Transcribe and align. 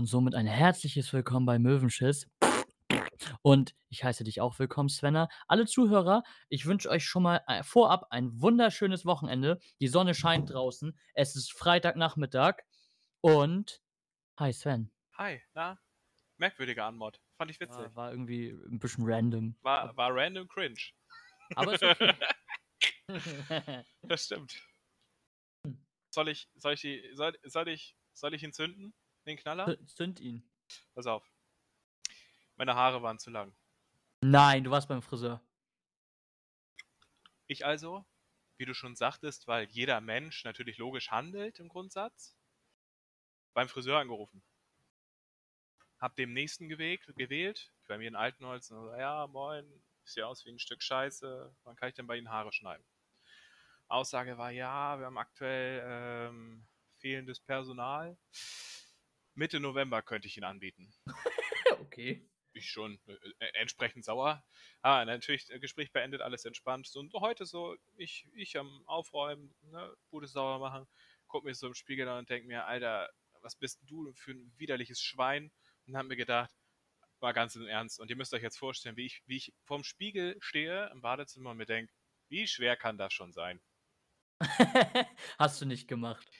und 0.00 0.06
somit 0.06 0.34
ein 0.34 0.46
herzliches 0.46 1.12
Willkommen 1.12 1.44
bei 1.44 1.58
Möwenschiss. 1.58 2.26
Und 3.42 3.74
ich 3.90 4.02
heiße 4.02 4.24
dich 4.24 4.40
auch 4.40 4.58
willkommen, 4.58 4.88
Svenna. 4.88 5.28
Alle 5.46 5.66
Zuhörer, 5.66 6.22
ich 6.48 6.64
wünsche 6.64 6.88
euch 6.88 7.04
schon 7.04 7.22
mal 7.22 7.42
äh, 7.46 7.62
vorab 7.62 8.06
ein 8.08 8.40
wunderschönes 8.40 9.04
Wochenende. 9.04 9.58
Die 9.78 9.88
Sonne 9.88 10.14
scheint 10.14 10.54
draußen. 10.54 10.98
Es 11.12 11.36
ist 11.36 11.52
Freitagnachmittag. 11.52 12.62
Und 13.20 13.82
hi 14.38 14.54
Sven. 14.54 14.90
Hi, 15.18 15.42
na? 15.52 15.78
Merkwürdiger 16.38 16.86
Anmod. 16.86 17.20
Fand 17.36 17.50
ich 17.50 17.60
witzig. 17.60 17.76
War, 17.76 17.96
war 17.96 18.10
irgendwie 18.10 18.58
ein 18.70 18.78
bisschen 18.78 19.04
random. 19.06 19.54
War, 19.60 19.94
war 19.98 20.14
random 20.14 20.48
cringe. 20.48 20.80
Aber 21.56 21.74
ist 21.74 21.82
okay. 21.82 22.14
Das 24.00 24.24
stimmt. 24.24 24.62
Soll 26.08 26.30
ich, 26.30 26.48
soll 26.54 26.72
ich, 26.72 26.80
die, 26.80 27.10
soll, 27.12 27.38
soll 27.42 27.68
ich, 27.68 27.98
soll 28.14 28.32
ich 28.32 28.42
ihn 28.42 28.54
zünden? 28.54 28.94
Den 29.26 29.36
Knaller? 29.36 29.76
Zünd 29.86 30.20
ihn. 30.20 30.42
Pass 30.94 31.06
auf. 31.06 31.28
Meine 32.56 32.74
Haare 32.74 33.02
waren 33.02 33.18
zu 33.18 33.30
lang. 33.30 33.52
Nein, 34.20 34.64
du 34.64 34.70
warst 34.70 34.88
beim 34.88 35.02
Friseur. 35.02 35.40
Ich 37.46 37.64
also, 37.64 38.04
wie 38.58 38.66
du 38.66 38.74
schon 38.74 38.94
sagtest, 38.94 39.48
weil 39.48 39.66
jeder 39.70 40.00
Mensch 40.00 40.44
natürlich 40.44 40.78
logisch 40.78 41.10
handelt 41.10 41.58
im 41.58 41.68
Grundsatz, 41.68 42.36
beim 43.54 43.68
Friseur 43.68 43.98
angerufen. 43.98 44.42
Hab 45.98 46.16
dem 46.16 46.32
nächsten 46.32 46.68
gewählt, 46.68 47.02
gewählt 47.16 47.72
bei 47.88 47.98
mir 47.98 48.08
in 48.08 48.16
Altenholz. 48.16 48.70
Und 48.70 48.84
so, 48.84 48.94
ja, 48.94 49.26
moin, 49.26 49.66
sieht 50.04 50.22
aus 50.22 50.44
wie 50.44 50.50
ein 50.50 50.58
Stück 50.58 50.82
Scheiße. 50.82 51.54
Wann 51.64 51.76
kann 51.76 51.88
ich 51.88 51.94
denn 51.94 52.06
bei 52.06 52.16
Ihnen 52.16 52.30
Haare 52.30 52.52
schneiden? 52.52 52.84
Aussage 53.88 54.38
war, 54.38 54.50
ja, 54.50 54.98
wir 54.98 55.06
haben 55.06 55.18
aktuell 55.18 55.82
ähm, 55.84 56.66
fehlendes 56.98 57.40
Personal. 57.40 58.16
Mitte 59.40 59.58
November 59.58 60.02
könnte 60.02 60.28
ich 60.28 60.36
ihn 60.36 60.44
anbieten. 60.44 60.92
okay. 61.80 62.28
Ich 62.52 62.68
schon 62.68 63.00
äh, 63.06 63.14
äh, 63.38 63.52
entsprechend 63.54 64.04
sauer. 64.04 64.44
Ah, 64.82 65.02
natürlich, 65.06 65.48
äh, 65.50 65.58
Gespräch 65.58 65.92
beendet, 65.92 66.20
alles 66.20 66.44
entspannt. 66.44 66.86
So, 66.86 67.00
und 67.00 67.10
heute 67.14 67.46
so, 67.46 67.74
ich, 67.96 68.28
ich 68.34 68.58
am 68.58 68.82
Aufräumen, 68.86 69.54
ne, 69.62 69.96
gutes 70.10 70.32
Sauer 70.32 70.58
machen, 70.58 70.86
guck 71.26 71.44
mir 71.44 71.54
so 71.54 71.68
im 71.68 71.74
Spiegel 71.74 72.06
an 72.06 72.18
und 72.18 72.28
denk 72.28 72.44
mir, 72.44 72.66
Alter, 72.66 73.08
was 73.40 73.56
bist 73.56 73.80
du 73.86 74.12
für 74.12 74.32
ein 74.32 74.52
widerliches 74.58 75.00
Schwein? 75.00 75.50
Und 75.86 75.96
hab 75.96 76.04
mir 76.04 76.16
gedacht, 76.16 76.54
war 77.20 77.32
ganz 77.32 77.56
im 77.56 77.66
Ernst. 77.66 77.98
Und 77.98 78.10
ihr 78.10 78.16
müsst 78.16 78.34
euch 78.34 78.42
jetzt 78.42 78.58
vorstellen, 78.58 78.98
wie 78.98 79.06
ich, 79.06 79.22
wie 79.24 79.38
ich 79.38 79.54
vorm 79.64 79.84
Spiegel 79.84 80.36
stehe 80.40 80.90
im 80.92 81.00
Badezimmer 81.00 81.52
und 81.52 81.56
mir 81.56 81.64
denke, 81.64 81.90
wie 82.28 82.46
schwer 82.46 82.76
kann 82.76 82.98
das 82.98 83.14
schon 83.14 83.32
sein? 83.32 83.62
Hast 85.38 85.62
du 85.62 85.64
nicht 85.64 85.88
gemacht. 85.88 86.30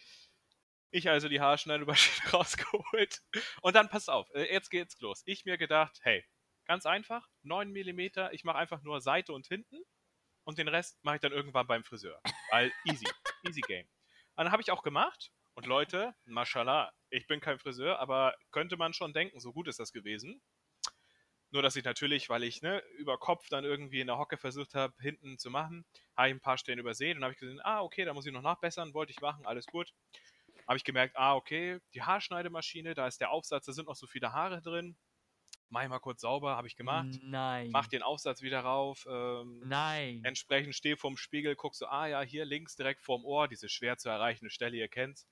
Ich 0.90 1.08
also 1.08 1.28
die 1.28 1.40
Haarschneidemaschine 1.40 2.30
rausgeholt. 2.32 3.22
Und 3.62 3.76
dann, 3.76 3.88
pass 3.88 4.08
auf, 4.08 4.28
äh, 4.34 4.52
jetzt 4.52 4.70
geht's 4.70 4.98
los. 5.00 5.22
Ich 5.24 5.44
mir 5.44 5.56
gedacht, 5.56 5.98
hey, 6.02 6.24
ganz 6.66 6.86
einfach, 6.86 7.28
9 7.42 7.70
mm, 7.70 8.00
ich 8.32 8.44
mache 8.44 8.58
einfach 8.58 8.82
nur 8.82 9.00
Seite 9.00 9.32
und 9.32 9.46
hinten 9.46 9.82
und 10.44 10.58
den 10.58 10.68
Rest 10.68 10.98
mache 11.02 11.16
ich 11.16 11.20
dann 11.20 11.32
irgendwann 11.32 11.66
beim 11.66 11.84
Friseur. 11.84 12.20
Weil 12.50 12.72
easy, 12.84 13.06
easy 13.46 13.60
game. 13.60 13.86
Und 14.36 14.44
dann 14.44 14.52
habe 14.52 14.62
ich 14.62 14.70
auch 14.70 14.82
gemacht. 14.82 15.30
Und 15.54 15.66
Leute, 15.66 16.14
mashallah, 16.24 16.92
ich 17.10 17.26
bin 17.26 17.40
kein 17.40 17.58
Friseur, 17.58 17.98
aber 17.98 18.34
könnte 18.50 18.76
man 18.76 18.94
schon 18.94 19.12
denken, 19.12 19.40
so 19.40 19.52
gut 19.52 19.68
ist 19.68 19.78
das 19.78 19.92
gewesen. 19.92 20.40
Nur, 21.50 21.62
dass 21.62 21.74
ich 21.74 21.84
natürlich, 21.84 22.28
weil 22.28 22.44
ich 22.44 22.62
ne, 22.62 22.78
über 22.96 23.18
Kopf 23.18 23.48
dann 23.48 23.64
irgendwie 23.64 24.00
in 24.00 24.06
der 24.06 24.18
Hocke 24.18 24.36
versucht 24.36 24.74
habe, 24.74 24.94
hinten 25.00 25.38
zu 25.38 25.50
machen, 25.50 25.84
habe 26.16 26.28
ich 26.28 26.34
ein 26.34 26.40
paar 26.40 26.56
Stellen 26.56 26.78
übersehen 26.78 27.18
und 27.18 27.24
habe 27.24 27.34
ich 27.34 27.40
gesehen, 27.40 27.60
ah, 27.64 27.82
okay, 27.82 28.04
da 28.04 28.14
muss 28.14 28.26
ich 28.26 28.32
noch 28.32 28.42
nachbessern, 28.42 28.94
wollte 28.94 29.10
ich 29.10 29.20
machen, 29.20 29.44
alles 29.46 29.66
gut. 29.66 29.92
Habe 30.70 30.76
ich 30.76 30.84
gemerkt, 30.84 31.16
ah, 31.16 31.34
okay, 31.34 31.80
die 31.94 32.02
Haarschneidemaschine, 32.02 32.94
da 32.94 33.08
ist 33.08 33.20
der 33.20 33.32
Aufsatz, 33.32 33.64
da 33.64 33.72
sind 33.72 33.88
noch 33.88 33.96
so 33.96 34.06
viele 34.06 34.32
Haare 34.32 34.62
drin. 34.62 34.96
Mach 35.68 35.82
ich 35.82 35.88
mal 35.88 35.98
kurz 35.98 36.20
sauber, 36.20 36.56
habe 36.56 36.68
ich 36.68 36.76
gemacht. 36.76 37.08
Nein. 37.24 37.72
Mach 37.72 37.88
den 37.88 38.04
Aufsatz 38.04 38.40
wieder 38.40 38.60
rauf. 38.60 39.04
Ähm, 39.10 39.64
Nein. 39.66 40.20
entsprechend 40.22 40.76
stehe 40.76 40.96
vorm 40.96 41.16
Spiegel, 41.16 41.56
guck 41.56 41.74
so, 41.74 41.86
ah 41.86 42.06
ja, 42.06 42.20
hier 42.20 42.44
links 42.44 42.76
direkt 42.76 43.02
vorm 43.02 43.24
Ohr, 43.24 43.48
diese 43.48 43.68
schwer 43.68 43.98
zu 43.98 44.10
erreichende 44.10 44.48
Stelle, 44.48 44.76
ihr 44.76 44.86
kennt's. 44.86 45.26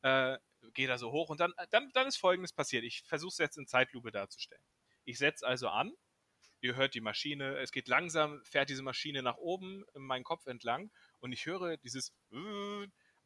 Äh, 0.00 0.38
Gehe 0.72 0.88
da 0.88 0.96
so 0.96 1.12
hoch 1.12 1.28
und 1.28 1.38
dann, 1.38 1.52
dann, 1.68 1.90
dann 1.92 2.06
ist 2.06 2.16
folgendes 2.16 2.54
passiert. 2.54 2.82
Ich 2.82 3.02
versuche 3.02 3.32
es 3.32 3.38
jetzt 3.38 3.58
in 3.58 3.66
Zeitlupe 3.66 4.10
darzustellen. 4.10 4.64
Ich 5.04 5.18
setze 5.18 5.46
also 5.46 5.68
an, 5.68 5.92
ihr 6.62 6.76
hört 6.76 6.94
die 6.94 7.02
Maschine, 7.02 7.58
es 7.58 7.72
geht 7.72 7.88
langsam, 7.88 8.42
fährt 8.42 8.70
diese 8.70 8.82
Maschine 8.82 9.22
nach 9.22 9.36
oben 9.36 9.84
in 9.94 10.00
meinen 10.00 10.24
Kopf 10.24 10.46
entlang 10.46 10.90
und 11.20 11.32
ich 11.32 11.44
höre 11.44 11.76
dieses, 11.76 12.14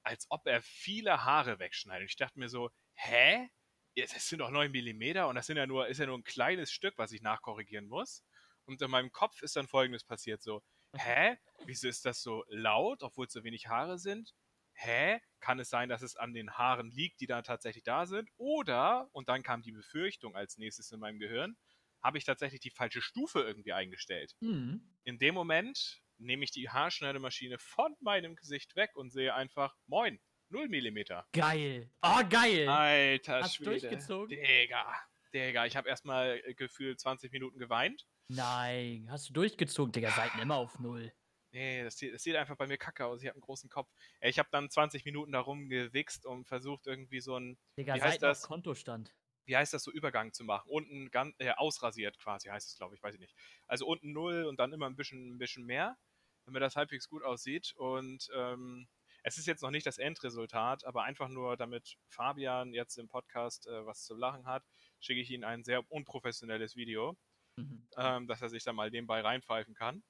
als 0.03 0.27
ob 0.31 0.47
er 0.47 0.63
viele 0.63 1.25
Haare 1.25 1.59
wegschneidet. 1.59 2.09
Ich 2.11 2.17
dachte 2.17 2.39
mir 2.39 2.49
so, 2.49 2.71
hä? 2.95 3.49
Das 3.95 4.27
sind 4.29 4.39
doch 4.39 4.51
9 4.51 4.71
mm 4.71 5.25
und 5.29 5.35
das 5.35 5.47
sind 5.47 5.59
ja 5.59 5.67
nur, 5.67 5.87
ist 5.89 5.99
ja 5.99 6.07
nur 6.07 6.17
ein 6.17 6.25
kleines 6.25 6.73
Stück, 6.73 6.97
was 6.97 7.13
ich 7.13 7.21
nachkorrigieren 7.21 7.89
muss. 7.89 8.25
Und 8.65 8.81
in 8.81 8.91
meinem 8.91 9.13
Kopf 9.13 9.43
ist 9.43 9.57
dann 9.57 9.69
folgendes 9.69 10.05
passiert: 10.05 10.43
so, 10.43 10.63
hä? 10.97 11.37
Wieso 11.67 11.89
ist 11.89 12.05
das 12.07 12.23
so 12.23 12.45
laut, 12.49 13.03
obwohl 13.03 13.27
es 13.27 13.33
so 13.33 13.45
wenig 13.45 13.67
Haare 13.67 13.99
sind? 13.99 14.35
Hä? 14.75 15.21
Kann 15.41 15.61
es 15.61 15.69
sein, 15.69 15.89
dass 15.89 16.03
es 16.03 16.17
an 16.17 16.33
den 16.33 16.53
Haaren 16.53 16.91
liegt, 16.91 17.21
die 17.21 17.27
da 17.27 17.43
tatsächlich 17.43 17.85
da 17.85 18.07
sind? 18.07 18.31
Oder, 18.37 19.09
und 19.13 19.29
dann 19.29 19.43
kam 19.43 19.63
die 19.63 19.73
Befürchtung 19.73 20.35
als 20.35 20.57
nächstes 20.57 20.91
in 20.91 21.01
meinem 21.01 21.19
Gehirn, 21.19 21.57
habe 22.03 22.19
ich 22.19 22.25
tatsächlich 22.25 22.61
die 22.61 22.71
falsche 22.71 23.03
Stufe 23.03 23.41
irgendwie 23.41 23.73
eingestellt. 23.73 24.35
Mhm. 24.41 24.97
In 25.05 25.19
dem 25.19 25.35
Moment 25.35 26.02
nehme 26.23 26.45
ich 26.45 26.51
die 26.51 26.69
Haarschneidemaschine 26.71 27.59
von 27.59 27.95
meinem 28.01 28.37
Gesicht 28.37 28.75
weg 28.77 28.91
und 28.97 29.11
sehe 29.11 29.35
einfach, 29.35 29.75
moin, 29.87 30.21
0 30.51 30.69
mm. 30.69 30.99
Geil. 31.33 31.91
Oh, 32.03 32.21
geil. 32.29 32.69
Alter 32.69 33.41
Hast 33.43 33.59
du 33.59 33.65
Schwede. 33.65 33.81
durchgezogen? 33.81 34.29
Digga. 34.29 34.95
Digga, 35.35 35.65
ich 35.67 35.77
habe 35.77 35.89
erstmal 35.89 36.41
äh, 36.45 36.55
gefühlt 36.55 37.01
20 37.01 37.33
Minuten 37.33 37.59
geweint. 37.59 38.07
Nein. 38.29 39.07
Hast 39.11 39.29
du 39.29 39.33
durchgezogen, 39.33 39.93
Digga? 39.93 40.11
Seiten 40.11 40.39
immer 40.41 40.57
auf 40.57 40.79
Null. 40.79 41.13
Nee, 41.53 41.83
das 41.85 41.97
sieht, 41.99 42.15
das 42.15 42.23
sieht 42.23 42.35
einfach 42.37 42.57
bei 42.57 42.67
mir 42.67 42.79
kacke 42.79 43.05
aus. 43.05 43.21
Ich 43.23 43.29
habe 43.29 43.35
einen 43.37 43.43
großen 43.43 43.69
Kopf. 43.69 43.91
Ich 44.23 44.39
habe 44.39 44.49
dann 44.53 44.71
20 44.71 45.05
Minuten 45.05 45.33
da 45.33 45.41
rumgewichst 45.41 46.25
und 46.25 46.47
versucht 46.47 46.87
irgendwie 46.87 47.21
so 47.21 47.37
ein, 47.39 47.59
Digga, 47.79 47.95
Wie 47.95 48.01
heißt 48.03 48.21
Seiten 48.21 48.23
das? 48.23 48.43
Kontostand. 48.43 49.15
wie 49.45 49.57
heißt 49.57 49.75
das, 49.75 49.83
so 49.85 49.91
Übergang 49.91 50.33
zu 50.33 50.45
machen. 50.45 50.69
Unten 50.71 51.11
ganz, 51.11 51.35
äh, 51.39 51.51
ausrasiert 51.51 52.19
quasi 52.19 52.49
heißt 52.49 52.69
es, 52.69 52.77
glaube 52.77 52.95
ich, 52.95 53.03
weiß 53.03 53.15
ich 53.15 53.21
nicht. 53.21 53.35
Also 53.67 53.87
unten 53.87 54.13
null 54.13 54.45
und 54.45 54.61
dann 54.61 54.73
immer 54.73 54.87
ein 54.87 54.97
bisschen, 54.97 55.35
ein 55.35 55.39
bisschen 55.39 55.65
mehr, 55.67 55.99
damit 56.45 56.63
das 56.63 56.77
halbwegs 56.77 57.09
gut 57.09 57.23
aussieht. 57.25 57.73
Und 57.77 58.29
ähm, 58.35 58.89
es 59.23 59.39
ist 59.39 59.47
jetzt 59.47 59.63
noch 59.63 59.71
nicht 59.71 59.87
das 59.87 59.99
Endresultat, 59.99 60.85
aber 60.85 61.05
einfach 61.05 61.29
nur, 61.29 61.57
damit 61.57 61.97
Fabian 62.09 62.73
jetzt 62.75 62.99
im 62.99 63.09
Podcast 63.09 63.67
äh, 63.67 63.87
was 63.87 64.05
zu 64.05 64.15
lachen 64.15 64.47
hat, 64.47 64.65
schicke 65.01 65.21
ich 65.21 65.31
ihm 65.31 65.45
ein 65.45 65.65
sehr 65.65 65.91
unprofessionelles 65.91 66.77
Video, 66.77 67.17
Mhm. 67.57 67.87
ähm, 67.99 68.27
dass 68.27 68.41
er 68.41 68.49
sich 68.49 68.65
da 68.65 68.73
mal 68.73 68.91
nebenbei 68.91 69.21
reinpfeifen 69.21 69.75
kann. 69.75 70.03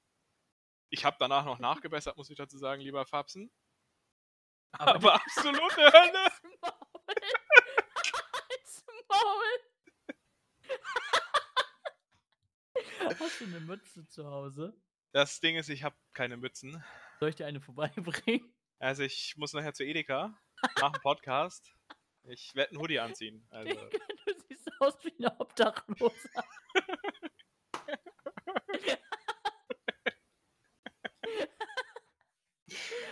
Ich 0.91 1.05
habe 1.05 1.17
danach 1.19 1.45
noch 1.45 1.59
nachgebessert, 1.59 2.17
muss 2.17 2.31
ich 2.31 2.37
dazu 2.37 2.57
sagen, 2.57 2.81
lieber 2.83 3.05
Fabsen. 3.05 3.51
Aber, 4.73 4.95
Aber 4.95 5.15
absolute 5.27 5.93
Hölle! 5.93 6.29
Halt's 8.49 8.85
Maul. 9.09 9.61
Hast 13.21 13.41
du 13.41 13.45
eine 13.45 13.61
Mütze 13.61 14.07
zu 14.09 14.25
Hause? 14.25 14.75
Das 15.13 15.41
Ding 15.41 15.57
ist, 15.57 15.69
ich 15.69 15.83
habe 15.85 15.95
keine 16.15 16.39
Mützen. 16.39 16.83
Soll 17.21 17.29
ich 17.29 17.37
dir 17.37 17.47
eine 17.47 17.61
vorbeibringen? 17.61 18.55
Also 18.79 19.03
ich 19.03 19.37
muss 19.37 19.53
nachher 19.53 19.75
zu 19.75 19.85
Edeka 19.85 20.35
nach 20.81 20.93
dem 20.93 21.03
Podcast. 21.03 21.75
Ich 22.25 22.55
werde 22.55 22.71
einen 22.71 22.81
Hoodie 22.81 22.99
anziehen. 22.99 23.47
Also, 23.51 23.75
Digga, 23.75 23.89
du 24.27 24.35
siehst 24.49 24.71
aus 24.81 24.95
wie 25.05 25.15
ein 25.25 25.31
Obdachloser. 25.39 26.45
Ist 32.67 32.91
das 32.91 33.12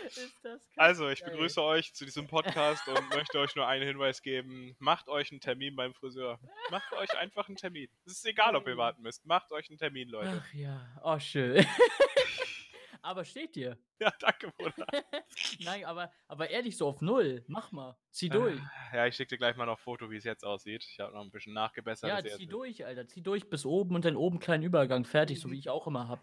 also 0.76 1.08
ich 1.08 1.20
geil. 1.20 1.30
begrüße 1.30 1.62
euch 1.62 1.94
zu 1.94 2.04
diesem 2.04 2.26
Podcast 2.26 2.86
und 2.88 3.08
möchte 3.14 3.38
euch 3.38 3.54
nur 3.56 3.66
einen 3.66 3.86
Hinweis 3.86 4.22
geben. 4.22 4.76
Macht 4.78 5.08
euch 5.08 5.30
einen 5.30 5.40
Termin 5.40 5.76
beim 5.76 5.94
Friseur. 5.94 6.38
Macht 6.70 6.92
euch 6.94 7.16
einfach 7.18 7.48
einen 7.48 7.56
Termin. 7.56 7.88
Es 8.06 8.12
ist 8.12 8.26
egal, 8.26 8.56
ob 8.56 8.66
ihr 8.68 8.76
warten 8.76 9.02
müsst. 9.02 9.24
Macht 9.26 9.50
euch 9.52 9.68
einen 9.68 9.78
Termin, 9.78 10.08
Leute. 10.08 10.42
Ach 10.44 10.54
ja, 10.54 11.00
oh 11.02 11.18
schön. 11.18 11.64
aber 13.02 13.24
steht 13.24 13.54
dir. 13.56 13.78
Ja, 13.98 14.12
danke, 14.18 14.50
Bruder. 14.56 14.86
Nein, 15.60 15.84
aber, 15.84 16.12
aber 16.28 16.50
ehrlich 16.50 16.76
so 16.76 16.86
auf 16.86 17.00
Null. 17.00 17.44
Mach 17.48 17.72
mal. 17.72 17.96
Zieh 18.10 18.28
durch. 18.28 18.58
Ja, 18.92 19.06
ich 19.06 19.14
schicke 19.16 19.30
dir 19.30 19.38
gleich 19.38 19.56
mal 19.56 19.66
noch 19.66 19.78
ein 19.78 19.82
Foto, 19.82 20.10
wie 20.10 20.16
es 20.16 20.24
jetzt 20.24 20.44
aussieht. 20.44 20.84
Ich 20.90 21.00
habe 21.00 21.14
noch 21.14 21.22
ein 21.22 21.30
bisschen 21.30 21.52
nachgebessert. 21.54 22.08
Ja, 22.10 22.36
zieh 22.36 22.46
durch, 22.46 22.84
Alter. 22.84 23.06
Zieh 23.06 23.22
durch 23.22 23.48
bis 23.48 23.64
oben 23.64 23.94
und 23.94 24.04
dann 24.04 24.16
oben 24.16 24.38
kleinen 24.38 24.62
Übergang. 24.64 25.04
Fertig, 25.04 25.38
Mhm. 25.38 25.42
so 25.42 25.50
wie 25.50 25.58
ich 25.58 25.68
auch 25.70 25.86
immer 25.86 26.08
hab. 26.08 26.20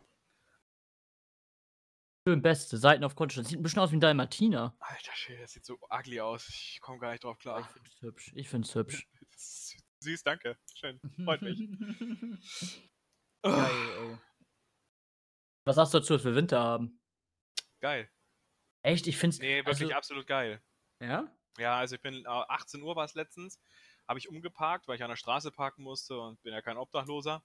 Schön 2.28 2.42
beste. 2.42 2.76
Seiten 2.76 3.06
auf 3.06 3.16
Kontostand. 3.16 3.48
Sieht 3.48 3.58
ein 3.58 3.64
bisschen 3.64 3.80
aus 3.80 3.92
wie 3.92 3.96
ein 3.96 4.02
Dalmatiner. 4.02 4.76
Alter 4.80 5.16
Schwede, 5.16 5.44
das 5.44 5.54
sieht 5.54 5.64
so 5.64 5.80
ugly 5.90 6.20
aus. 6.20 6.50
Ich 6.50 6.82
komme 6.82 7.00
gar 7.00 7.12
nicht 7.12 7.24
drauf 7.24 7.40
klar. 7.40 7.62
ich 7.62 7.68
find's 7.70 8.02
hübsch. 8.02 8.32
Ich 8.36 8.50
find's 8.50 8.76
hübsch. 8.76 9.08
Süß, 10.02 10.24
danke. 10.24 10.58
Schön. 10.76 11.00
Freut 11.24 11.42
mich. 11.42 11.58
Geil, 13.44 13.72
ey. 14.00 14.18
Was 15.64 15.78
sagst 15.78 15.94
du 15.94 16.00
dazu, 16.00 16.16
dass 16.16 16.26
wir 16.26 16.36
Winter 16.36 16.60
haben? 16.60 17.00
Geil. 17.80 18.10
Echt? 18.82 19.08
Ich 19.08 19.16
find's. 19.16 19.40
Nee, 19.40 19.60
wirklich 19.60 19.84
also, 19.84 19.94
absolut 19.94 20.28
geil. 20.28 20.62
Ja? 21.00 21.34
Ja, 21.58 21.78
also 21.78 21.96
ich 21.96 22.02
bin, 22.02 22.26
äh, 22.26 22.28
18 22.28 22.82
Uhr 22.82 22.98
war 22.98 23.06
es 23.06 23.16
letztens 23.16 23.58
habe 24.08 24.20
ich 24.20 24.30
umgeparkt, 24.30 24.88
weil 24.88 24.96
ich 24.96 25.04
an 25.04 25.10
der 25.10 25.18
Straße 25.18 25.52
parken 25.52 25.84
musste 25.84 26.20
und 26.20 26.42
bin 26.42 26.54
ja 26.54 26.62
kein 26.62 26.78
Obdachloser. 26.78 27.44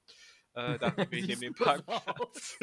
Äh, 0.55 0.79
da 0.79 0.90
bin 1.11 1.25
ich 1.25 1.29
eben 1.29 1.40
den 1.40 1.55
Parkplatz. 1.55 2.58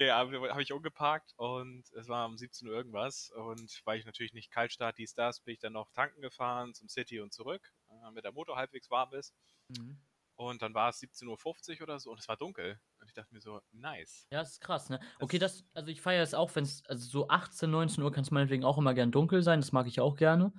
Nee, 0.00 0.10
habe 0.10 0.50
hab 0.50 0.58
ich 0.58 0.72
umgeparkt 0.72 1.34
und 1.36 1.84
es 1.92 2.08
war 2.08 2.26
um 2.26 2.36
17 2.36 2.66
Uhr 2.66 2.74
irgendwas. 2.74 3.30
Und 3.30 3.80
weil 3.84 3.98
ich 3.98 4.06
natürlich 4.06 4.32
nicht 4.32 4.50
Kaltstart, 4.50 4.98
dies, 4.98 5.14
das, 5.14 5.40
bin 5.40 5.54
ich 5.54 5.60
dann 5.60 5.74
noch 5.74 5.92
tanken 5.92 6.22
gefahren 6.22 6.74
zum 6.74 6.88
City 6.88 7.20
und 7.20 7.32
zurück, 7.32 7.62
äh, 7.88 7.94
damit 8.02 8.24
der 8.24 8.32
Motor 8.32 8.56
halbwegs 8.56 8.90
warm 8.90 9.12
ist. 9.12 9.34
Mhm. 9.68 10.00
Und 10.36 10.62
dann 10.62 10.72
war 10.72 10.88
es 10.88 11.02
17.50 11.02 11.76
Uhr 11.76 11.82
oder 11.82 12.00
so 12.00 12.10
und 12.10 12.18
es 12.18 12.26
war 12.26 12.38
dunkel. 12.38 12.80
Und 12.98 13.08
ich 13.08 13.12
dachte 13.12 13.32
mir 13.34 13.42
so, 13.42 13.60
nice. 13.72 14.26
Ja, 14.32 14.40
das 14.40 14.52
ist 14.52 14.60
krass, 14.60 14.88
ne? 14.88 14.98
Okay, 15.18 15.38
das, 15.38 15.64
also 15.74 15.90
ich 15.90 16.00
feiere 16.00 16.22
es 16.22 16.32
auch, 16.32 16.54
wenn 16.54 16.64
es, 16.64 16.82
also 16.86 17.06
so 17.06 17.28
18, 17.28 17.70
19 17.70 18.02
Uhr 18.02 18.10
kann 18.10 18.24
es 18.24 18.30
meinetwegen 18.30 18.64
auch 18.64 18.78
immer 18.78 18.94
gern 18.94 19.12
dunkel 19.12 19.42
sein, 19.42 19.60
das 19.60 19.72
mag 19.72 19.86
ich 19.86 20.00
auch 20.00 20.16
gerne. 20.16 20.52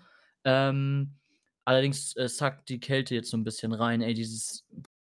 Ähm, 0.43 1.17
allerdings 1.65 2.15
äh, 2.15 2.29
sackt 2.29 2.69
die 2.69 2.79
Kälte 2.79 3.15
jetzt 3.15 3.31
so 3.31 3.37
ein 3.37 3.43
bisschen 3.43 3.73
rein, 3.73 4.01
ey, 4.01 4.13
dieses 4.13 4.67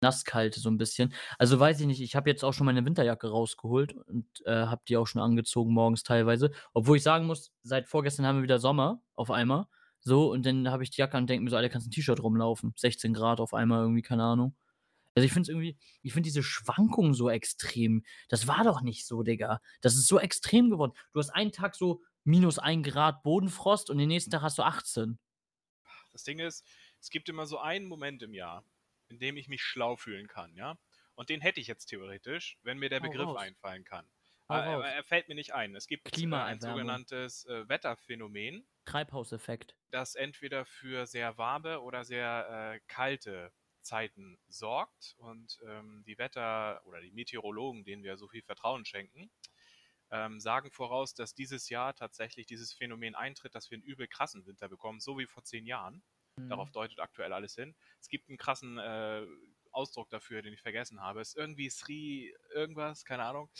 Nasskalte 0.05 0.61
so 0.61 0.71
ein 0.71 0.79
bisschen. 0.79 1.13
Also 1.39 1.59
weiß 1.59 1.81
ich 1.81 1.87
nicht, 1.87 2.01
ich 2.01 2.15
habe 2.15 2.31
jetzt 2.31 2.45
auch 2.45 2.53
schon 2.53 2.67
meine 2.67 2.85
Winterjacke 2.85 3.29
rausgeholt 3.29 3.95
und 3.95 4.27
äh, 4.47 4.67
habe 4.67 4.83
die 4.89 4.97
auch 4.97 5.07
schon 5.07 5.23
angezogen 5.23 5.73
morgens 5.73 6.03
teilweise. 6.03 6.51
Obwohl 6.73 6.97
ich 6.99 7.03
sagen 7.03 7.27
muss, 7.27 7.53
seit 7.63 7.89
vorgestern 7.89 8.27
haben 8.27 8.37
wir 8.37 8.43
wieder 8.43 8.59
Sommer 8.59 9.03
auf 9.15 9.31
einmal. 9.31 9.67
So, 10.01 10.31
und 10.31 10.45
dann 10.45 10.71
habe 10.71 10.83
ich 10.83 10.91
die 10.91 11.01
Jacke 11.01 11.17
an 11.17 11.25
und 11.25 11.31
denke 11.31 11.45
mir 11.45 11.51
so, 11.51 11.57
Alter, 11.57 11.71
kannst 11.71 11.89
ein 11.89 11.91
T-Shirt 11.91 12.23
rumlaufen. 12.23 12.75
16 12.77 13.15
Grad 13.15 13.41
auf 13.41 13.55
einmal 13.55 13.81
irgendwie, 13.81 14.03
keine 14.03 14.25
Ahnung. 14.25 14.55
Also 15.15 15.25
ich 15.25 15.33
finde 15.33 15.43
es 15.43 15.49
irgendwie, 15.49 15.79
ich 16.03 16.13
finde 16.13 16.27
diese 16.27 16.43
Schwankungen 16.43 17.15
so 17.15 17.31
extrem. 17.31 18.05
Das 18.29 18.47
war 18.47 18.65
doch 18.65 18.83
nicht 18.83 19.07
so, 19.07 19.23
Digga. 19.23 19.61
Das 19.81 19.95
ist 19.95 20.09
so 20.09 20.19
extrem 20.19 20.71
geworden. 20.71 20.93
Du 21.13 21.21
hast 21.21 21.31
einen 21.31 21.53
Tag 21.53 21.75
so 21.75 22.03
minus 22.25 22.59
1 22.59 22.87
Grad 22.87 23.23
Bodenfrost 23.23 23.91
und 23.91 23.99
den 23.99 24.09
nächsten 24.09 24.31
Tag 24.31 24.43
hast 24.43 24.59
du 24.59 24.63
18. 24.63 25.19
Das 26.13 26.25
Ding 26.25 26.39
ist, 26.39 26.67
es 27.01 27.11
gibt 27.11 27.29
immer 27.29 27.47
so 27.47 27.59
einen 27.59 27.87
Moment 27.87 28.23
im 28.23 28.35
Jahr, 28.35 28.65
in 29.09 29.19
dem 29.19 29.37
ich 29.37 29.49
mich 29.49 29.63
schlau 29.63 29.97
fühlen 29.97 30.27
kann, 30.29 30.55
ja? 30.57 30.79
Und 31.15 31.29
den 31.29 31.41
hätte 31.41 31.61
ich 31.61 31.67
jetzt 31.69 31.87
theoretisch, 31.87 32.59
wenn 32.63 32.79
mir 32.79 32.89
der 32.89 33.01
Hau 33.01 33.05
Begriff 33.09 33.27
raus. 33.29 33.39
einfallen 33.41 33.85
kann. 33.85 34.07
Hau 34.49 34.55
Aber 34.55 34.65
er, 34.65 34.77
raus. 34.79 34.85
er 34.87 35.05
fällt 35.05 35.29
mir 35.29 35.35
nicht 35.37 35.55
ein. 35.55 35.75
Es 35.77 35.87
gibt 35.87 36.07
äh, 36.07 36.11
ein 36.11 36.13
Klimaerwärmung. 36.13 36.61
sogenanntes 36.61 37.45
äh, 37.47 37.69
Wetterphänomen, 37.69 38.67
Treibhauseffekt. 38.85 39.77
das 39.91 40.15
entweder 40.17 40.65
für 40.65 41.07
sehr 41.07 41.39
warme 41.39 41.81
oder 41.81 42.05
sehr 42.05 42.75
äh, 42.75 42.81
kalte 42.89 43.53
Zeiten 43.83 44.39
sorgt. 44.49 45.15
Und 45.19 45.59
ähm, 45.67 46.03
die 46.07 46.19
Wetter- 46.19 46.83
oder 46.87 47.01
die 47.01 47.13
Meteorologen, 47.13 47.85
denen 47.85 48.03
wir 48.03 48.17
so 48.17 48.29
viel 48.29 48.43
Vertrauen 48.43 48.85
schenken, 48.85 49.31
ähm, 50.11 50.41
sagen 50.41 50.71
voraus, 50.71 51.15
dass 51.15 51.35
dieses 51.35 51.69
Jahr 51.69 51.95
tatsächlich 51.95 52.47
dieses 52.47 52.73
Phänomen 52.73 53.15
eintritt, 53.15 53.55
dass 53.55 53.71
wir 53.71 53.77
einen 53.77 53.85
übel 53.85 54.07
krassen 54.09 54.45
Winter 54.47 54.69
bekommen, 54.69 55.01
so 55.01 55.19
wie 55.19 55.27
vor 55.27 55.45
zehn 55.45 55.67
Jahren. 55.67 56.03
Mhm. 56.37 56.49
Darauf 56.49 56.71
deutet 56.71 57.01
aktuell 57.01 57.33
alles 57.33 57.55
hin. 57.55 57.75
Es 58.01 58.09
gibt 58.09 58.29
einen 58.29 58.39
krassen 58.39 58.79
äh, 58.79 59.27
Ausdruck 59.71 60.11
dafür, 60.11 60.43
den 60.43 60.55
ich 60.55 60.63
vergessen 60.63 61.01
habe. 61.01 61.21
Es 61.21 61.31
ist 61.31 61.37
irgendwie 61.37 61.71
Sri 61.71 62.35
irgendwas, 62.55 63.05
keine 63.05 63.25
Ahnung. 63.25 63.51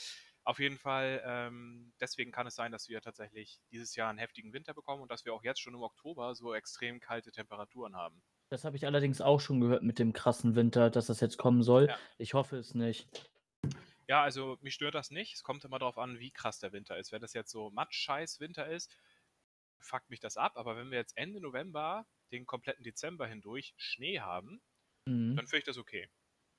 Auf 0.45 0.59
jeden 0.59 0.77
Fall, 0.77 1.23
ähm, 1.25 1.95
deswegen 2.01 2.31
kann 2.31 2.47
es 2.47 2.55
sein, 2.55 2.71
dass 2.71 2.89
wir 2.89 3.01
tatsächlich 3.01 3.61
dieses 3.71 3.97
Jahr 3.97 4.11
einen 4.11 4.19
heftigen 4.19 4.53
Winter 4.53 4.75
bekommen 4.75 5.03
und 5.03 5.11
dass 5.11 5.25
wir 5.25 5.33
auch 5.33 5.43
jetzt 5.43 5.61
schon 5.61 5.75
im 5.75 5.83
Oktober 5.83 6.35
so 6.35 6.55
extrem 6.55 7.01
kalte 7.01 7.33
Temperaturen 7.33 7.97
haben. 7.97 8.23
Das 8.51 8.65
habe 8.65 8.77
ich 8.77 8.87
allerdings 8.87 9.23
auch 9.23 9.41
schon 9.41 9.61
gehört 9.61 9.83
mit 9.83 9.99
dem 9.99 10.13
krassen 10.13 10.55
Winter, 10.55 10.91
dass 10.91 11.07
das 11.07 11.21
jetzt 11.21 11.39
kommen 11.39 11.63
soll. 11.63 11.89
Ja. 11.89 11.99
Ich 12.19 12.35
hoffe 12.35 12.59
es 12.59 12.75
nicht. 12.75 13.31
Ja, 14.07 14.23
also 14.23 14.59
mich 14.61 14.75
stört 14.75 14.95
das 14.95 15.11
nicht. 15.11 15.35
Es 15.35 15.43
kommt 15.43 15.65
immer 15.65 15.79
darauf 15.79 15.97
an, 15.97 16.19
wie 16.19 16.31
krass 16.31 16.59
der 16.59 16.73
Winter 16.73 16.99
ist. 16.99 17.11
Wenn 17.11 17.23
das 17.23 17.33
jetzt 17.33 17.51
so 17.51 17.71
matsch-scheiß 17.71 18.39
Winter 18.39 18.69
ist, 18.69 18.95
fuckt 19.81 20.11
mich 20.11 20.21
das 20.21 20.37
ab. 20.37 20.53
Aber 20.57 20.77
wenn 20.77 20.91
wir 20.91 20.99
jetzt 20.99 21.17
Ende 21.17 21.41
November 21.41 22.07
den 22.33 22.47
kompletten 22.47 22.85
Dezember 22.85 23.27
hindurch 23.27 23.75
Schnee 23.77 24.21
haben, 24.21 24.63
Mhm. 25.07 25.37
dann 25.37 25.47
finde 25.49 25.59
ich 25.61 25.65
das 25.67 25.79
okay. 25.79 26.11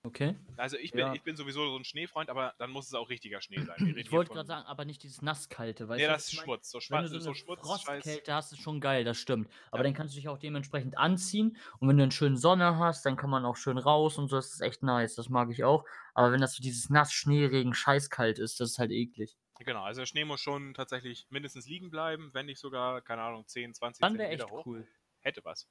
Okay. 0.05 0.35
Also 0.57 0.77
ich 0.77 0.93
bin, 0.93 1.07
Ja. 1.07 1.13
ich 1.13 1.23
bin 1.23 1.35
sowieso 1.37 1.65
so 1.69 1.77
ein 1.77 1.85
Schneefreund, 1.85 2.29
aber 2.29 2.55
dann 2.59 2.69
muss 2.71 2.87
es 2.87 2.93
auch 2.93 3.09
richtiger 3.09 3.41
Schnee 3.41 3.63
sein. 3.63 3.85
Ich 3.97 4.11
wollte 4.11 4.31
gerade 4.31 4.47
sagen, 4.47 4.65
aber 4.67 4.85
nicht 4.85 5.03
dieses 5.03 5.21
nasskalte, 5.21 5.87
weißt 5.87 5.97
Nee, 5.97 6.07
du? 6.07 6.13
das 6.13 6.27
ist? 6.27 6.33
Schmutz. 6.33 6.69
So, 6.69 6.79
Wenn 6.87 6.99
Schwarz, 6.99 7.09
du 7.09 7.09
so 7.09 7.19
so 7.19 7.33
Schmutz. 7.33 7.61
Frostkälte 7.61 8.33
hast, 8.33 8.51
ist 8.51 8.59
schon 8.59 8.79
geil, 8.81 9.03
das 9.03 9.17
stimmt. 9.17 9.49
Aber 9.71 9.81
Ja. 9.81 9.83
dann 9.83 9.93
kannst 9.93 10.13
du 10.13 10.17
dich 10.17 10.27
auch 10.29 10.37
dementsprechend 10.37 10.97
anziehen 10.97 11.57
und 11.79 11.89
wenn 11.89 11.97
du 11.97 12.03
eine 12.03 12.11
schöne 12.11 12.37
Sonne 12.37 12.77
hast, 12.77 13.05
dann 13.05 13.15
kann 13.17 13.29
man 13.31 13.45
auch 13.45 13.55
schön 13.55 13.77
raus 13.79 14.17
und 14.17 14.27
so, 14.29 14.35
das 14.35 14.53
ist 14.53 14.61
echt 14.61 14.83
nice, 14.83 15.15
das 15.15 15.29
mag 15.29 15.49
ich 15.51 15.63
auch. 15.63 15.85
Aber 16.13 16.31
wenn 16.31 16.41
das 16.41 16.53
so 16.55 16.61
dieses 16.61 16.89
nass, 16.89 17.11
Schneeregen, 17.13 17.73
scheißkalt 17.73 18.37
ist, 18.39 18.59
das 18.59 18.71
ist 18.71 18.79
halt 18.79 18.91
eklig. 18.91 19.35
Genau, 19.59 19.83
also 19.83 20.01
der 20.01 20.05
Schnee 20.05 20.23
muss 20.25 20.39
schon 20.41 20.73
tatsächlich 20.73 21.27
mindestens 21.29 21.65
liegen 21.67 21.89
bleiben, 21.89 22.33
wenn 22.33 22.45
nicht 22.45 22.59
sogar, 22.59 23.01
keine 23.01 23.21
Ahnung, 23.21 23.47
10, 23.47 23.73
20 23.73 24.07
Dann 24.07 24.17
wäre 24.17 24.29
Zentimeter 24.29 24.49
echt 24.49 24.51
hoch. 24.51 24.65
cool. 24.65 24.87
Hätte 25.25 25.43
was. 25.43 25.67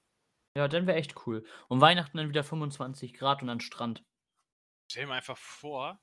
Ja, 0.57 0.69
dann 0.69 0.87
wäre 0.87 0.99
echt 0.99 1.27
cool. 1.27 1.47
Und 1.69 1.81
Weihnachten 1.81 2.17
dann 2.17 2.29
wieder 2.29 2.45
25 2.45 3.15
Grad 3.15 3.43
und 3.43 3.49
an 3.51 3.61
Strand. 3.61 4.05
Stell 4.91 5.05
dir 5.05 5.09
mal 5.09 5.17
einfach 5.17 5.39
vor, 5.39 6.01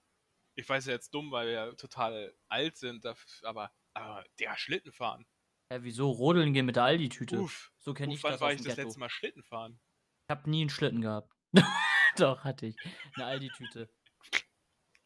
ich 0.56 0.68
weiß 0.68 0.86
ja 0.88 0.94
jetzt 0.94 1.14
dumm, 1.14 1.32
weil 1.32 1.48
wir 1.48 1.54
ja 1.54 1.72
total 1.74 2.36
alt 2.50 2.78
sind, 2.78 3.06
aber, 3.44 3.72
aber 3.94 4.24
der 4.40 4.58
Schlitten 4.58 4.92
fahren. 4.92 5.26
Hä, 5.72 5.80
wieso 5.82 6.10
rodeln 6.10 6.54
gehen 6.54 6.66
mit 6.66 6.76
der 6.76 6.84
Aldi-Tüte? 6.84 7.40
Uff, 7.40 7.72
So 7.78 7.94
kenne 7.94 8.14
ich 8.14 8.24
wann 8.24 8.32
das 8.34 8.42
war 8.42 8.48
aus 8.50 8.56
ich 8.56 8.62
das 8.64 8.76
Ghetto. 8.76 8.88
letzte 8.88 9.00
Mal 9.00 9.10
Schlitten 9.10 9.44
fahren? 9.44 9.80
Ich 10.28 10.36
habe 10.36 10.50
nie 10.50 10.62
einen 10.62 10.70
Schlitten 10.70 11.02
gehabt. 11.02 11.34
Doch, 12.18 12.44
hatte 12.44 12.68
ich. 12.68 12.78
Eine 13.16 13.26
Aldi-Tüte. 13.26 13.90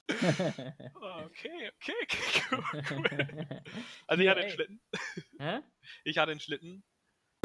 Ah, 0.08 1.24
okay, 1.26 1.72
okay, 1.82 1.94
okay, 2.04 2.42
cool, 2.52 2.84
cool. 2.92 3.62
Also 4.06 4.22
ich 4.24 4.30
hatte 4.30 4.42
einen. 4.42 4.52
Schlitten. 4.52 4.82
Hä? 5.40 5.62
Ich 6.04 6.18
hatte 6.20 6.32
einen 6.32 6.40
Schlitten. 6.40 6.84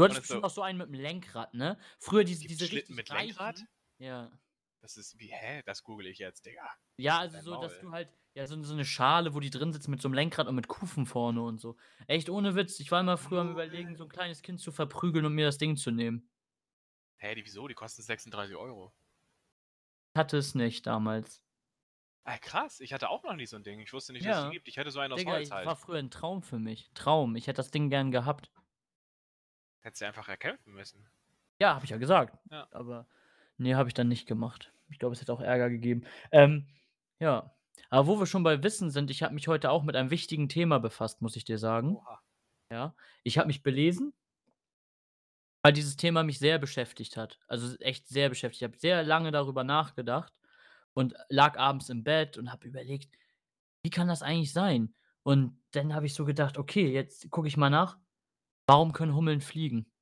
Du 0.01 0.05
hattest 0.05 0.21
ist 0.23 0.29
so- 0.29 0.35
bestimmt 0.35 0.45
auch 0.45 0.55
so 0.55 0.63
einen 0.63 0.79
mit 0.79 0.89
dem 0.89 0.95
Lenkrad, 0.95 1.55
ne? 1.55 1.79
Früher 1.99 2.25
diese, 2.25 2.47
diese 2.47 2.67
Schlitten 2.67 2.95
mit 2.97 3.11
reichen- 3.11 3.27
Lenkrad? 3.29 3.65
Ja. 3.99 4.31
Das 4.81 4.97
ist 4.97 5.19
wie, 5.19 5.29
hä? 5.33 5.63
Das 5.67 5.83
google 5.83 6.07
ich 6.07 6.19
jetzt, 6.19 6.47
Digga. 6.47 6.69
Ja, 6.97 7.19
also 7.19 7.37
Dein 7.37 7.45
so, 7.45 7.61
dass 7.61 7.73
Maul. 7.75 7.81
du 7.83 7.91
halt, 7.93 8.09
ja, 8.35 8.47
so, 8.47 8.63
so 8.63 8.73
eine 8.73 8.85
Schale, 8.87 9.35
wo 9.35 9.41
die 9.41 9.51
drin 9.51 9.73
sitzt 9.73 9.89
mit 9.89 10.01
so 10.01 10.09
einem 10.09 10.15
Lenkrad 10.15 10.47
und 10.49 10.55
mit 10.55 10.69
Kufen 10.69 11.05
vorne 11.05 11.43
und 11.43 11.59
so. 11.61 11.77
Echt 12.07 12.31
ohne 12.31 12.55
Witz. 12.55 12.81
Ich 12.81 12.91
war 12.91 13.01
immer 13.01 13.19
früher 13.19 13.43
am 13.43 13.51
überlegen, 13.51 13.95
so 13.97 14.05
ein 14.05 14.09
kleines 14.09 14.41
Kind 14.43 14.61
zu 14.61 14.73
verprügeln 14.73 15.27
und 15.27 15.35
mir 15.35 15.45
das 15.47 15.59
Ding 15.59 15.77
zu 15.77 15.91
nehmen. 15.91 16.31
Hä, 17.19 17.35
die 17.35 17.45
wieso? 17.45 17.69
Die 17.69 17.75
kosten 17.75 18.03
36 18.03 18.57
Euro. 18.57 18.95
Ich 20.15 20.19
hatte 20.19 20.39
es 20.39 20.55
nicht 20.55 20.87
damals. 20.87 21.45
Ah, 22.25 22.39
krass, 22.39 22.81
ich 22.81 22.93
hatte 22.93 23.11
auch 23.11 23.23
noch 23.23 23.35
nicht 23.35 23.51
so 23.51 23.57
ein 23.57 23.63
Ding. 23.65 23.81
Ich 23.81 23.93
wusste 23.93 24.13
nicht, 24.13 24.25
dass 24.25 24.37
es 24.39 24.43
Ja. 24.45 24.49
die 24.49 24.55
gibt. 24.57 24.69
Ich 24.69 24.77
hätte 24.77 24.91
so 24.91 25.01
einen 25.01 25.13
aus 25.13 25.19
Digga, 25.19 25.33
Holz 25.33 25.51
halt. 25.51 25.67
war 25.67 25.77
früher 25.77 25.99
ein 25.99 26.11
Traum 26.11 26.43
für 26.43 26.59
mich. 26.59 26.91
Traum. 26.95 27.37
Ich 27.37 27.47
hätte 27.47 27.57
das 27.59 27.71
Ding 27.71 27.91
gern 27.91 28.11
gehabt. 28.11 28.51
Hättest 29.81 30.03
du 30.03 30.07
einfach 30.07 30.29
erkämpfen 30.29 30.73
müssen. 30.73 31.09
Ja, 31.61 31.75
habe 31.75 31.85
ich 31.85 31.91
ja 31.91 31.99
gesagt. 31.99 32.39
Ja. 32.51 32.69
Aber 32.71 33.07
nee, 33.59 33.75
habe 33.75 33.89
ich 33.89 33.95
dann 33.95 34.09
nicht 34.09 34.27
gemacht. 34.27 34.73
Ich 34.89 34.99
glaube, 34.99 35.15
es 35.15 35.21
hätte 35.21 35.33
auch 35.33 35.41
Ärger 35.41 35.71
gegeben. 35.71 36.05
Ähm, 36.33 36.67
ja. 37.19 37.55
Aber 37.89 38.07
wo 38.07 38.19
wir 38.19 38.27
schon 38.27 38.43
bei 38.43 38.63
Wissen 38.63 38.91
sind, 38.91 39.11
ich 39.11 39.23
habe 39.23 39.35
mich 39.35 39.49
heute 39.49 39.71
auch 39.71 39.83
mit 39.83 39.97
einem 39.97 40.11
wichtigen 40.11 40.49
Thema 40.49 40.79
befasst, 40.79 41.23
muss 41.23 41.37
ich 41.37 41.45
dir 41.45 41.59
sagen. 41.59 41.97
Oha. 41.97 42.21
Ja. 42.71 42.95
Ich 43.23 43.39
habe 43.39 43.49
mich 43.49 43.63
belesen, 43.63 44.13
weil 45.63 45.73
dieses 45.73 45.97
Thema 45.97 46.23
mich 46.23 46.39
sehr 46.39 46.59
beschäftigt 46.59 47.17
hat. 47.17 47.39
Also 47.49 47.77
echt 47.79 48.09
sehr 48.09 48.29
beschäftigt. 48.29 48.63
Ich 48.63 48.69
habe 48.69 48.79
sehr 48.79 49.03
lange 49.03 49.31
darüber 49.33 49.65
nachgedacht 49.65 50.33
und 50.95 51.15
lag 51.29 51.59
abends 51.59 51.89
im 51.89 52.05
Bett 52.05 52.39
und 52.39 52.53
habe 52.53 52.67
überlegt, 52.67 53.15
wie 53.83 53.91
kann 53.91 54.09
das 54.09 54.23
eigentlich 54.23 54.53
sein? 54.53 54.95
Und 55.23 55.61
dann 55.73 55.95
habe 55.95 56.07
ich 56.07 56.15
so 56.15 56.25
gedacht, 56.25 56.59
okay, 56.59 56.91
jetzt 56.93 57.31
gucke 57.31 57.49
ich 57.49 57.57
mal 57.57 57.71
nach. 57.71 57.99
Warum 58.71 58.93
können 58.93 59.15
Hummeln 59.17 59.41
fliegen? 59.41 59.93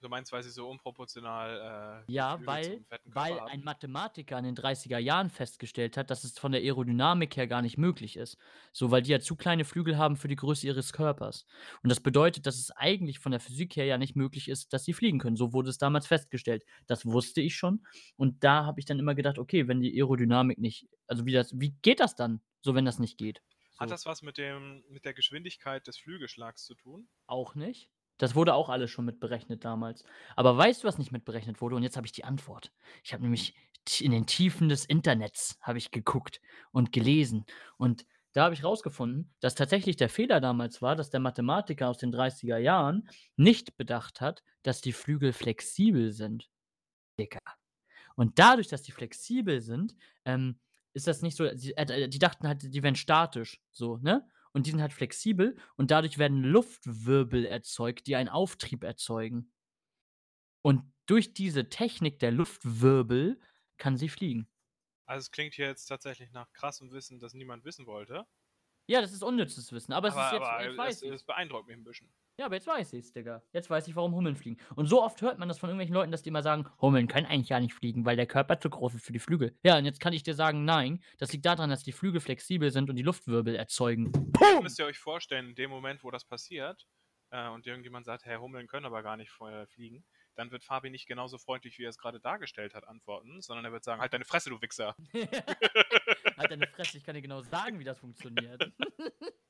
Du 0.00 0.08
meinst, 0.08 0.32
weil 0.32 0.42
sie 0.42 0.50
so 0.50 0.68
unproportional 0.68 2.04
äh, 2.08 2.10
Ja, 2.10 2.40
weil, 2.46 2.86
weil 3.04 3.38
haben? 3.40 3.52
ein 3.52 3.62
Mathematiker 3.62 4.38
in 4.38 4.44
den 4.46 4.54
30er 4.54 4.96
Jahren 4.96 5.28
festgestellt 5.28 5.98
hat, 5.98 6.08
dass 6.10 6.24
es 6.24 6.38
von 6.38 6.52
der 6.52 6.62
Aerodynamik 6.62 7.36
her 7.36 7.46
gar 7.46 7.60
nicht 7.60 7.76
möglich 7.76 8.16
ist. 8.16 8.38
So, 8.72 8.90
weil 8.90 9.02
die 9.02 9.10
ja 9.10 9.20
zu 9.20 9.36
kleine 9.36 9.66
Flügel 9.66 9.98
haben 9.98 10.16
für 10.16 10.28
die 10.28 10.36
Größe 10.36 10.66
ihres 10.66 10.94
Körpers. 10.94 11.44
Und 11.82 11.90
das 11.90 12.00
bedeutet, 12.00 12.46
dass 12.46 12.56
es 12.56 12.70
eigentlich 12.70 13.18
von 13.18 13.30
der 13.32 13.40
Physik 13.40 13.76
her 13.76 13.84
ja 13.84 13.98
nicht 13.98 14.16
möglich 14.16 14.48
ist, 14.48 14.72
dass 14.72 14.84
sie 14.84 14.94
fliegen 14.94 15.18
können. 15.18 15.36
So 15.36 15.52
wurde 15.52 15.68
es 15.68 15.76
damals 15.76 16.06
festgestellt. 16.06 16.64
Das 16.86 17.04
wusste 17.04 17.42
ich 17.42 17.56
schon. 17.56 17.86
Und 18.16 18.42
da 18.42 18.64
habe 18.64 18.80
ich 18.80 18.86
dann 18.86 18.98
immer 18.98 19.14
gedacht, 19.14 19.38
okay, 19.38 19.68
wenn 19.68 19.80
die 19.80 19.94
Aerodynamik 20.00 20.56
nicht, 20.58 20.88
also 21.08 21.26
wie 21.26 21.32
das, 21.32 21.60
wie 21.60 21.72
geht 21.82 22.00
das 22.00 22.14
dann, 22.16 22.40
so 22.62 22.74
wenn 22.74 22.86
das 22.86 22.98
nicht 22.98 23.18
geht? 23.18 23.42
So, 23.78 23.82
Hat 23.84 23.90
das 23.90 24.06
was 24.06 24.22
mit, 24.22 24.38
dem, 24.38 24.84
mit 24.88 25.04
der 25.04 25.14
Geschwindigkeit 25.14 25.86
des 25.86 25.98
Flügelschlags 25.98 26.64
zu 26.64 26.74
tun? 26.74 27.08
auch 27.26 27.54
nicht. 27.54 27.90
Das 28.18 28.34
wurde 28.34 28.54
auch 28.54 28.68
alles 28.68 28.90
schon 28.90 29.04
mitberechnet 29.04 29.64
damals. 29.64 30.04
Aber 30.34 30.56
weißt 30.56 30.82
du, 30.82 30.88
was 30.88 30.98
nicht 30.98 31.12
mitberechnet 31.12 31.60
wurde? 31.60 31.76
Und 31.76 31.84
jetzt 31.84 31.96
habe 31.96 32.06
ich 32.06 32.12
die 32.12 32.24
Antwort. 32.24 32.72
Ich 33.04 33.12
habe 33.12 33.22
nämlich 33.22 33.54
in 34.00 34.10
den 34.10 34.26
Tiefen 34.26 34.68
des 34.68 34.84
Internets 34.84 35.56
habe 35.62 35.78
ich 35.78 35.92
geguckt 35.92 36.40
und 36.72 36.90
gelesen. 36.92 37.46
Und 37.76 38.04
da 38.32 38.44
habe 38.44 38.54
ich 38.54 38.64
rausgefunden, 38.64 39.32
dass 39.40 39.54
tatsächlich 39.54 39.96
der 39.96 40.08
Fehler 40.08 40.40
damals 40.40 40.82
war, 40.82 40.96
dass 40.96 41.10
der 41.10 41.20
Mathematiker 41.20 41.88
aus 41.88 41.98
den 41.98 42.12
30er 42.12 42.58
Jahren 42.58 43.08
nicht 43.36 43.76
bedacht 43.76 44.20
hat, 44.20 44.42
dass 44.62 44.80
die 44.80 44.92
Flügel 44.92 45.32
flexibel 45.32 46.12
sind. 46.12 46.50
Dicker. 47.18 47.40
Und 48.16 48.38
dadurch, 48.38 48.68
dass 48.68 48.82
die 48.82 48.92
flexibel 48.92 49.60
sind, 49.60 49.94
ähm, 50.24 50.58
ist 50.94 51.06
das 51.06 51.22
nicht 51.22 51.36
so, 51.36 51.48
sie, 51.54 51.76
äh, 51.76 52.08
die 52.08 52.18
dachten 52.18 52.46
halt, 52.48 52.62
die 52.74 52.82
wären 52.82 52.96
statisch, 52.96 53.60
so, 53.70 53.98
ne? 53.98 54.28
Und 54.52 54.66
die 54.66 54.70
sind 54.70 54.80
halt 54.80 54.92
flexibel 54.92 55.56
und 55.76 55.90
dadurch 55.90 56.18
werden 56.18 56.42
Luftwirbel 56.42 57.44
erzeugt, 57.44 58.06
die 58.06 58.16
einen 58.16 58.30
Auftrieb 58.30 58.82
erzeugen. 58.82 59.52
Und 60.62 60.92
durch 61.06 61.34
diese 61.34 61.68
Technik 61.68 62.18
der 62.18 62.32
Luftwirbel 62.32 63.40
kann 63.76 63.96
sie 63.96 64.08
fliegen. 64.08 64.48
Also 65.06 65.20
es 65.20 65.30
klingt 65.30 65.54
hier 65.54 65.66
jetzt 65.66 65.86
tatsächlich 65.86 66.32
nach 66.32 66.52
krassem 66.52 66.90
Wissen, 66.92 67.20
das 67.20 67.34
niemand 67.34 67.64
wissen 67.64 67.86
wollte. 67.86 68.26
Ja, 68.88 69.02
das 69.02 69.12
ist 69.12 69.22
unnützes 69.22 69.70
Wissen, 69.70 69.92
aber, 69.92 70.08
Aber, 70.08 70.20
es 70.20 70.26
ist 70.26 70.32
jetzt, 70.32 70.48
aber 70.48 70.62
jetzt 70.62 70.72
es, 70.72 70.78
weiß 70.78 71.02
ich's. 71.02 71.14
es 71.16 71.22
beeindruckt 71.24 71.68
mich 71.68 71.76
ein 71.76 71.84
bisschen. 71.84 72.08
Ja, 72.38 72.46
aber 72.46 72.54
jetzt 72.54 72.66
weiß 72.66 72.94
ich's, 72.94 73.12
Digga. 73.12 73.42
Jetzt 73.52 73.68
weiß 73.68 73.86
ich, 73.86 73.94
warum 73.94 74.14
Hummeln 74.14 74.34
fliegen. 74.34 74.56
Und 74.76 74.86
so 74.86 75.02
oft 75.02 75.20
hört 75.20 75.38
man 75.38 75.46
das 75.46 75.58
von 75.58 75.68
irgendwelchen 75.68 75.94
Leuten, 75.94 76.10
dass 76.10 76.22
die 76.22 76.30
immer 76.30 76.42
sagen, 76.42 76.66
Hummeln 76.80 77.06
können 77.06 77.26
eigentlich 77.26 77.50
ja 77.50 77.60
nicht 77.60 77.74
fliegen, 77.74 78.06
weil 78.06 78.16
der 78.16 78.26
Körper 78.26 78.58
zu 78.58 78.70
groß 78.70 78.94
ist 78.94 79.04
für 79.04 79.12
die 79.12 79.18
Flügel. 79.18 79.54
Ja, 79.62 79.76
und 79.76 79.84
jetzt 79.84 80.00
kann 80.00 80.14
ich 80.14 80.22
dir 80.22 80.34
sagen, 80.34 80.64
nein, 80.64 81.02
das 81.18 81.32
liegt 81.32 81.44
daran, 81.44 81.68
dass 81.68 81.82
die 81.82 81.92
Flügel 81.92 82.22
flexibel 82.22 82.70
sind 82.70 82.88
und 82.88 82.96
die 82.96 83.02
Luftwirbel 83.02 83.56
erzeugen. 83.56 84.10
Boom! 84.12 84.62
müsst 84.62 84.78
ihr 84.78 84.86
euch 84.86 84.98
vorstellen, 84.98 85.50
in 85.50 85.54
dem 85.54 85.68
Moment, 85.68 86.02
wo 86.02 86.10
das 86.10 86.24
passiert 86.24 86.86
äh, 87.30 87.48
und 87.48 87.66
irgendjemand 87.66 88.06
sagt, 88.06 88.24
hey, 88.24 88.38
Hummeln 88.38 88.68
können 88.68 88.86
aber 88.86 89.02
gar 89.02 89.18
nicht 89.18 89.30
äh, 89.42 89.66
fliegen, 89.66 90.02
dann 90.34 90.50
wird 90.50 90.64
Fabi 90.64 90.88
nicht 90.88 91.06
genauso 91.06 91.36
freundlich, 91.36 91.78
wie 91.78 91.84
er 91.84 91.90
es 91.90 91.98
gerade 91.98 92.20
dargestellt 92.20 92.74
hat, 92.74 92.88
antworten, 92.88 93.42
sondern 93.42 93.66
er 93.66 93.72
wird 93.72 93.84
sagen, 93.84 94.00
halt 94.00 94.14
deine 94.14 94.24
Fresse, 94.24 94.48
du 94.48 94.62
Wichser. 94.62 94.96
halt 96.38 96.50
deine 96.50 96.66
Fresse, 96.66 96.98
ich 96.98 97.04
kann 97.04 97.14
dir 97.14 97.22
genau 97.22 97.42
sagen, 97.42 97.78
wie 97.78 97.84
das 97.84 97.98
funktioniert. 97.98 98.70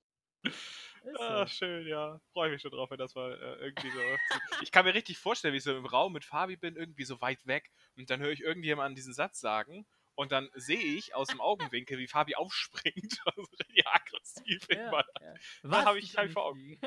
Ah, 1.19 1.47
so. 1.47 1.55
schön, 1.55 1.87
ja. 1.87 2.21
Freue 2.33 2.51
mich 2.51 2.61
schon 2.63 2.71
drauf, 2.71 2.91
wenn 2.91 2.99
das 2.99 3.15
mal 3.15 3.33
äh, 3.33 3.65
irgendwie 3.65 3.91
so. 3.91 4.01
ich 4.63 4.71
kann 4.73 4.85
mir 4.85 4.95
richtig 4.95 5.19
vorstellen, 5.19 5.53
wie 5.53 5.59
ich 5.59 5.65
so 5.65 5.77
im 5.77 5.87
Raum 5.87 6.13
mit 6.13 6.25
Fabi 6.25 6.57
bin, 6.57 6.77
irgendwie 6.77 7.05
so 7.05 7.21
weit 7.21 7.47
weg 7.47 7.71
und 7.97 8.11
dann 8.11 8.21
höre 8.21 8.31
ich 8.31 8.41
irgendjemanden 8.43 8.95
diesen 8.95 9.15
Satz 9.15 9.41
sagen 9.41 9.87
und 10.19 10.33
dann 10.33 10.51
sehe 10.55 10.81
ich 10.81 11.15
aus 11.15 11.29
dem 11.29 11.41
Augenwinkel, 11.41 11.99
wie 11.99 12.09
Fabi 12.09 12.35
aufspringt. 12.35 13.21
Also 13.25 13.43
richtig 13.43 13.87
aggressiv 13.87 14.67
Ja, 14.71 14.91
ja. 14.91 15.05
Da 15.63 15.85
hab 15.85 15.95
Was? 15.95 15.97
ich 15.97 16.11
Die 16.11 16.17
halt 16.17 16.27
können 16.27 16.33
vor 16.33 16.45
Augen. 16.47 16.79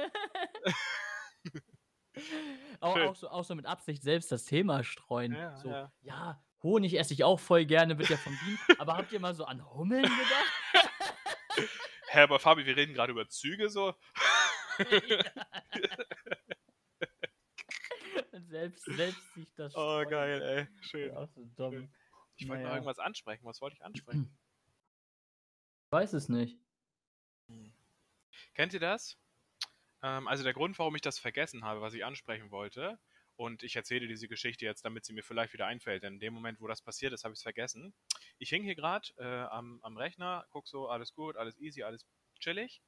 auch, 2.82 2.96
auch, 2.98 3.16
so, 3.16 3.30
auch 3.30 3.44
so 3.44 3.56
mit 3.56 3.66
Absicht 3.66 4.04
selbst 4.04 4.32
das 4.32 4.46
Thema 4.46 4.84
streuen. 4.84 5.34
Ja, 5.34 5.56
so, 5.56 5.70
ja. 5.70 5.92
ja. 6.02 6.44
Honig 6.64 6.94
esse 6.98 7.14
ich 7.14 7.24
auch 7.24 7.40
voll 7.40 7.66
gerne, 7.66 7.98
wird 7.98 8.10
ja 8.10 8.18
von 8.18 8.38
Bienen. 8.38 8.60
aber 8.80 8.96
habt 8.98 9.12
ihr 9.12 9.20
mal 9.20 9.34
so 9.34 9.46
an 9.46 9.68
Hummeln 9.74 10.04
gedacht? 10.04 11.70
Hä, 12.10 12.20
aber 12.22 12.40
Fabi, 12.40 12.66
wir 12.66 12.76
reden 12.76 12.94
gerade 12.94 13.12
über 13.12 13.28
Züge 13.30 13.70
so. 13.70 13.96
Selbst, 18.50 18.84
selbst 18.86 19.34
sich 19.34 19.54
das 19.56 19.74
Oh, 19.76 20.04
geil, 20.10 20.42
ey. 20.42 20.68
Schön. 20.84 21.10
Ja, 21.14 21.18
auch 21.20 21.28
so 21.30 21.46
dumm. 21.56 21.90
Ich 22.36 22.48
wollte 22.48 22.62
noch 22.64 22.70
Naja. 22.70 22.76
irgendwas 22.76 23.00
ansprechen. 23.00 23.46
Was 23.46 23.62
wollte 23.62 23.76
ich 23.78 23.84
ansprechen? 23.84 24.38
Ich 25.86 25.92
weiß 25.92 26.14
es 26.14 26.28
nicht. 26.30 26.58
Kennt 28.54 28.74
ihr 28.74 28.80
das? 28.80 29.18
Ähm, 30.02 30.28
also 30.28 30.44
der 30.44 30.54
Grund, 30.54 30.78
warum 30.80 30.96
ich 30.96 31.02
das 31.02 31.18
vergessen 31.20 31.64
habe, 31.64 31.82
was 31.82 31.94
ich 31.94 32.04
ansprechen 32.04 32.52
wollte, 32.52 33.00
und 33.42 33.64
ich 33.64 33.76
erzähle 33.76 34.08
diese 34.08 34.28
Geschichte 34.28 34.66
jetzt, 34.66 34.86
damit 34.86 35.04
sie 35.04 35.14
mir 35.14 35.24
vielleicht 35.24 35.52
wieder 35.52 35.66
einfällt, 35.66 36.04
denn 36.04 36.14
in 36.14 36.20
dem 36.20 36.32
Moment, 36.32 36.62
wo 36.62 36.68
das 36.68 36.84
passiert 36.84 37.12
ist, 37.12 37.24
habe 37.24 37.34
ich 37.34 37.40
es 37.40 37.44
vergessen. 37.44 37.92
Ich 38.38 38.50
hing 38.50 38.64
hier 38.64 38.76
gerade 38.76 39.08
äh, 39.18 39.24
am, 39.26 39.80
am 39.82 39.98
Rechner, 39.98 40.46
guck 40.52 40.68
so, 40.68 40.88
alles 40.88 41.16
gut, 41.16 41.38
alles 41.38 41.58
easy, 41.58 41.82
alles 41.82 42.06
chillig. 42.40 42.84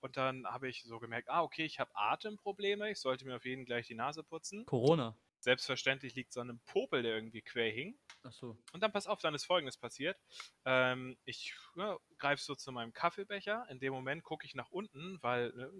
Und 0.00 0.16
dann 0.16 0.44
habe 0.44 0.68
ich 0.68 0.82
so 0.82 0.98
gemerkt, 0.98 1.28
ah, 1.28 1.42
okay, 1.42 1.64
ich 1.64 1.78
habe 1.78 1.92
Atemprobleme, 1.94 2.90
ich 2.90 2.98
sollte 2.98 3.24
mir 3.24 3.36
auf 3.36 3.44
jeden 3.44 3.64
gleich 3.64 3.86
die 3.86 3.94
Nase 3.94 4.24
putzen. 4.24 4.66
Corona. 4.66 5.16
Selbstverständlich 5.38 6.16
liegt 6.16 6.32
so 6.32 6.40
ein 6.40 6.60
Popel, 6.64 7.04
der 7.04 7.14
irgendwie 7.14 7.42
quer 7.42 7.70
hing. 7.70 7.96
Achso. 8.24 8.58
Und 8.72 8.82
dann 8.82 8.90
pass 8.90 9.06
auf, 9.06 9.20
dann 9.20 9.36
ist 9.36 9.44
folgendes 9.44 9.76
passiert. 9.76 10.18
Ähm, 10.64 11.16
ich 11.24 11.54
ja, 11.76 11.96
greife 12.18 12.42
so 12.42 12.56
zu 12.56 12.72
meinem 12.72 12.92
Kaffeebecher. 12.92 13.66
In 13.70 13.78
dem 13.78 13.92
Moment 13.92 14.24
gucke 14.24 14.46
ich 14.46 14.56
nach 14.56 14.70
unten, 14.70 15.22
weil 15.22 15.52
ne, 15.52 15.70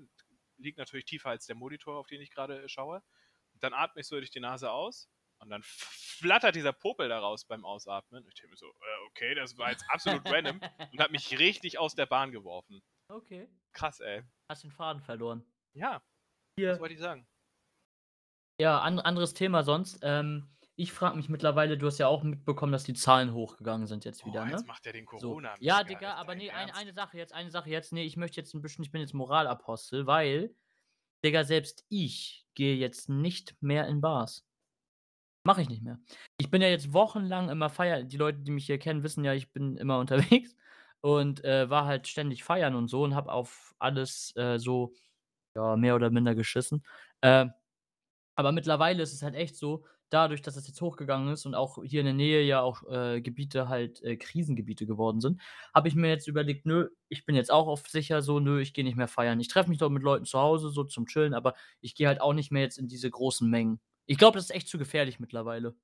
liegt 0.59 0.79
natürlich 0.79 1.07
tiefer 1.07 1.31
als 1.31 1.47
der 1.47 1.57
Monitor, 1.57 1.99
auf 1.99 2.07
den 2.07 2.21
ich 2.21 2.31
gerade 2.31 2.69
schaue. 2.69 3.02
Dann 3.62 3.75
atme 3.75 4.00
ich 4.00 4.07
so 4.09 4.16
durch 4.16 4.31
die 4.31 4.40
Nase 4.40 4.71
aus. 4.71 5.09
Und 5.38 5.50
dann 5.50 5.62
flattert 5.64 6.54
dieser 6.54 6.73
Popel 6.73 7.09
da 7.09 7.19
raus 7.19 7.45
beim 7.45 7.64
Ausatmen. 7.64 8.25
Ich 8.28 8.35
denke 8.35 8.50
mir 8.50 8.57
so, 8.57 8.66
äh, 8.66 9.07
okay, 9.09 9.35
das 9.35 9.59
war 9.59 9.71
jetzt 9.71 9.85
absolut 9.88 10.23
random 10.25 10.61
und 10.92 11.00
hat 11.00 11.11
mich 11.11 11.37
richtig 11.38 11.78
aus 11.78 11.95
der 11.97 12.07
Bahn 12.07 12.31
geworfen. 12.31 12.81
Okay. 13.09 13.49
Krass, 13.73 13.99
ey. 14.00 14.23
Hast 14.49 14.62
den 14.62 14.71
Faden 14.71 15.02
verloren. 15.02 15.45
Ja, 15.75 16.00
Hier. 16.57 16.73
was 16.73 16.81
wollte 16.81 16.95
ich 16.95 17.00
sagen? 17.00 17.26
Ja, 18.61 18.81
an, 18.81 19.00
anderes 19.00 19.35
Thema 19.35 19.64
sonst. 19.64 19.99
Ähm, 20.02 20.49
ich 20.76 20.92
frage 20.92 21.16
mich 21.16 21.28
mittlerweile, 21.28 21.76
du 21.76 21.87
hast 21.87 21.99
ja 21.99 22.07
auch 22.07 22.23
mitbekommen, 22.23 22.73
dass 22.73 22.85
die 22.85 22.95
Zahlen 22.95 23.35
hochgegangen 23.35 23.87
sind 23.87 24.04
jetzt 24.04 24.25
wieder, 24.25 24.45
ne? 24.45 24.52
jetzt 24.52 24.66
macht 24.66 24.87
er 24.87 24.92
den 24.92 25.07
So. 25.19 25.28
Corona. 25.28 25.54
Ja, 25.59 25.78
mega. 25.78 25.88
Digga, 25.88 26.14
aber 26.14 26.35
nee, 26.35 26.50
ein, 26.50 26.71
eine 26.71 26.92
Sache 26.92 27.19
jetzt, 27.19 27.33
eine 27.33 27.50
Sache 27.50 27.71
jetzt. 27.71 27.92
Nee, 27.92 28.04
ich 28.04 28.16
möchte 28.16 28.40
jetzt 28.40 28.54
ein 28.54 28.62
bisschen, 28.62 28.85
ich 28.85 28.90
bin 28.90 29.00
jetzt 29.00 29.12
Moralapostel, 29.12 30.07
weil, 30.07 30.54
Digga, 31.25 31.45
selbst 31.45 31.85
ich 31.88 32.47
gehe 32.55 32.76
jetzt 32.76 33.09
nicht 33.09 33.57
mehr 33.61 33.87
in 33.87 34.00
Bars. 34.00 34.45
Mache 35.45 35.62
ich 35.62 35.69
nicht 35.69 35.83
mehr. 35.83 35.99
Ich 36.38 36.50
bin 36.50 36.62
ja 36.62 36.69
jetzt 36.69 36.93
wochenlang 36.93 37.49
immer 37.49 37.69
feiern. 37.69 38.09
Die 38.09 38.17
Leute, 38.17 38.38
die 38.38 38.52
mich 38.52 38.67
hier 38.67 38.79
kennen, 38.79 39.02
wissen 39.02 39.25
ja, 39.25 39.35
ich 39.35 39.52
bin 39.52 39.76
immer 39.76 39.99
unterwegs 40.00 40.55
und 41.00 41.45
äh, 41.45 41.69
war 41.69 41.87
halt 41.87 42.07
ständig 42.07 42.45
feiern 42.45 42.76
und 42.76 42.88
so 42.88 43.02
und 43.02 43.14
habe 43.14 43.33
auf 43.33 43.75
alles 43.79 44.35
äh, 44.37 44.59
so, 44.59 44.93
ja, 45.57 45.76
mehr 45.76 45.97
oder 45.97 46.11
minder 46.11 46.35
geschissen. 46.35 46.85
Äh, 47.23 47.47
aber 48.37 48.52
mittlerweile 48.52 49.02
ist 49.02 49.12
es 49.12 49.23
halt 49.23 49.35
echt 49.35 49.57
so, 49.57 49.85
dadurch, 50.12 50.42
dass 50.42 50.57
es 50.57 50.66
jetzt 50.69 50.81
hochgegangen 50.81 51.33
ist 51.33 51.47
und 51.47 51.54
auch 51.54 51.83
hier 51.85 52.00
in 52.00 52.07
der 52.07 52.14
Nähe 52.14 52.42
ja 52.42 52.61
auch 52.62 52.83
äh, 52.90 53.21
Gebiete 53.21 53.69
halt 53.69 54.02
äh, 54.02 54.16
Krisengebiete 54.16 54.87
geworden 54.87 55.21
sind, 55.21 55.40
habe 55.75 55.88
ich 55.88 55.95
mir 55.95 56.09
jetzt 56.09 56.28
überlegt, 56.28 56.66
nö, 56.66 56.88
ich 57.09 57.25
bin 57.25 57.35
jetzt 57.35 57.50
auch 57.50 57.66
auf 57.69 57.88
sicher 57.88 58.23
so, 58.23 58.40
nö, 58.40 58.61
ich 58.61 58.75
gehe 58.75 58.85
nicht 58.85 58.97
mehr 58.97 59.09
feiern. 59.09 59.40
Ich 59.40 59.49
treffe 59.49 59.69
mich 59.71 59.78
dort 59.78 59.92
mit 59.92 60.02
Leuten 60.02 60.25
zu 60.25 60.38
Hause, 60.38 60.71
so 60.71 60.85
zum 60.85 61.07
Chillen, 61.07 61.35
aber 61.35 61.54
ich 61.81 61.95
gehe 61.95 62.09
halt 62.09 62.21
auch 62.21 62.35
nicht 62.35 62.50
mehr 62.52 62.62
jetzt 62.62 62.78
in 62.78 62.88
diese 62.88 63.11
großen 63.11 63.49
Mengen. 63.49 63.81
Ich 64.07 64.19
glaube, 64.19 64.37
das 64.37 64.45
ist 64.47 64.50
echt 64.54 64.69
zu 64.69 64.78
gefährlich 64.78 65.21
mittlerweile. 65.21 65.75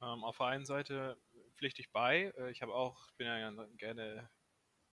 Ähm, 0.00 0.24
auf 0.24 0.38
der 0.38 0.46
einen 0.46 0.64
Seite 0.64 1.20
pflichte 1.56 1.80
ich 1.80 1.90
bei. 1.92 2.32
Äh, 2.36 2.50
Ich 2.50 2.62
habe 2.62 2.74
auch, 2.74 3.10
bin 3.16 3.26
ja 3.26 3.50
gerne, 3.76 4.30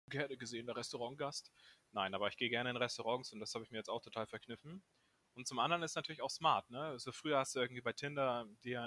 gerne 0.08 0.36
gesehener 0.38 0.76
Restaurantgast. 0.76 1.52
Nein, 1.92 2.14
aber 2.14 2.28
ich 2.28 2.36
gehe 2.36 2.50
gerne 2.50 2.70
in 2.70 2.76
Restaurants 2.76 3.32
und 3.32 3.40
das 3.40 3.54
habe 3.54 3.64
ich 3.64 3.70
mir 3.70 3.78
jetzt 3.78 3.90
auch 3.90 4.02
total 4.02 4.26
verkniffen. 4.26 4.84
Und 5.34 5.46
zum 5.46 5.58
anderen 5.58 5.82
ist 5.82 5.94
natürlich 5.94 6.22
auch 6.22 6.30
smart, 6.30 6.68
ne? 6.70 6.80
Also 6.80 7.12
früher 7.12 7.38
hast 7.38 7.54
du 7.54 7.60
irgendwie 7.60 7.80
bei 7.80 7.92
Tinder 7.92 8.46
dir 8.64 8.82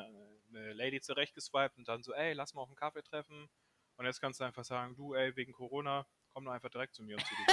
eine 0.50 0.74
Lady 0.74 1.02
zurechtgeswiped 1.02 1.78
und 1.78 1.88
dann 1.88 2.04
so, 2.04 2.14
ey, 2.14 2.34
lass 2.34 2.54
mal 2.54 2.62
auf 2.62 2.70
einen 2.70 2.76
Kaffee 2.76 3.04
treffen. 3.04 3.50
Und 3.96 4.06
jetzt 4.06 4.20
kannst 4.20 4.40
du 4.40 4.44
einfach 4.44 4.64
sagen, 4.66 4.96
du, 4.96 5.14
ey, 5.14 5.36
wegen 5.36 5.54
Corona, 5.54 6.06
komm 6.34 6.46
doch 6.46 6.52
einfach 6.52 6.70
direkt 6.70 6.96
zu 6.96 7.04
mir 7.04 7.16
und 7.16 7.26
zieh 7.26 7.36
dich 7.36 7.48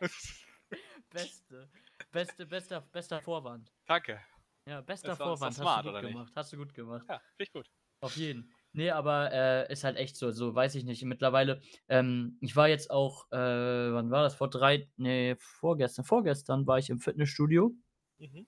aus. 0.00 0.44
Beste. 1.10 1.68
Beste, 2.12 2.46
bester, 2.46 2.80
bester 2.80 3.20
Vorwand. 3.20 3.72
Danke. 3.86 4.20
Ja, 4.66 4.80
bester 4.80 5.16
Vorwand. 5.16 5.54
smart, 5.54 5.78
Hast 5.78 5.84
du 5.86 5.90
oder 5.90 6.00
gut 6.00 6.04
nicht? 6.08 6.14
gemacht. 6.14 6.32
Hast 6.36 6.52
du 6.52 6.56
gut 6.56 6.74
gemacht. 6.74 7.04
Ja, 7.08 7.18
finde 7.18 7.42
ich 7.44 7.52
gut. 7.52 7.70
Auf 8.00 8.16
jeden. 8.16 8.54
Nee, 8.72 8.90
aber 8.90 9.32
äh, 9.32 9.72
ist 9.72 9.82
halt 9.82 9.96
echt 9.96 10.16
so, 10.16 10.30
so 10.30 10.54
weiß 10.54 10.76
ich 10.76 10.84
nicht. 10.84 11.02
Mittlerweile, 11.02 11.60
ähm, 11.88 12.38
ich 12.40 12.54
war 12.54 12.68
jetzt 12.68 12.90
auch, 12.90 13.26
äh, 13.32 13.36
wann 13.36 14.10
war 14.10 14.22
das? 14.22 14.36
Vor 14.36 14.48
drei, 14.48 14.88
nee, 14.96 15.34
vorgestern, 15.38 16.04
vorgestern 16.04 16.66
war 16.66 16.78
ich 16.78 16.88
im 16.88 17.00
Fitnessstudio 17.00 17.74
Mhm. 18.20 18.46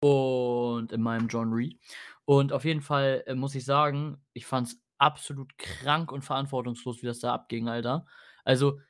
und 0.00 0.92
in 0.92 1.02
meinem 1.02 1.28
John 1.28 1.52
Reed. 1.52 1.80
Und 2.24 2.52
auf 2.52 2.64
jeden 2.64 2.82
Fall 2.82 3.22
äh, 3.26 3.34
muss 3.34 3.54
ich 3.54 3.64
sagen, 3.64 4.18
ich 4.34 4.46
fand's 4.46 4.80
absolut 4.98 5.56
krank 5.58 6.12
und 6.12 6.22
verantwortungslos, 6.24 7.02
wie 7.02 7.06
das 7.06 7.20
da 7.20 7.34
abging, 7.34 7.68
Alter. 7.68 8.06
Also, 8.44 8.80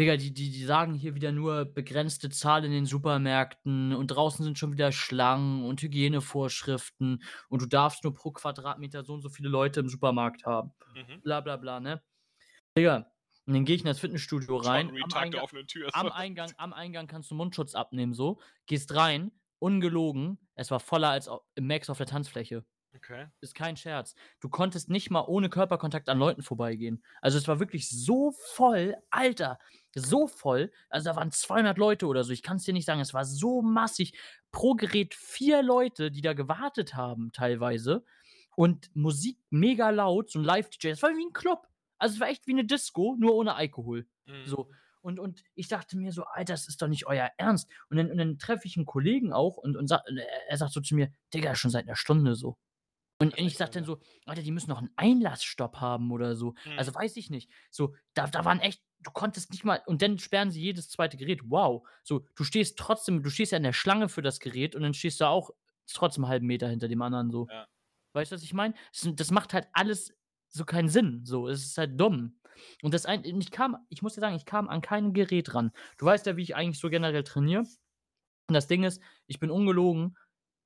Digga, 0.00 0.16
die, 0.16 0.32
die, 0.32 0.50
die 0.50 0.64
sagen 0.64 0.94
hier 0.94 1.14
wieder 1.14 1.32
nur 1.32 1.66
begrenzte 1.66 2.30
Zahl 2.30 2.64
in 2.64 2.72
den 2.72 2.86
Supermärkten 2.86 3.94
und 3.94 4.08
draußen 4.08 4.44
sind 4.44 4.58
schon 4.58 4.72
wieder 4.72 4.92
Schlangen 4.92 5.64
und 5.64 5.82
Hygienevorschriften 5.82 7.22
und 7.48 7.62
du 7.62 7.66
darfst 7.66 8.04
nur 8.04 8.14
pro 8.14 8.32
Quadratmeter 8.32 9.04
so 9.04 9.14
und 9.14 9.22
so 9.22 9.28
viele 9.28 9.50
Leute 9.50 9.80
im 9.80 9.88
Supermarkt 9.88 10.46
haben. 10.46 10.72
Mhm. 10.94 11.20
Bla 11.22 11.40
bla 11.42 11.56
bla, 11.58 11.80
ne? 11.80 12.02
Digga, 12.76 13.11
und 13.46 13.54
dann 13.54 13.64
gehe 13.64 13.74
ich 13.74 13.82
in 13.82 13.86
das 13.88 13.98
Fitnessstudio 13.98 14.56
rein. 14.56 14.88
Am 14.88 15.12
Eingang, 15.14 15.48
am. 15.92 16.08
Eingang, 16.12 16.52
am 16.58 16.72
Eingang 16.72 17.06
kannst 17.06 17.30
du 17.30 17.34
Mundschutz 17.34 17.74
abnehmen, 17.74 18.14
so. 18.14 18.40
Gehst 18.66 18.94
rein, 18.94 19.32
ungelogen. 19.58 20.38
Es 20.54 20.70
war 20.70 20.80
voller 20.80 21.10
als 21.10 21.28
im 21.54 21.66
Max 21.66 21.90
auf 21.90 21.98
der 21.98 22.06
Tanzfläche. 22.06 22.64
Okay. 22.94 23.26
Ist 23.40 23.54
kein 23.54 23.76
Scherz. 23.76 24.14
Du 24.40 24.48
konntest 24.48 24.90
nicht 24.90 25.10
mal 25.10 25.24
ohne 25.26 25.48
Körperkontakt 25.48 26.08
an 26.08 26.18
Leuten 26.18 26.42
vorbeigehen. 26.42 27.02
Also 27.22 27.38
es 27.38 27.48
war 27.48 27.58
wirklich 27.58 27.88
so 27.88 28.32
voll, 28.54 28.94
Alter, 29.10 29.58
so 29.94 30.26
voll. 30.26 30.70
Also 30.90 31.10
da 31.10 31.16
waren 31.16 31.30
200 31.30 31.78
Leute 31.78 32.06
oder 32.06 32.22
so. 32.22 32.32
Ich 32.32 32.42
kann 32.42 32.58
es 32.58 32.64
dir 32.64 32.74
nicht 32.74 32.84
sagen. 32.84 33.00
Es 33.00 33.14
war 33.14 33.24
so 33.24 33.62
massig. 33.62 34.12
Pro 34.50 34.74
Gerät 34.74 35.14
vier 35.14 35.62
Leute, 35.62 36.10
die 36.10 36.20
da 36.20 36.34
gewartet 36.34 36.94
haben 36.94 37.32
teilweise. 37.32 38.04
Und 38.56 38.94
Musik 38.94 39.38
mega 39.48 39.88
laut, 39.88 40.30
so 40.30 40.38
ein 40.38 40.44
Live-DJ. 40.44 40.90
Das 40.90 41.02
war 41.02 41.10
wie 41.10 41.24
ein 41.24 41.32
Club. 41.32 41.66
Also 42.02 42.14
es 42.16 42.20
war 42.20 42.28
echt 42.28 42.46
wie 42.48 42.52
eine 42.52 42.64
Disco, 42.64 43.16
nur 43.18 43.34
ohne 43.34 43.54
Alkohol. 43.54 44.08
Mhm. 44.26 44.44
So. 44.44 44.70
Und, 45.02 45.18
und 45.20 45.42
ich 45.54 45.68
dachte 45.68 45.96
mir 45.96 46.12
so, 46.12 46.24
Alter, 46.24 46.54
das 46.54 46.68
ist 46.68 46.82
doch 46.82 46.88
nicht 46.88 47.06
euer 47.06 47.30
Ernst. 47.36 47.70
Und 47.90 47.96
dann, 47.96 48.10
und 48.10 48.18
dann 48.18 48.38
treffe 48.38 48.66
ich 48.66 48.76
einen 48.76 48.86
Kollegen 48.86 49.32
auch 49.32 49.56
und, 49.56 49.76
und, 49.76 49.86
sa- 49.86 50.02
und 50.08 50.18
er 50.18 50.56
sagt 50.56 50.72
so 50.72 50.80
zu 50.80 50.94
mir, 50.94 51.12
Digga, 51.32 51.54
schon 51.54 51.70
seit 51.70 51.86
einer 51.86 51.96
Stunde 51.96 52.34
so. 52.34 52.58
Und 53.20 53.34
ist 53.38 53.46
ich 53.46 53.56
sag 53.56 53.70
dann 53.70 53.84
so, 53.84 54.00
Alter, 54.26 54.42
die 54.42 54.50
müssen 54.50 54.70
noch 54.70 54.78
einen 54.78 54.90
Einlassstopp 54.96 55.76
haben 55.76 56.10
oder 56.10 56.34
so. 56.34 56.54
Mhm. 56.66 56.78
Also 56.78 56.92
weiß 56.92 57.16
ich 57.16 57.30
nicht. 57.30 57.50
So, 57.70 57.94
da, 58.14 58.26
da 58.26 58.44
waren 58.44 58.58
echt, 58.58 58.82
du 59.00 59.12
konntest 59.12 59.52
nicht 59.52 59.64
mal, 59.64 59.80
und 59.86 60.02
dann 60.02 60.18
sperren 60.18 60.50
sie 60.50 60.60
jedes 60.60 60.88
zweite 60.88 61.16
Gerät. 61.16 61.40
Wow. 61.44 61.86
So, 62.02 62.26
du 62.34 62.42
stehst 62.42 62.78
trotzdem, 62.78 63.22
du 63.22 63.30
stehst 63.30 63.52
ja 63.52 63.58
in 63.58 63.64
der 63.64 63.72
Schlange 63.72 64.08
für 64.08 64.22
das 64.22 64.40
Gerät 64.40 64.74
und 64.74 64.82
dann 64.82 64.94
stehst 64.94 65.20
du 65.20 65.26
auch 65.26 65.50
trotzdem 65.86 66.24
einen 66.24 66.30
halben 66.30 66.46
Meter 66.46 66.68
hinter 66.68 66.88
dem 66.88 67.02
anderen 67.02 67.30
so. 67.30 67.46
Ja. 67.48 67.66
Weißt 68.12 68.30
du, 68.32 68.36
was 68.36 68.42
ich 68.42 68.54
meine? 68.54 68.74
Das 68.92 69.08
das 69.14 69.30
macht 69.30 69.54
halt 69.54 69.68
alles 69.72 70.12
so 70.52 70.64
keinen 70.66 70.88
Sinn, 70.88 71.22
so. 71.24 71.48
Es 71.48 71.64
ist 71.64 71.78
halt 71.78 72.00
dumm. 72.00 72.38
Und 72.82 72.94
das 72.94 73.06
ein 73.06 73.24
ich 73.24 73.50
kam 73.50 73.76
ich 73.90 74.02
muss 74.02 74.14
dir 74.14 74.20
sagen, 74.20 74.36
ich 74.36 74.44
kam 74.46 74.68
an 74.68 74.80
kein 74.82 75.12
Gerät 75.14 75.54
ran. 75.54 75.72
Du 75.98 76.06
weißt 76.06 76.26
ja, 76.26 76.36
wie 76.36 76.42
ich 76.42 76.56
eigentlich 76.56 76.78
so 76.80 76.90
generell 76.90 77.24
trainiere. 77.24 77.62
Und 77.62 78.54
das 78.54 78.68
Ding 78.68 78.84
ist, 78.84 79.02
ich 79.28 79.40
bin 79.40 79.50
ungelogen 79.50 80.16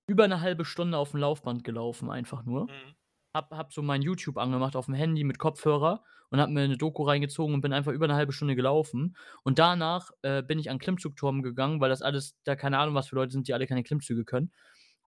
über 0.09 0.29
'ne 0.29 0.41
halbe 0.43 0.65
Stunde 0.67 0.99
aufm 0.99 1.19
Laufband 1.19 1.65
gelaufen 1.65 2.11
einfach 2.11 2.45
nur. 2.45 2.69
Mhm. 2.69 2.97
Habe 3.35 3.57
habe 3.59 3.71
so 3.73 3.83
mein 3.83 4.03
YouTube 4.03 4.39
angemacht 4.39 4.77
aufm 4.77 4.95
Handy 4.95 5.25
mit 5.25 5.39
Kopfhörer 5.41 6.05
und 6.31 6.41
habe 6.41 6.53
mir 6.53 6.69
'ne 6.69 6.79
Doku 6.79 7.05
reingezogen 7.05 7.55
und 7.57 7.63
bin 7.63 7.73
einfach 7.75 7.93
über 7.93 8.09
'ne 8.09 8.15
halbe 8.17 8.33
Stunde 8.35 8.57
gelaufen. 8.57 9.17
Und 9.45 9.59
danach, 9.61 10.11
äh, 10.23 10.43
bin 10.45 10.59
ich 10.61 10.71
an 10.71 10.79
Klimmzugturm 10.81 11.43
gegangen, 11.43 11.81
weil 11.81 11.91
das 11.91 12.03
alles 12.03 12.37
da 12.45 12.57
keine 12.57 12.79
Ahnung, 12.81 12.95
was 12.97 13.09
für 13.09 13.17
Leute 13.17 13.33
sind, 13.33 13.49
die 13.49 13.55
alle 13.55 13.67
keine 13.69 13.85
Klimmzüge 13.85 14.25
können. 14.27 14.53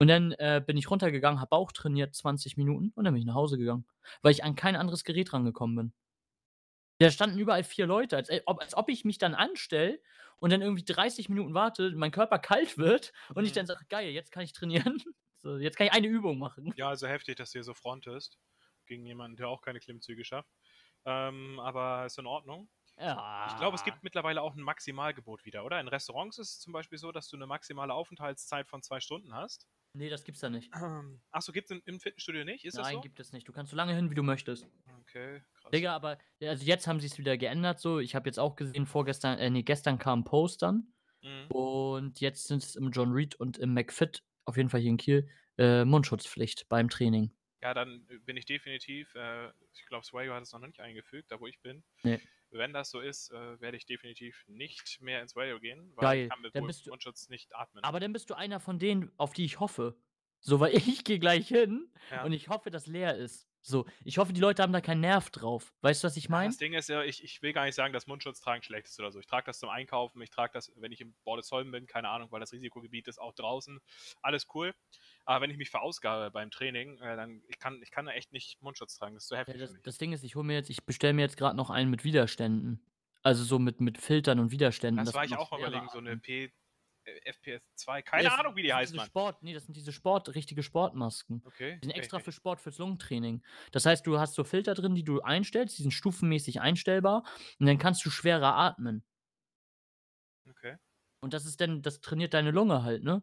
Und 0.01 0.09
dann, 0.09 0.33
äh, 0.33 0.63
bin 0.65 0.77
ich 0.77 0.91
runtergegangen, 0.91 1.41
habe 1.41 1.49
Bauch 1.51 1.73
trainiert 1.73 2.15
20 2.15 2.57
Minuten 2.57 2.93
und 2.95 3.05
dann 3.05 3.15
bin 3.15 3.21
ich 3.21 3.27
nach 3.27 3.35
Hause 3.35 3.59
gegangen, 3.59 3.87
weil 4.23 4.33
ich 4.33 4.45
an 4.45 4.55
kein 4.55 4.77
anderes 4.77 5.03
Gerät 5.05 5.33
rangekommen 5.33 5.77
bin. 5.77 5.93
Da 7.01 7.11
standen 7.11 7.39
überall 7.39 7.63
4 7.63 7.87
Leute, 7.87 8.17
als 8.17 8.29
ey 8.29 8.43
ob 8.47 8.61
als 8.61 8.75
ob 8.77 8.89
ich 8.89 9.05
mich 9.05 9.19
dann 9.19 9.35
anstelle 9.35 10.01
und 10.41 10.51
dann 10.53 10.63
irgendwie 10.63 10.85
30 10.85 11.29
Minuten 11.29 11.55
warte, 11.55 11.93
mein 11.95 12.11
Körper 12.11 12.39
kalt 12.41 12.77
wird 12.79 13.13
und 13.35 13.45
ich 13.45 13.53
Mhm. 13.53 13.53
dann 13.53 13.67
sage: 13.67 13.85
„Geil, 13.89 14.11
jetzt 14.11 14.33
kann 14.33 14.43
ich 14.45 14.53
trainieren.“ 14.53 15.03
So, 15.45 15.57
jetzt 15.57 15.77
kann 15.77 15.87
ich 15.87 15.93
eine 15.93 16.09
Übung 16.09 16.37
machen. 16.41 16.75
Ja, 16.77 16.89
also 16.89 17.07
heftig, 17.09 17.37
dass 17.37 17.51
du 17.51 17.59
hier 17.59 17.65
so 17.65 17.75
frontest 17.75 18.39
gegen 18.87 19.05
jemanden, 19.05 19.37
der 19.37 19.49
auch 19.49 19.61
keine 19.63 19.81
Klimmzüge 19.81 20.25
schafft. 20.25 20.51
Ähm, 21.05 21.59
aber 21.61 22.07
ist 22.07 22.19
in 22.19 22.27
Ordnung. 22.27 22.71
Ich 23.45 23.57
glaube, 23.57 23.75
es 23.77 23.83
Ja. 23.83 23.85
gibt 23.85 24.03
mittlerweile 24.05 24.43
auch 24.43 24.55
'n 24.57 24.63
Maximalgebot 24.63 25.45
wieder, 25.47 25.65
oder? 25.65 25.81
In 25.81 25.89
Restaurants 25.89 26.39
ist 26.39 26.51
es 26.55 26.61
zum 26.61 26.73
Beispiel 26.75 26.99
so, 26.99 27.13
dass 27.13 27.29
du 27.29 27.37
'ne 27.39 27.47
maximale 27.47 27.95
Aufenthaltszeit 27.95 28.69
von 28.69 28.83
2 28.83 29.01
Stunden 29.01 29.35
hast. 29.35 29.67
Ne, 29.95 30.09
das 30.11 30.25
gibt's 30.25 30.41
da 30.41 30.51
nicht. 30.51 30.75
Ach 31.31 31.43
so, 31.43 31.53
gibt's 31.53 31.71
im 31.71 31.83
im 31.87 32.01
Fitnessstudio 32.01 32.45
nicht? 32.45 32.65
Ist 32.65 32.79
das 32.79 32.89
Nein, 32.89 32.91
so? 32.91 33.01
gibt 33.01 33.19
es 33.21 33.33
nicht. 33.33 33.49
Du 33.49 33.53
kannst 33.53 33.71
so 33.71 33.77
lange 33.77 33.95
hin, 33.95 34.11
wie 34.11 34.15
du 34.15 34.23
möchtest. 34.23 34.69
Okay, 35.01 35.43
krass. 35.55 35.75
Digga, 35.75 35.95
aber 35.95 36.19
also 36.43 36.65
jetzt 36.65 36.87
haben 36.87 37.01
sie's 37.01 37.19
wieder 37.19 37.37
geändert 37.37 37.79
so. 37.81 37.99
Ich 37.99 38.15
habe 38.15 38.29
jetzt 38.29 38.39
auch 38.39 38.57
gesehen, 38.57 38.87
vorgestern 38.87 39.39
äh, 39.39 39.51
ne, 39.51 39.63
gestern 39.63 39.99
kam 39.99 40.21
'n 40.21 40.25
Post 40.25 40.63
dann 40.63 40.95
Mhm. 41.23 41.49
und 41.49 42.21
jetzt 42.21 42.47
sind's 42.49 42.75
im 42.77 42.91
John 42.91 43.11
Reid 43.13 43.35
und 43.37 43.59
im 43.59 43.75
McFit, 43.75 44.25
auf 44.47 44.57
jeden 44.57 44.71
Fall 44.71 44.81
hier 44.81 44.91
in 44.91 44.97
Kiel, 44.99 45.29
äh, 45.59 45.85
Mundschutzpflicht 45.85 46.69
beim 46.69 46.89
Training. 46.89 47.33
Ja, 47.63 47.75
dann, 47.75 48.07
äh, 48.09 48.19
bin 48.19 48.37
ich 48.37 48.47
definitiv 48.47 49.15
äh, 49.17 49.49
ich 49.73 49.85
glaube, 49.87 50.05
Swayo 50.07 50.33
hat 50.35 50.43
es 50.43 50.53
noch 50.53 50.61
nicht 50.61 50.81
eingefügt, 50.81 51.31
da 51.33 51.41
wo 51.41 51.47
ich 51.47 51.61
bin. 51.61 51.83
Ne. 52.05 52.21
Wenn 52.51 52.73
das 52.73 52.91
so 52.91 53.01
ist, 53.01 53.31
äh, 53.31 53.61
werde 53.61 53.77
ich 53.77 53.87
definitiv 53.87 54.45
nicht 54.49 55.01
mehr 55.01 55.21
ins 55.23 55.33
Swayo 55.33 55.61
gehen, 55.61 55.93
weil 55.97 56.03
Geil, 56.03 56.23
ich 56.25 56.31
kann 56.31 56.41
mit 56.41 56.55
dann 56.55 56.67
bist 56.67 56.87
du 56.87 56.91
Mundschutz 56.91 57.29
nicht 57.29 57.55
atmen. 57.55 57.85
aber 57.85 58.01
dann 58.01 58.13
bist 58.13 58.31
du 58.31 58.35
einer 58.35 58.61
von 58.61 58.79
denen, 58.79 59.13
auf 59.17 59.33
die 59.33 59.45
ich 59.45 59.61
hoffe. 59.61 59.99
So, 60.41 60.61
weil 60.61 60.73
ich 61.01 61.05
gehe 61.05 61.19
gleich 61.19 61.49
hin 61.49 61.93
Ja. 62.11 62.25
und 62.25 62.33
ich 62.33 62.49
hoffe, 62.49 62.71
dass 62.71 62.87
leer 62.87 63.17
ist. 63.17 63.47
So, 63.61 63.87
ich 64.05 64.19
hoffe, 64.19 64.33
die 64.33 64.41
Leute 64.41 64.63
haben 64.63 64.73
da 64.73 64.81
keinen 64.81 65.01
Nerv 65.01 65.31
drauf. 65.31 65.75
Weißt 65.83 66.03
du, 66.03 66.07
was 66.07 66.17
ich 66.17 66.29
meine? 66.29 66.49
das 66.49 66.57
Ding 66.59 66.73
ist 66.75 66.89
ja, 66.89 67.03
ich 67.03 67.23
ich 67.25 67.43
will 67.43 67.53
gar 67.53 67.65
nicht 67.65 67.75
sagen, 67.75 67.93
dass 67.93 68.07
Mundschutz 68.07 68.41
tragen 68.41 68.63
schlecht 68.63 68.87
ist 68.87 68.99
oder 69.01 69.11
so. 69.11 69.19
Ich 69.19 69.27
trage 69.27 69.47
das 69.47 69.59
zum 69.59 69.69
Einkaufen, 69.69 70.23
ich 70.23 70.31
trage 70.31 70.53
das, 70.55 70.73
wenn 70.77 70.93
ich 70.93 71.01
im 71.01 71.15
Bordesholm 71.25 71.71
bin, 71.73 71.87
keine 71.87 72.09
Ahnung, 72.09 72.31
weil 72.31 72.41
das 72.41 72.53
Risikogebiet 72.53 73.09
ist, 73.09 73.19
auch 73.19 73.35
draußen. 73.35 73.81
Alles 74.23 74.47
cool. 74.55 74.75
Aber 75.29 75.43
wenn 75.43 75.51
ich 75.51 75.59
mich 75.59 75.69
verausgabe 75.71 76.31
beim 76.31 76.51
Training, 76.51 76.99
äh, 77.03 77.15
dann 77.17 77.43
ich 77.49 77.59
kann 77.59 77.83
ich 77.83 77.91
kann 77.91 78.07
da 78.07 78.13
echt 78.13 78.33
nicht 78.33 78.63
Mundschutz 78.63 78.97
tragen. 78.97 79.15
Das 79.15 79.25
ist 79.25 79.29
zu 79.29 79.37
Ja, 79.45 79.45
heftig 79.45 79.59
für 79.59 79.59
das 79.59 79.81
das 79.83 79.99
Ding 79.99 80.13
ist, 80.13 80.25
ich 80.25 80.35
hole 80.37 80.45
mir 80.47 80.55
jetzt 80.55 80.71
ich 80.71 80.85
bestelle 80.87 81.13
mir 81.13 81.23
jetzt 81.23 81.37
grad 81.37 81.55
noch 81.57 81.71
einen 81.71 81.91
mit 81.91 82.05
Widerständen. 82.05 82.81
Also, 83.23 83.45
so 83.45 83.59
mit 83.59 83.81
mit 83.81 83.99
Filtern 83.99 84.39
und 84.39 84.51
Widerständen. 84.51 85.05
Das 85.05 85.15
war 85.15 85.25
wird 85.25 85.25
ich 85.25 85.37
auch 85.37 85.53
schwerer 85.53 85.57
Überlegen, 85.57 85.89
so 85.89 86.01
'ne 86.01 86.17
atmen. 86.17 86.23
P 86.23 86.53
äh, 87.05 87.21
FPS2, 87.25 88.03
Ja, 88.15 88.23
keine 88.23 88.31
das 88.31 88.39
Ahnung, 88.39 88.57
wie 88.57 88.63
die 88.63 88.73
das 88.95 88.95
Mann. 88.95 89.11
Sport 89.11 89.43
ne, 89.43 89.55
das 89.55 89.65
sind 89.65 89.77
diese 89.77 89.93
Sport 89.93 90.35
richtige 90.35 90.63
Sportmasken. 90.63 91.45
Okay, 91.47 91.83
Die 91.83 91.87
sind 91.87 91.95
extra 91.95 92.19
okay. 92.19 92.21
für 92.21 92.33
Sport, 92.33 92.61
fürs 92.61 92.79
Lungentraining. 92.79 93.43
Das 93.73 93.87
heißt, 93.87 94.07
du 94.07 94.19
hast 94.19 94.35
so 94.35 94.45
Filter 94.45 94.75
drin, 94.75 94.95
die 94.95 95.05
du 95.05 95.21
einstellst, 95.23 95.79
die 95.79 95.83
sind 95.83 95.93
stufenmäßig 95.93 96.61
einstellbar 96.61 97.25
und 97.59 97.67
dann 97.67 97.79
kannst 97.79 98.05
du 98.05 98.11
schwerer 98.11 98.57
atmen. 98.57 99.05
Okay. 100.51 100.79
Und 101.23 101.35
das 101.35 101.47
ist 101.47 101.61
dann 101.61 101.83
das 101.83 102.01
trainiert 102.01 102.35
deine 102.35 102.51
Lunge 102.51 102.83
halt, 102.83 103.03
ne? 103.05 103.23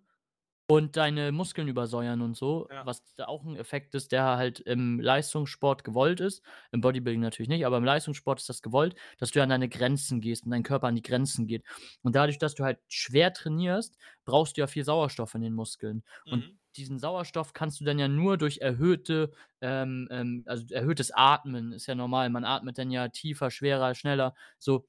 Und 0.70 0.98
deine 0.98 1.32
Muskeln 1.32 1.68
übersäuern 1.68 2.22
und 2.24 2.36
so, 2.36 2.70
Ja. 2.70 2.86
was 2.86 3.04
da 3.16 3.26
auch 3.28 3.46
'n 3.46 3.56
Effekt 3.56 3.94
ist, 3.94 4.12
der 4.12 4.24
halt 4.36 4.60
im 4.60 5.00
Leistungssport 5.00 5.84
gewollt 5.84 6.20
ist. 6.20 6.42
Im 6.72 6.82
Bodybuilding 6.82 7.22
natürlich 7.22 7.50
nicht, 7.50 7.68
aber 7.68 7.78
im 7.78 7.84
Leistungssport 7.84 8.40
ist 8.40 8.50
das 8.50 8.64
gewollt, 8.64 8.96
dass 9.20 9.30
du 9.30 9.44
an 9.44 9.50
deine 9.50 9.70
Grenzen 9.70 10.22
gehst 10.22 10.44
und 10.44 10.50
dein 10.52 10.64
Körper 10.64 10.88
an 10.88 10.96
die 10.96 11.04
Grenzen 11.04 11.46
geht. 11.46 11.64
Und 12.02 12.16
dadurch, 12.16 12.40
dass 12.40 12.56
du 12.56 12.64
halt 12.64 12.80
schwer 12.88 13.32
trainierst, 13.32 13.96
brauchst 14.26 14.58
du 14.58 14.62
ja 14.62 14.68
viel 14.68 14.84
Sauerstoff 14.84 15.36
in 15.36 15.42
den 15.42 15.54
Muskeln. 15.54 16.04
Und 16.30 16.46
Mhm. 16.46 16.58
diesen 16.78 16.98
Sauerstoff 16.98 17.54
kannst 17.54 17.80
du 17.80 17.86
dann 17.86 18.00
ja 18.00 18.08
nur 18.08 18.38
durch 18.38 18.58
erhöhte, 18.58 19.32
ähm, 19.62 20.08
ähm 20.10 20.44
also, 20.48 20.66
erhöhtes 20.74 21.12
Atmen 21.12 21.74
ist 21.74 21.86
ja 21.86 21.94
normal. 21.94 22.30
Man 22.32 22.44
atmet 22.44 22.80
dann 22.80 22.90
ja 22.90 23.08
tiefer, 23.10 23.52
schwerer, 23.52 23.94
schneller, 23.94 24.34
so. 24.58 24.88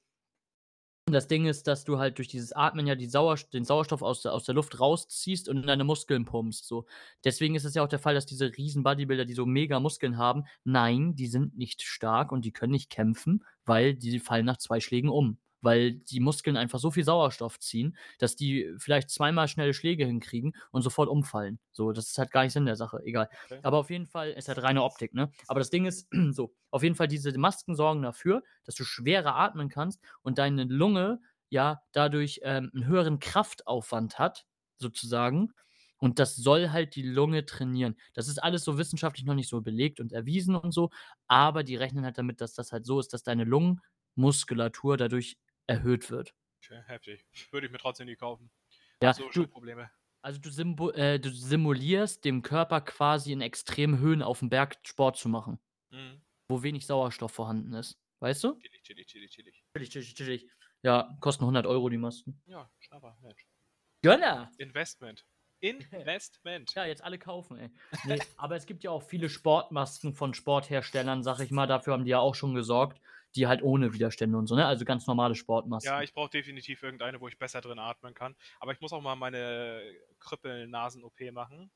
Das 1.09 1.27
Ding 1.29 1.45
ist, 1.45 1.67
dass 1.67 1.85
du 1.85 1.99
halt 1.99 2.17
durch 2.17 2.27
dieses 2.27 2.51
Atmen 2.51 2.85
ja 2.85 2.93
die 2.95 3.05
Sauerst 3.07 3.53
den 3.53 3.63
Sauerstoff 3.63 4.01
aus 4.01 4.23
der 4.23 4.33
aus 4.33 4.43
der 4.43 4.55
Luft 4.55 4.77
rausziehst 4.81 5.47
und 5.47 5.55
in 5.55 5.63
deine 5.67 5.85
Muskeln 5.85 6.25
pumpst, 6.25 6.67
so. 6.67 6.85
Deswegen 7.23 7.55
ist 7.55 7.63
es 7.63 7.75
ja 7.75 7.83
auch 7.83 7.87
der 7.87 7.99
Fall, 7.99 8.13
dass 8.13 8.25
diese 8.25 8.57
riesen 8.57 8.83
Bodybuilder, 8.83 9.23
die 9.23 9.33
so 9.33 9.45
mega 9.45 9.79
Muskeln 9.79 10.17
haben 10.17 10.43
nein, 10.65 11.15
die 11.15 11.27
sind 11.27 11.57
nicht 11.57 11.81
stark 11.81 12.33
und 12.33 12.43
die 12.43 12.51
können 12.51 12.73
nicht 12.73 12.89
kämpfen, 12.89 13.45
weil 13.65 13.93
die 13.95 14.19
fallen 14.19 14.45
nach 14.45 14.57
2 14.57 14.81
Schlägen 14.81 15.09
um. 15.09 15.37
Weil 15.61 15.93
die 15.93 16.19
Muskeln 16.19 16.55
einfach 16.57 16.79
so 16.79 16.91
viel 16.91 17.03
Sauerstoff 17.03 17.59
ziehen, 17.59 17.97
dass 18.19 18.35
die 18.35 18.73
vielleicht 18.77 19.09
zweimal 19.09 19.47
schnelle 19.47 19.73
Schläge 19.73 20.05
hinkriegen 20.05 20.55
und 20.71 20.81
sofort 20.83 21.09
umfallen. 21.09 21.59
So, 21.71 21.91
das 21.91 22.07
ist 22.09 22.17
halt 22.17 22.31
gar 22.31 22.43
nicht 22.43 22.53
Sinn 22.53 22.65
der 22.65 22.75
Sache, 22.75 22.99
egal. 23.03 23.29
Okay. 23.45 23.61
Aber 23.61 23.77
auf 23.77 23.89
jeden 23.89 24.05
Fall 24.07 24.31
ist 24.31 24.47
halt 24.47 24.61
reine 24.61 24.83
Optik, 24.83 25.13
ne? 25.13 25.31
Aber 25.47 25.59
das 25.59 25.69
Ding 25.69 25.85
ist 25.85 26.07
so, 26.31 26.53
auf 26.71 26.83
jeden 26.83 26.95
Fall 26.95 27.07
diese 27.07 27.35
Masken 27.37 27.75
sorgen 27.75 28.01
dafür, 28.01 28.43
dass 28.65 28.75
du 28.75 28.83
schwerer 28.83 29.35
atmen 29.35 29.69
kannst 29.69 30.01
und 30.21 30.37
deine 30.37 30.63
Lunge 30.65 31.19
ja 31.49 31.81
dadurch, 31.93 32.41
ähm, 32.43 32.71
'n 32.73 32.85
höheren 32.87 33.19
Kraftaufwand 33.19 34.19
hat, 34.19 34.45
sozusagen. 34.79 35.53
Und 35.99 36.19
das 36.19 36.35
soll 36.35 36.69
halt 36.69 36.95
die 36.95 37.01
Lunge 37.03 37.45
trainieren. 37.45 37.95
Das 38.13 38.27
ist 38.27 38.37
alles 38.43 38.63
so 38.63 38.77
wissenschaftlich 38.77 39.25
noch 39.25 39.33
nicht 39.33 39.49
so 39.49 39.61
belegt 39.61 39.99
und 39.99 40.11
erwiesen 40.11 40.55
und 40.55 40.71
so, 40.71 40.91
aber 41.27 41.63
die 41.63 41.75
rechnen 41.75 42.05
halt 42.05 42.17
damit, 42.17 42.41
dass 42.41 42.53
das 42.53 42.71
halt 42.71 42.85
so 42.85 42.99
ist, 42.99 43.13
dass 43.13 43.23
deine 43.23 43.45
Lungenmuskulatur 43.45 44.97
dadurch 44.97 45.37
erhöht 45.67 46.09
wird. 46.09 46.33
Okay, 46.63 46.81
heftig. 46.87 47.25
Würde 47.51 47.67
ich 47.67 47.71
mir 47.71 47.77
trotzdem 47.77 48.07
nie 48.07 48.15
kaufen. 48.15 48.49
Ja, 49.01 49.13
so 49.13 49.29
du 49.29 49.47
Probleme. 49.47 49.89
also, 50.21 50.39
du 50.39 50.89
äh, 50.91 51.19
du 51.19 51.29
simulierst 51.29 52.25
dem 52.25 52.41
Körper 52.41 52.81
quasi 52.81 53.31
in 53.31 53.41
extremen 53.41 53.99
Höhen 53.99 54.21
aufm 54.23 54.49
Berg 54.49 54.77
Sport 54.85 55.17
zu 55.17 55.29
machen, 55.29 55.59
Mhm. 55.91 56.21
wo 56.49 56.63
wenig 56.63 56.85
Sauerstoff 56.87 57.31
vorhanden 57.31 57.73
ist. 57.73 57.97
Weißt 58.19 58.43
du? 58.43 58.55
Chillig, 58.59 58.81
chillig, 58.83 59.07
chillig, 59.07 59.31
chillig. 59.31 59.63
Chillig, 59.75 59.89
chillig, 59.91 60.15
chillig. 60.15 60.49
Ja, 60.83 61.15
kosten 61.21 61.45
100 61.45 61.65
€ 61.67 61.89
die 61.89 61.97
Masken. 61.97 62.41
Ja, 62.47 62.69
Schnapper, 62.79 63.17
Mensch. 63.21 63.47
Gönner! 64.01 64.51
Investment. 64.57 65.25
Investment. 65.59 66.71
Ja, 66.75 66.85
jetzt 66.85 67.03
alle 67.03 67.17
kaufen, 67.19 67.57
ey. 67.57 67.69
Ne, 68.05 68.19
aber 68.37 68.55
es 68.55 68.65
gibt 68.65 68.83
ja 68.83 68.91
auch 68.91 69.01
viele 69.03 69.29
Sportmasken 69.29 70.13
von 70.13 70.33
Sportherstellern, 70.33 71.23
sage 71.23 71.43
ich 71.43 71.51
mal, 71.51 71.67
dafür 71.67 71.93
haben 71.93 72.05
die 72.05 72.11
ja 72.11 72.19
auch 72.19 72.35
schon 72.35 72.53
gesorgt, 72.53 73.01
die 73.37 73.47
halt 73.47 73.63
ohne 73.63 73.93
Widerstände 73.93 74.37
und 74.37 74.47
so, 74.47 74.55
ne? 74.55 74.65
Also, 74.67 74.85
ganz 74.85 75.07
normale 75.07 75.35
Sportmasken. 75.35 75.77
Ja, 75.83 76.01
ich 76.01 76.13
brauche 76.13 76.29
definitiv 76.31 76.81
irgendeine, 76.81 77.21
wo 77.21 77.27
ich 77.27 77.37
besser 77.37 77.61
drin 77.61 77.77
atmen 77.77 78.13
kann. 78.15 78.35
Aber 78.59 78.71
ich 78.71 78.81
muss 78.81 78.93
auch 78.93 79.01
mal 79.01 79.15
meine 79.15 79.95
Krüppelnasen-OP 80.19 81.19
machen. 81.31 81.71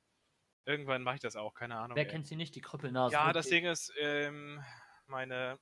Irgendwann 0.66 1.04
mache 1.04 1.16
ich 1.16 1.22
das 1.22 1.36
auch, 1.38 1.54
keine 1.56 1.78
Ahnung, 1.78 2.04
Wer 2.04 2.06
ey. 2.06 2.08
kennt 2.08 2.26
sie 2.28 2.36
nicht, 2.38 2.56
die 2.56 2.62
Krüppelnase? 2.62 3.22
Ja, 3.22 3.34
das. 3.34 3.50
Ding 3.50 3.66
ist, 3.66 3.94
ähm, 4.00 4.64
meine 5.08 5.60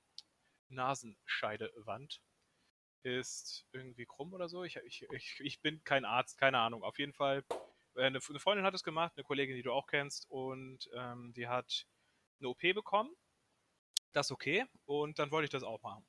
Nasenscheidewand 0.70 2.22
ist 3.04 3.68
irgendwie 3.74 4.06
krumm 4.08 4.34
oder 4.34 4.50
so. 4.50 4.64
Ich 4.66 4.78
ich 4.78 5.04
ich 5.12 5.40
ich 5.42 5.62
bin 5.62 5.84
kein 5.86 6.06
Arzt, 6.06 6.38
keine 6.38 6.60
Ahnung. 6.60 6.84
Auf 6.84 7.00
jeden 7.00 7.14
Fall, 7.14 7.46
äh, 7.96 8.10
'ne 8.12 8.20
F 8.20 8.30
'ne 8.30 8.40
Freundin 8.40 8.66
hat 8.66 8.76
es 8.76 8.84
gemacht, 8.84 9.18
'ne 9.18 9.24
Kollegin, 9.24 9.56
die 9.58 9.64
du 9.64 9.74
auch 9.74 9.88
kennst 9.88 10.28
und, 10.30 10.90
ähm, 10.96 11.34
die 11.36 11.48
hat 11.50 11.88
'ne 12.40 12.50
OP 12.50 12.74
bekommen. 12.74 13.16
Das 14.14 14.28
ist 14.28 14.32
okay 14.32 14.66
und 14.86 15.20
dann 15.20 15.32
wollte 15.32 15.46
ich 15.46 15.50
das 15.52 15.64
auch 15.64 15.82
machen. 15.84 16.06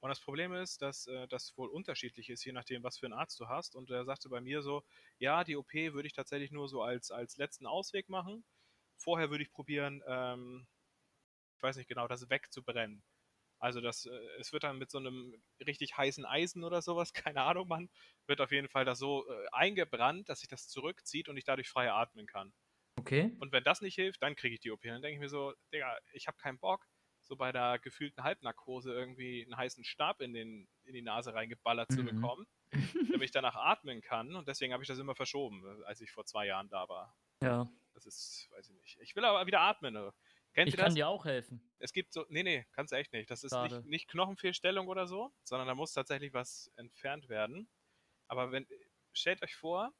Und 0.00 0.10
das 0.10 0.20
Problem 0.20 0.54
ist, 0.54 0.82
dass, 0.82 1.06
äh, 1.08 1.28
das 1.28 1.56
wohl 1.58 1.68
unterschiedlich 1.70 2.30
ist, 2.30 2.44
je 2.44 2.52
nachdem, 2.52 2.82
was 2.84 2.98
für 2.98 3.06
'n 3.06 3.12
Arzt 3.14 3.40
du 3.40 3.48
hast. 3.48 3.76
Und 3.76 3.90
er 3.90 4.04
sagte 4.04 4.28
bei 4.30 4.40
mir 4.40 4.62
so: 4.62 4.84
„Ja, 5.18 5.44
die 5.44 5.56
OP 5.56 5.94
würde 5.94 6.06
ich 6.08 6.14
tatsächlich 6.14 6.52
nur 6.52 6.68
so 6.68 6.82
als 6.82 7.10
als 7.12 7.36
letzten 7.38 7.66
Ausweg 7.66 8.08
machen. 8.10 8.44
Vorher 8.96 9.30
würde 9.30 9.44
ich 9.44 9.52
probieren, 9.52 10.02
ähm, 10.06 10.68
ich 11.58 11.62
weiß 11.62 11.76
nicht 11.78 11.88
genau, 11.88 12.08
das 12.08 12.30
wegzubrennen.“ 12.30 13.04
Also, 13.60 13.80
das 13.82 14.06
äh, 14.06 14.10
es 14.40 14.52
wird 14.52 14.64
dann 14.64 14.78
mit 14.78 14.90
so 14.90 15.00
'nem 15.00 15.42
richtig 15.66 15.96
heißen 15.98 16.26
Eisen 16.26 16.64
oder 16.64 16.82
so 16.82 16.96
was, 16.96 17.12
keine 17.38 17.42
Ahnung, 17.44 17.68
Mann, 17.68 17.90
wird 18.28 18.40
auf 18.42 18.52
jeden 18.52 18.68
Fall 18.70 18.84
das 18.86 18.98
so, 19.00 19.28
äh, 19.30 19.46
eingebrannt, 19.52 20.28
dass 20.30 20.40
sich 20.40 20.48
das 20.50 20.68
zurückzieht 20.68 21.28
und 21.28 21.36
ich 21.38 21.44
dadurch 21.44 21.68
freier 21.70 21.94
atmen 21.96 22.26
kann. 22.26 22.54
Okay. 22.98 23.32
Und 23.38 23.52
wenn 23.52 23.64
das 23.64 23.80
nicht 23.80 23.94
hilft, 23.94 24.22
dann 24.22 24.36
kriege 24.36 24.54
ich 24.54 24.60
die 24.60 24.70
OP. 24.70 24.88
Dann 24.88 25.02
denke 25.02 25.14
ich 25.14 25.20
mir 25.20 25.28
so: 25.28 25.54
„Digga, 25.72 25.98
ich 26.12 26.26
habe 26.28 26.36
keinen 26.38 26.58
Bock, 26.58 26.86
so 27.28 27.36
bei 27.36 27.52
der 27.52 27.78
gefühlten 27.80 28.24
Halbnarkose 28.24 28.92
irgendwie 28.92 29.42
'n 29.44 29.56
heißen 29.56 29.84
Stab 29.84 30.20
in 30.22 30.34
den 30.34 30.68
in 30.84 30.94
die 30.94 31.02
Nase 31.02 31.34
reingeballert 31.34 31.92
zu 31.92 32.02
Mhm. 32.02 32.04
bekommen, 32.04 32.46
damit 33.12 33.26
ich 33.26 33.32
danach 33.32 33.56
atmen 33.56 34.02
kann.“ 34.02 34.36
Und 34.36 34.48
deswegen 34.48 34.72
habe 34.74 34.82
ich 34.84 34.88
das 34.88 34.98
immer 34.98 35.14
verschoben, 35.16 35.84
als 35.84 36.00
ich 36.02 36.12
vor 36.12 36.26
2 36.26 36.46
Jahren 36.46 36.68
da 36.70 36.88
war. 36.88 37.16
Ja. 37.42 37.68
Das 37.94 38.06
ist, 38.06 38.48
weiß 38.52 38.70
ich 38.70 38.76
nicht. 38.76 38.98
Ich 39.02 39.16
will 39.16 39.24
aber 39.24 39.46
wieder 39.46 39.60
atmen. 39.62 39.94
Ne? 39.94 40.12
Kennt 40.54 40.72
Ich 40.72 40.74
ihr 40.74 40.78
kann 40.78 40.94
das? 40.94 40.94
dir 40.94 41.08
auch 41.08 41.24
helfen. 41.24 41.60
Es 41.80 41.92
gibt 41.92 42.12
so, 42.14 42.26
nee, 42.28 42.42
nee, 42.44 42.66
kannst 42.72 42.92
du 42.92 42.96
echt 42.96 43.12
nicht. 43.12 43.30
Das 43.30 43.44
ist 43.44 43.60
nicht, 43.60 43.84
nicht 43.84 44.08
Knochenfehlstellung 44.08 44.88
oder 44.88 45.06
so, 45.08 45.32
sondern 45.44 45.68
da 45.68 45.74
muss 45.74 45.92
tatsächlich 45.92 46.32
was 46.34 46.72
entfernt 46.76 47.28
werden. 47.28 47.68
Aber 48.28 48.52
wenn, 48.52 48.66
stellt 49.14 49.42
euch 49.42 49.56
vor, 49.56 49.94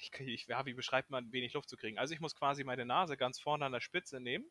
ich, 0.00 0.12
ich, 0.20 0.46
ja, 0.46 0.64
wie 0.66 0.74
beschreibt 0.74 1.10
man, 1.10 1.32
wenig 1.32 1.52
Luft 1.52 1.68
zu 1.68 1.76
kriegen? 1.76 1.98
Also 1.98 2.14
ich 2.14 2.20
muss 2.20 2.34
quasi 2.34 2.64
meine 2.64 2.84
Nase 2.86 3.16
ganz 3.16 3.38
vorne 3.40 3.64
an 3.66 3.72
der 3.72 3.80
Spitze 3.80 4.20
nehmen 4.20 4.50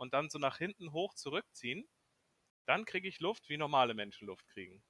und 0.00 0.14
dann 0.14 0.30
so 0.30 0.38
nach 0.38 0.56
hinten 0.56 0.92
hoch 0.92 1.14
zurückziehen. 1.14 1.86
Dann 2.66 2.86
kriege 2.86 3.06
ich 3.06 3.20
Luft, 3.20 3.48
wie 3.50 3.58
normale 3.58 3.92
Menschen 3.92 4.26
Luft 4.26 4.48
kriegen. 4.48 4.82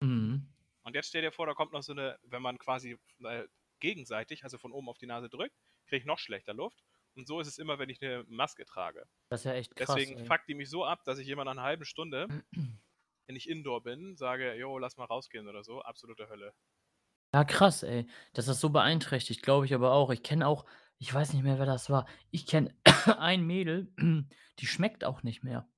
Mhm. 0.00 0.48
Und 0.82 0.94
jetzt 0.94 1.08
stell 1.08 1.22
dir 1.22 1.32
vor, 1.32 1.46
da 1.46 1.54
kommt 1.54 1.72
noch 1.72 1.82
so 1.82 1.92
eine, 1.92 2.18
wenn 2.22 2.40
man 2.40 2.56
quasi 2.56 2.96
äh, 3.24 3.48
gegenseitig, 3.80 4.44
also 4.44 4.56
von 4.56 4.72
oben 4.72 4.88
auf 4.88 4.98
die 4.98 5.06
Nase 5.06 5.28
drückt, 5.28 5.56
kriege 5.86 5.98
ich 5.98 6.06
noch 6.06 6.20
schlechter 6.20 6.54
Luft. 6.54 6.84
Und 7.16 7.26
so 7.26 7.40
ist 7.40 7.48
es 7.48 7.58
immer, 7.58 7.80
wenn 7.80 7.88
ich 7.88 8.00
eine 8.00 8.24
Maske 8.28 8.64
trage. 8.64 9.04
Das 9.28 9.40
ist 9.40 9.44
ja 9.44 9.54
echt 9.54 9.74
krass. 9.74 9.88
Deswegen 9.88 10.20
ey. 10.20 10.26
fuckt 10.26 10.48
die 10.48 10.54
mich 10.54 10.70
so 10.70 10.84
ab, 10.84 11.02
dass 11.04 11.18
ich 11.18 11.26
jemand 11.26 11.46
nach 11.46 11.52
einer 11.54 11.62
halben 11.62 11.84
Stunde, 11.84 12.28
wenn 13.26 13.36
ich 13.36 13.48
indoor 13.48 13.82
bin, 13.82 14.16
sage, 14.16 14.54
jo, 14.54 14.78
lass 14.78 14.96
mal 14.96 15.06
rausgehen 15.06 15.48
oder 15.48 15.64
so. 15.64 15.82
Absolute 15.82 16.28
Hölle. 16.28 16.54
Ja, 17.34 17.44
krass, 17.44 17.82
ey. 17.82 18.06
Das 18.34 18.46
ist 18.46 18.60
so 18.60 18.70
beeinträchtigt, 18.70 19.42
glaube 19.42 19.66
ich 19.66 19.74
aber 19.74 19.92
auch. 19.92 20.10
Ich 20.10 20.22
kenne 20.22 20.46
auch, 20.46 20.64
ich 20.98 21.12
weiß 21.12 21.32
nicht 21.32 21.42
mehr, 21.42 21.58
wer 21.58 21.66
das 21.66 21.90
war. 21.90 22.06
Ich 22.30 22.46
kenne 22.46 22.74
ein 23.18 23.42
Mädel, 23.46 23.92
die 24.58 24.66
schmeckt 24.66 25.04
auch 25.04 25.22
nicht 25.22 25.42
mehr. 25.44 25.68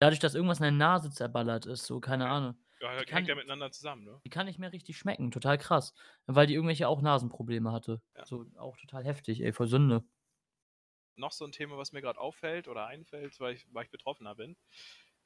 Dadurch, 0.00 0.20
dass 0.20 0.34
irgendwas 0.34 0.58
in 0.58 0.62
der 0.64 0.72
Nase 0.72 1.10
zerballert 1.10 1.66
ist, 1.66 1.84
so, 1.86 2.00
keine 2.00 2.24
Okay. 2.24 2.32
Ahnung. 2.32 2.54
Ja, 2.80 2.92
Die 2.92 2.96
hängt 2.98 3.08
kann- 3.08 3.24
ja 3.26 3.34
miteinander 3.34 3.72
zusammen, 3.72 4.04
ne? 4.04 4.20
Die 4.24 4.30
kann 4.30 4.46
nicht 4.46 4.60
mehr 4.60 4.72
richtig 4.72 4.96
schmecken, 4.98 5.32
total 5.32 5.58
krass. 5.58 5.94
Weil 6.26 6.46
die 6.46 6.54
irgendwelche 6.54 6.86
auch 6.86 7.02
Nasenprobleme 7.02 7.72
hatte. 7.72 8.00
Ja. 8.16 8.24
So, 8.24 8.46
auch 8.56 8.76
total 8.76 9.04
heftig, 9.04 9.40
ey, 9.40 9.52
voll 9.52 9.66
Sünde. 9.66 10.04
Noch 11.16 11.32
so 11.32 11.44
ein 11.44 11.50
Thema, 11.50 11.76
was 11.76 11.90
mir 11.90 12.00
gerade 12.00 12.20
auffällt 12.20 12.68
oder 12.68 12.86
einfällt, 12.86 13.40
weil 13.40 13.54
ich, 13.56 13.66
weil 13.74 13.84
ich 13.84 13.90
Betroffener 13.90 14.36
bin. 14.36 14.56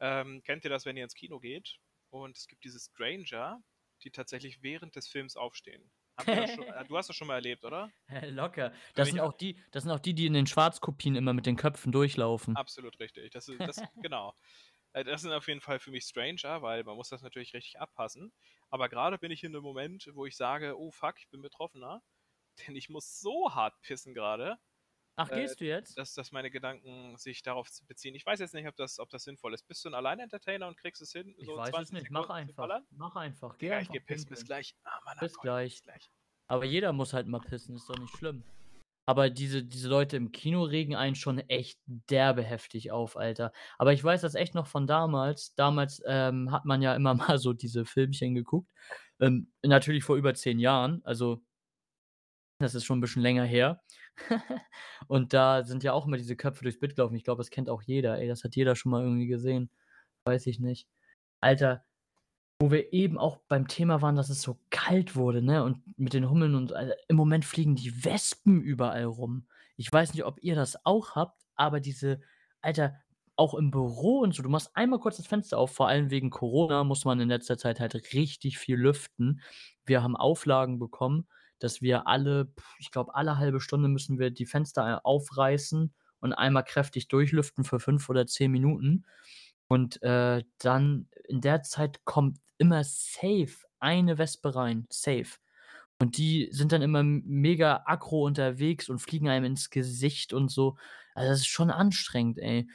Ähm, 0.00 0.42
kennt 0.42 0.64
ihr 0.64 0.70
das, 0.70 0.86
wenn 0.86 0.96
ihr 0.96 1.04
ins 1.04 1.14
Kino 1.14 1.38
geht 1.38 1.78
und 2.08 2.36
es 2.38 2.48
gibt 2.48 2.64
diese 2.64 2.80
Stranger, 2.80 3.62
die 4.02 4.10
tatsächlich 4.10 4.62
während 4.62 4.96
des 4.96 5.06
Films 5.08 5.36
aufstehen? 5.36 5.90
Schon, 6.24 6.64
äh, 6.64 6.84
du 6.86 6.96
hast 6.96 7.08
das 7.08 7.16
schon 7.16 7.26
mal 7.26 7.36
erlebt, 7.36 7.64
oder? 7.64 7.90
Locker. 8.28 8.72
Das 8.94 9.08
sind, 9.08 9.20
auch. 9.20 9.30
auch 9.30 9.32
die, 9.32 9.58
das 9.70 9.84
sind 9.84 9.92
auch 9.92 9.98
die, 9.98 10.14
die 10.14 10.26
in 10.26 10.34
den 10.34 10.46
Schwarzkopien 10.46 11.16
immer 11.16 11.32
mit 11.32 11.46
den 11.46 11.56
Köpfen 11.56 11.90
durchlaufen. 11.92 12.56
Absolut 12.56 12.98
richtig. 13.00 13.30
Das 13.32 13.48
ist, 13.48 13.60
das, 13.60 13.76
genau. 14.02 14.34
Äh, 14.92 15.04
Das 15.04 15.22
sind 15.22 15.32
auf 15.32 15.48
jeden 15.48 15.60
Fall 15.60 15.78
für 15.78 15.90
mich 15.90 16.04
Stranger, 16.04 16.62
weil 16.62 16.84
man 16.84 16.96
muss 16.96 17.08
das 17.08 17.22
natürlich 17.22 17.54
richtig 17.54 17.80
abpassen. 17.80 18.32
Aber 18.70 18.88
gerade 18.88 19.18
bin 19.18 19.30
ich 19.30 19.42
in 19.44 19.54
einem 19.54 19.62
Moment, 19.62 20.10
wo 20.14 20.26
ich 20.26 20.36
sage, 20.36 20.78
oh 20.78 20.90
fuck, 20.90 21.14
ich 21.18 21.28
bin 21.30 21.42
Betroffener, 21.42 22.02
denn 22.66 22.76
ich 22.76 22.88
muss 22.88 23.20
so 23.20 23.54
hart 23.54 23.80
pissen 23.80 24.14
gerade, 24.14 24.58
Ach, 25.16 25.30
äh, 25.30 25.40
gehst 25.40 25.60
du 25.60 25.64
jetzt? 25.66 25.98
dass, 25.98 26.14
dass 26.14 26.32
meine 26.32 26.50
Gedanken 26.50 27.16
sich 27.18 27.42
darauf 27.42 27.68
beziehen. 27.86 28.14
Ich 28.14 28.24
weiß 28.24 28.40
jetzt 28.40 28.54
nicht, 28.54 28.66
ob 28.66 28.76
das, 28.76 28.98
ob 28.98 29.10
das 29.10 29.24
sinnvoll 29.24 29.52
ist. 29.52 29.66
Bist 29.68 29.84
du 29.84 29.90
ein 29.90 29.94
Allein-Entertainer 29.94 30.68
und 30.68 30.76
kriegst 30.76 31.02
es 31.02 31.12
hin? 31.12 31.34
Ich 31.36 31.46
so 31.46 31.56
weiß 31.56 31.68
es 31.68 31.74
20 31.74 31.94
nicht. 31.94 32.10
Mach 32.10 32.22
Sekunden 32.22 32.54
zu 32.54 32.62
einfach. 32.62 32.80
Mach 32.90 33.16
einfach. 33.16 33.58
Geh 33.58 33.66
Ja, 33.66 33.72
ich 33.74 33.80
einfach 33.80 33.92
geh 33.92 34.00
pissen. 34.00 34.30
Bis 34.30 34.44
gleich. 34.44 34.74
Ah, 34.84 35.00
Mann, 35.04 35.16
Bis 35.20 35.34
Gott, 35.34 35.42
gleich. 35.42 35.72
Bis 35.74 35.82
gleich. 35.82 36.10
Aber 36.48 36.64
jeder 36.64 36.92
muss 36.92 37.12
halt 37.12 37.26
mal 37.26 37.40
pissen, 37.40 37.76
ist 37.76 37.88
doch 37.88 37.98
nicht 37.98 38.16
schlimm. 38.16 38.42
Aber 39.04 39.30
diese, 39.30 39.64
diese 39.64 39.88
Leute 39.88 40.16
im 40.16 40.30
Kino 40.30 40.62
regen 40.62 40.94
einen 40.94 41.16
schon 41.16 41.38
echt 41.40 41.80
derbe 41.86 42.42
heftig 42.42 42.92
auf, 42.92 43.16
Alter. 43.16 43.52
Aber 43.78 43.92
ich 43.92 44.02
weiß 44.02 44.20
das 44.20 44.34
echt 44.34 44.54
noch 44.54 44.68
von 44.68 44.86
damals. 44.86 45.54
Damals 45.54 46.02
ähm, 46.06 46.52
hat 46.52 46.64
man 46.64 46.82
ja 46.82 46.94
immer 46.94 47.14
mal 47.36 47.38
so 47.38 47.52
diese 47.52 47.84
Filmchen 47.84 48.34
geguckt. 48.34 48.70
Ähm, 49.20 49.52
natürlich 49.62 50.04
vor 50.04 50.16
über 50.16 50.34
zehn 50.34 50.58
Jahren. 50.58 51.00
Also, 51.04 51.42
das 52.60 52.74
ist 52.74 52.84
schon 52.84 52.98
ein 52.98 53.00
bisschen 53.00 53.22
länger 53.22 53.44
her. 53.44 53.82
Und 55.08 55.32
da 55.32 55.64
sind 55.64 55.82
ja 55.82 55.92
auch 55.92 56.06
immer 56.06 56.16
diese 56.16 56.36
Köpfe 56.36 56.64
durchs 56.64 56.78
Bild 56.78 56.96
gelaufen. 56.96 57.14
Ich 57.14 57.24
glaube, 57.24 57.40
das 57.40 57.50
kennt 57.50 57.68
auch 57.68 57.82
jeder. 57.82 58.18
Ey, 58.18 58.28
das 58.28 58.44
hat 58.44 58.56
jeder 58.56 58.76
schon 58.76 58.92
mal 58.92 59.02
irgendwie 59.02 59.26
gesehen. 59.26 59.70
Weiß 60.24 60.46
ich 60.46 60.60
nicht. 60.60 60.88
Alter, 61.40 61.84
wo 62.60 62.70
wir 62.70 62.92
eben 62.92 63.18
auch 63.18 63.38
beim 63.48 63.66
Thema 63.66 64.02
waren, 64.02 64.14
dass 64.14 64.30
es 64.30 64.42
so 64.42 64.58
kalt 64.70 65.16
wurde, 65.16 65.42
ne? 65.42 65.64
Und 65.64 65.82
mit 65.98 66.12
den 66.12 66.30
Hummeln 66.30 66.54
und 66.54 66.72
Alter, 66.72 66.94
im 67.08 67.16
Moment 67.16 67.44
fliegen 67.44 67.74
die 67.74 68.04
Wespen 68.04 68.60
überall 68.60 69.04
rum. 69.04 69.46
Ich 69.76 69.92
weiß 69.92 70.14
nicht, 70.14 70.24
ob 70.24 70.40
ihr 70.42 70.54
das 70.54 70.86
auch 70.86 71.16
habt, 71.16 71.42
aber 71.56 71.80
diese, 71.80 72.20
Alter, 72.60 73.00
auch 73.34 73.54
im 73.54 73.72
Büro 73.72 74.20
und 74.20 74.34
so, 74.34 74.42
du 74.42 74.48
machst 74.48 74.70
einmal 74.74 75.00
kurz 75.00 75.16
das 75.16 75.26
Fenster 75.26 75.58
auf, 75.58 75.72
vor 75.72 75.88
allem 75.88 76.10
wegen 76.10 76.30
Corona 76.30 76.84
muss 76.84 77.04
man 77.04 77.18
in 77.18 77.28
letzter 77.28 77.58
Zeit 77.58 77.80
halt 77.80 77.94
richtig 78.12 78.58
viel 78.58 78.76
lüften. 78.76 79.40
Wir 79.84 80.02
haben 80.02 80.16
Auflagen 80.16 80.78
bekommen, 80.78 81.26
dass 81.62 81.82
wir 81.82 82.06
alle, 82.06 82.52
ich 82.78 82.90
glaube, 82.90 83.14
alle 83.14 83.38
halbe 83.38 83.60
Stunde 83.60 83.88
müssen 83.88 84.18
wir 84.18 84.30
die 84.30 84.46
Fenster 84.46 85.04
aufreißen 85.04 85.92
und 86.20 86.32
einmal 86.32 86.64
kräftig 86.64 87.08
durchlüften 87.08 87.64
für 87.64 87.80
fünf 87.80 88.08
oder 88.08 88.26
zehn 88.26 88.50
Minuten. 88.50 89.04
Und 89.68 90.02
äh, 90.02 90.42
dann 90.58 91.08
in 91.28 91.40
der 91.40 91.62
Zeit 91.62 92.04
kommt 92.04 92.38
immer 92.58 92.84
safe 92.84 93.66
eine 93.80 94.18
Wespe 94.18 94.54
rein. 94.54 94.86
Safe. 94.90 95.30
Und 96.00 96.18
die 96.18 96.48
sind 96.50 96.72
dann 96.72 96.82
immer 96.82 97.02
mega 97.02 97.82
aggro 97.86 98.24
unterwegs 98.26 98.88
und 98.88 98.98
fliegen 98.98 99.28
einem 99.28 99.44
ins 99.44 99.70
Gesicht 99.70 100.32
und 100.32 100.50
so. 100.50 100.76
Also 101.14 101.30
das 101.30 101.40
ist 101.40 101.46
schon 101.46 101.70
anstrengend, 101.70 102.38
ey. 102.38 102.68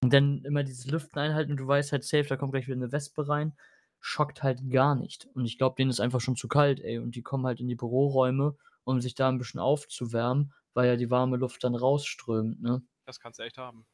Und 0.00 0.12
dann 0.12 0.44
immer 0.44 0.62
dieses 0.62 0.86
Lüften 0.86 1.18
einhalten 1.18 1.52
und 1.52 1.56
du 1.58 1.66
weißt 1.66 1.92
halt 1.92 2.04
safe, 2.04 2.28
da 2.28 2.36
kommt 2.36 2.52
gleich 2.52 2.66
wieder 2.66 2.76
eine 2.76 2.92
Wespe 2.92 3.28
rein. 3.28 3.56
Schockt 4.00 4.42
halt 4.42 4.70
gar 4.70 4.94
nicht. 4.94 5.28
Und 5.34 5.44
ich 5.44 5.58
glaube, 5.58 5.76
denen 5.76 5.90
ist 5.90 6.00
einfach 6.00 6.20
schon 6.20 6.36
zu 6.36 6.48
kalt, 6.48 6.80
ey. 6.80 6.98
Und 6.98 7.14
die 7.14 7.22
kommen 7.22 7.46
halt 7.46 7.60
in 7.60 7.68
die 7.68 7.74
Büroräume, 7.74 8.56
um 8.84 9.00
sich 9.00 9.14
da 9.14 9.28
ein 9.28 9.38
bisschen 9.38 9.60
aufzuwärmen, 9.60 10.52
weil 10.74 10.88
ja 10.88 10.96
die 10.96 11.10
warme 11.10 11.36
Luft 11.36 11.64
dann 11.64 11.74
rausströmt, 11.74 12.62
ne? 12.62 12.82
Das 13.06 13.20
kannst 13.20 13.38
du 13.38 13.42
echt 13.42 13.58
haben. 13.58 13.86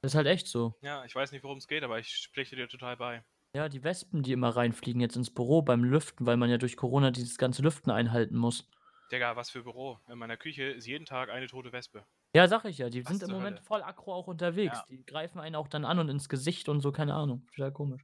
Das 0.00 0.12
ist 0.12 0.16
halt 0.16 0.26
echt 0.26 0.48
so. 0.48 0.74
Ja, 0.80 1.04
ich 1.04 1.14
weiß 1.14 1.30
nicht, 1.30 1.44
worum 1.44 1.58
es 1.58 1.68
geht, 1.68 1.84
aber 1.84 1.98
ich 1.98 2.08
spreche 2.08 2.56
dir 2.56 2.68
total 2.68 2.96
bei. 2.96 3.22
Ja, 3.54 3.68
die 3.68 3.84
Wespen, 3.84 4.22
die 4.22 4.32
immer 4.32 4.48
reinfliegen 4.48 5.00
jetzt 5.00 5.14
ins 5.16 5.32
Büro 5.32 5.62
beim 5.62 5.84
Lüften, 5.84 6.26
weil 6.26 6.36
man 6.38 6.50
ja 6.50 6.58
durch 6.58 6.76
Corona 6.76 7.10
dieses 7.10 7.38
ganze 7.38 7.62
Lüften 7.62 7.90
einhalten 7.90 8.36
muss. 8.36 8.68
Digga, 9.12 9.36
was 9.36 9.50
für 9.50 9.62
Büro. 9.62 9.98
In 10.08 10.18
meiner 10.18 10.38
Küche 10.38 10.64
ist 10.64 10.86
jeden 10.86 11.04
Tag 11.04 11.28
eine 11.28 11.46
tote 11.46 11.70
Wespe. 11.70 12.04
Ja, 12.34 12.48
sag 12.48 12.64
ich 12.64 12.78
ja, 12.78 12.88
die 12.88 13.04
Was 13.04 13.18
sind 13.18 13.28
im 13.28 13.34
Moment 13.34 13.58
Hölle? 13.58 13.66
voll 13.66 13.82
aggro 13.82 14.14
auch 14.14 14.26
unterwegs. 14.26 14.78
Ja. 14.78 14.84
Die 14.88 15.04
greifen 15.04 15.38
einen 15.38 15.54
auch 15.54 15.68
dann 15.68 15.84
an 15.84 15.98
und 15.98 16.08
ins 16.08 16.30
Gesicht 16.30 16.70
und 16.70 16.80
so, 16.80 16.92
keine 16.92 17.12
Ahnung. 17.12 17.46
Total 17.54 17.72
komisch. 17.72 18.02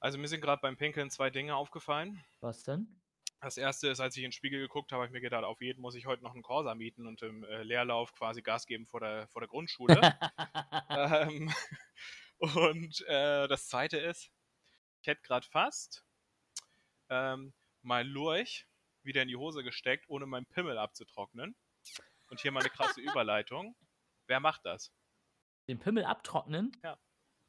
Also 0.00 0.18
mir 0.18 0.28
sind 0.28 0.40
gerade 0.40 0.60
beim 0.60 0.76
Pinkeln 0.76 1.10
zwei 1.10 1.30
Dinge 1.30 1.56
aufgefallen. 1.56 2.22
Was 2.40 2.62
denn? 2.62 3.00
Das 3.40 3.56
erste 3.58 3.88
ist, 3.88 4.00
als 4.00 4.16
ich 4.16 4.22
in 4.22 4.28
den 4.28 4.32
Spiegel 4.32 4.60
geguckt 4.60 4.92
habe, 4.92 5.02
habe 5.02 5.06
ich 5.06 5.12
mir 5.12 5.20
gedacht, 5.20 5.44
auf 5.44 5.60
jeden 5.60 5.80
muss 5.80 5.94
ich 5.94 6.06
heute 6.06 6.22
noch 6.22 6.32
einen 6.32 6.42
Corsa 6.42 6.74
mieten 6.74 7.06
und 7.06 7.22
im 7.22 7.44
äh, 7.44 7.62
Leerlauf 7.62 8.12
quasi 8.14 8.42
Gas 8.42 8.66
geben 8.66 8.86
vor 8.86 9.00
der, 9.00 9.28
vor 9.28 9.40
der 9.40 9.48
Grundschule. 9.48 10.00
ähm, 10.90 11.52
und 12.38 13.04
äh, 13.06 13.46
das 13.46 13.68
zweite 13.68 13.98
ist, 13.98 14.30
ich 15.00 15.06
hätte 15.06 15.22
gerade 15.22 15.46
fast 15.46 16.04
ähm, 17.08 17.52
mein 17.82 18.06
Lurch 18.06 18.66
wieder 19.02 19.22
in 19.22 19.28
die 19.28 19.36
Hose 19.36 19.62
gesteckt, 19.62 20.08
ohne 20.08 20.26
meinen 20.26 20.46
Pimmel 20.46 20.78
abzutrocknen. 20.78 21.54
Und 22.28 22.40
hier 22.40 22.50
mal 22.50 22.60
eine 22.60 22.70
krasse 22.70 23.00
Überleitung. 23.02 23.76
Wer 24.26 24.40
macht 24.40 24.64
das? 24.64 24.92
Den 25.68 25.78
Pimmel 25.78 26.04
abtrocknen? 26.04 26.72
Ja. 26.82 26.98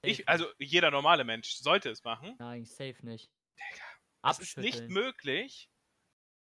Ich, 0.07 0.27
also 0.29 0.47
jeder 0.59 0.91
normale 0.91 1.23
Mensch 1.23 1.53
sollte 1.55 1.89
es 1.89 2.03
machen. 2.03 2.35
Nein, 2.39 2.65
safe 2.65 3.05
nicht. 3.05 3.31
Digga, 3.55 3.83
Es 4.29 4.39
ist 4.39 4.57
nicht 4.57 4.87
möglich, 4.89 5.69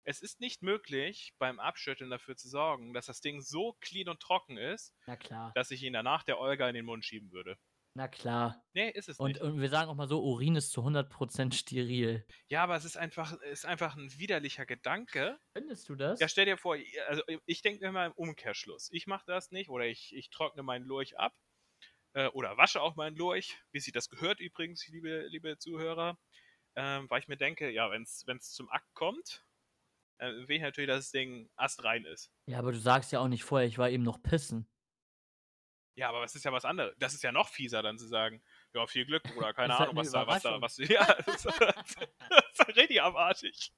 es 0.03 0.21
ist 0.21 0.39
nicht 0.39 0.61
möglich, 0.61 1.33
beim 1.39 1.59
Abschütteln 1.59 2.09
dafür 2.11 2.35
zu 2.35 2.47
sorgen, 2.47 2.93
dass 2.93 3.07
das 3.07 3.21
Ding 3.21 3.41
so 3.41 3.75
clean 3.81 4.07
und 4.09 4.19
trocken 4.19 4.57
ist, 4.57 4.93
Na 5.07 5.15
klar. 5.15 5.51
dass 5.55 5.71
ich 5.71 5.81
ihn 5.83 5.93
danach 5.93 6.23
der 6.23 6.39
Olga 6.39 6.67
in 6.69 6.75
den 6.75 6.85
Mund 6.85 7.03
schieben 7.05 7.31
würde. 7.31 7.57
Na 7.97 8.09
klar. 8.09 8.61
Nee, 8.73 8.89
ist 8.89 9.07
es 9.07 9.17
Und, 9.19 9.29
nicht. 9.31 9.41
und 9.41 9.61
wir 9.61 9.69
sagen 9.69 9.89
auch 9.89 9.95
mal 9.95 10.09
so, 10.09 10.21
Urin 10.21 10.57
ist 10.57 10.71
zu 10.71 10.81
100% 10.81 11.53
steril. 11.53 12.25
Ja, 12.49 12.61
aber 12.61 12.75
es 12.75 12.83
ist 12.83 12.97
einfach, 12.97 13.31
ist 13.43 13.65
einfach 13.65 13.95
ein 13.95 14.11
widerlicher 14.19 14.65
Gedanke. 14.65 15.39
Findest 15.53 15.87
du 15.87 15.95
das? 15.95 16.19
Ja, 16.19 16.27
stell 16.27 16.43
dir 16.45 16.57
vor, 16.57 16.75
also 17.07 17.23
ich 17.45 17.61
denke 17.61 17.85
immer 17.85 18.05
im 18.05 18.11
Umkehrschluss. 18.11 18.89
Ich 18.91 19.07
mache 19.07 19.23
das 19.27 19.51
nicht 19.51 19.69
oder 19.69 19.85
ich, 19.85 20.13
ich 20.13 20.29
trockne 20.29 20.61
meinen 20.61 20.83
Lurch 20.83 21.17
ab 21.17 21.33
äh, 22.15 22.27
oder 22.29 22.57
wasche 22.57 22.81
auch 22.81 22.95
meinen 22.95 23.15
Lurch, 23.15 23.57
wie 23.71 23.79
sich 23.79 23.93
das 23.93 24.09
gehört 24.09 24.39
übrigens, 24.39 24.87
liebe, 24.87 25.27
liebe 25.27 25.57
Zuhörer, 25.57 26.17
ähm, 26.75 27.09
weil 27.09 27.19
ich 27.19 27.27
mir 27.27 27.37
denke, 27.37 27.69
ja, 27.69 27.91
wenn 27.91 28.03
es 28.03 28.51
zum 28.51 28.69
Akt 28.69 28.91
kommt, 28.93 29.45
äh, 30.17 30.31
will 30.47 30.55
ich 30.55 30.61
natürlich, 30.61 30.87
dass 30.87 31.05
das 31.05 31.11
Ding 31.11 31.49
astrein 31.55 32.05
ist. 32.05 32.31
ja, 32.47 32.57
aber 32.57 32.71
du 32.71 32.79
sagst 32.79 33.11
ja 33.11 33.19
auch 33.19 33.27
nicht 33.27 33.43
vorher, 33.43 33.67
ich 33.67 33.77
war 33.77 33.89
eben 33.89 34.03
noch 34.03 34.21
pissen. 34.21 34.67
Ja, 35.97 36.09
aber 36.09 36.23
es 36.25 36.35
ist 36.35 36.43
ja 36.43 36.51
was 36.51 36.65
anderes. 36.65 36.93
Das 36.99 37.13
ist 37.13 37.23
ja 37.23 37.31
noch 37.31 37.47
fieser, 37.47 37.81
dann 37.81 37.97
zu 37.97 38.07
sagen, 38.07 38.43
ja, 38.73 38.85
viel 38.85 39.05
Glück 39.05 39.23
oder 39.37 39.53
keine 39.53 39.77
halt 39.77 39.89
Ahnung, 39.89 39.99
eine 39.99 40.05
was 40.05 40.11
da, 40.11 40.27
was 40.27 40.43
da, 40.43 40.61
was 40.61 40.77
Ja, 40.89 41.05
das 41.25 41.45
ist, 41.45 41.61
das 41.61 42.67
ist 42.67 42.75
richtig 42.75 43.01
abartig. 43.01 43.71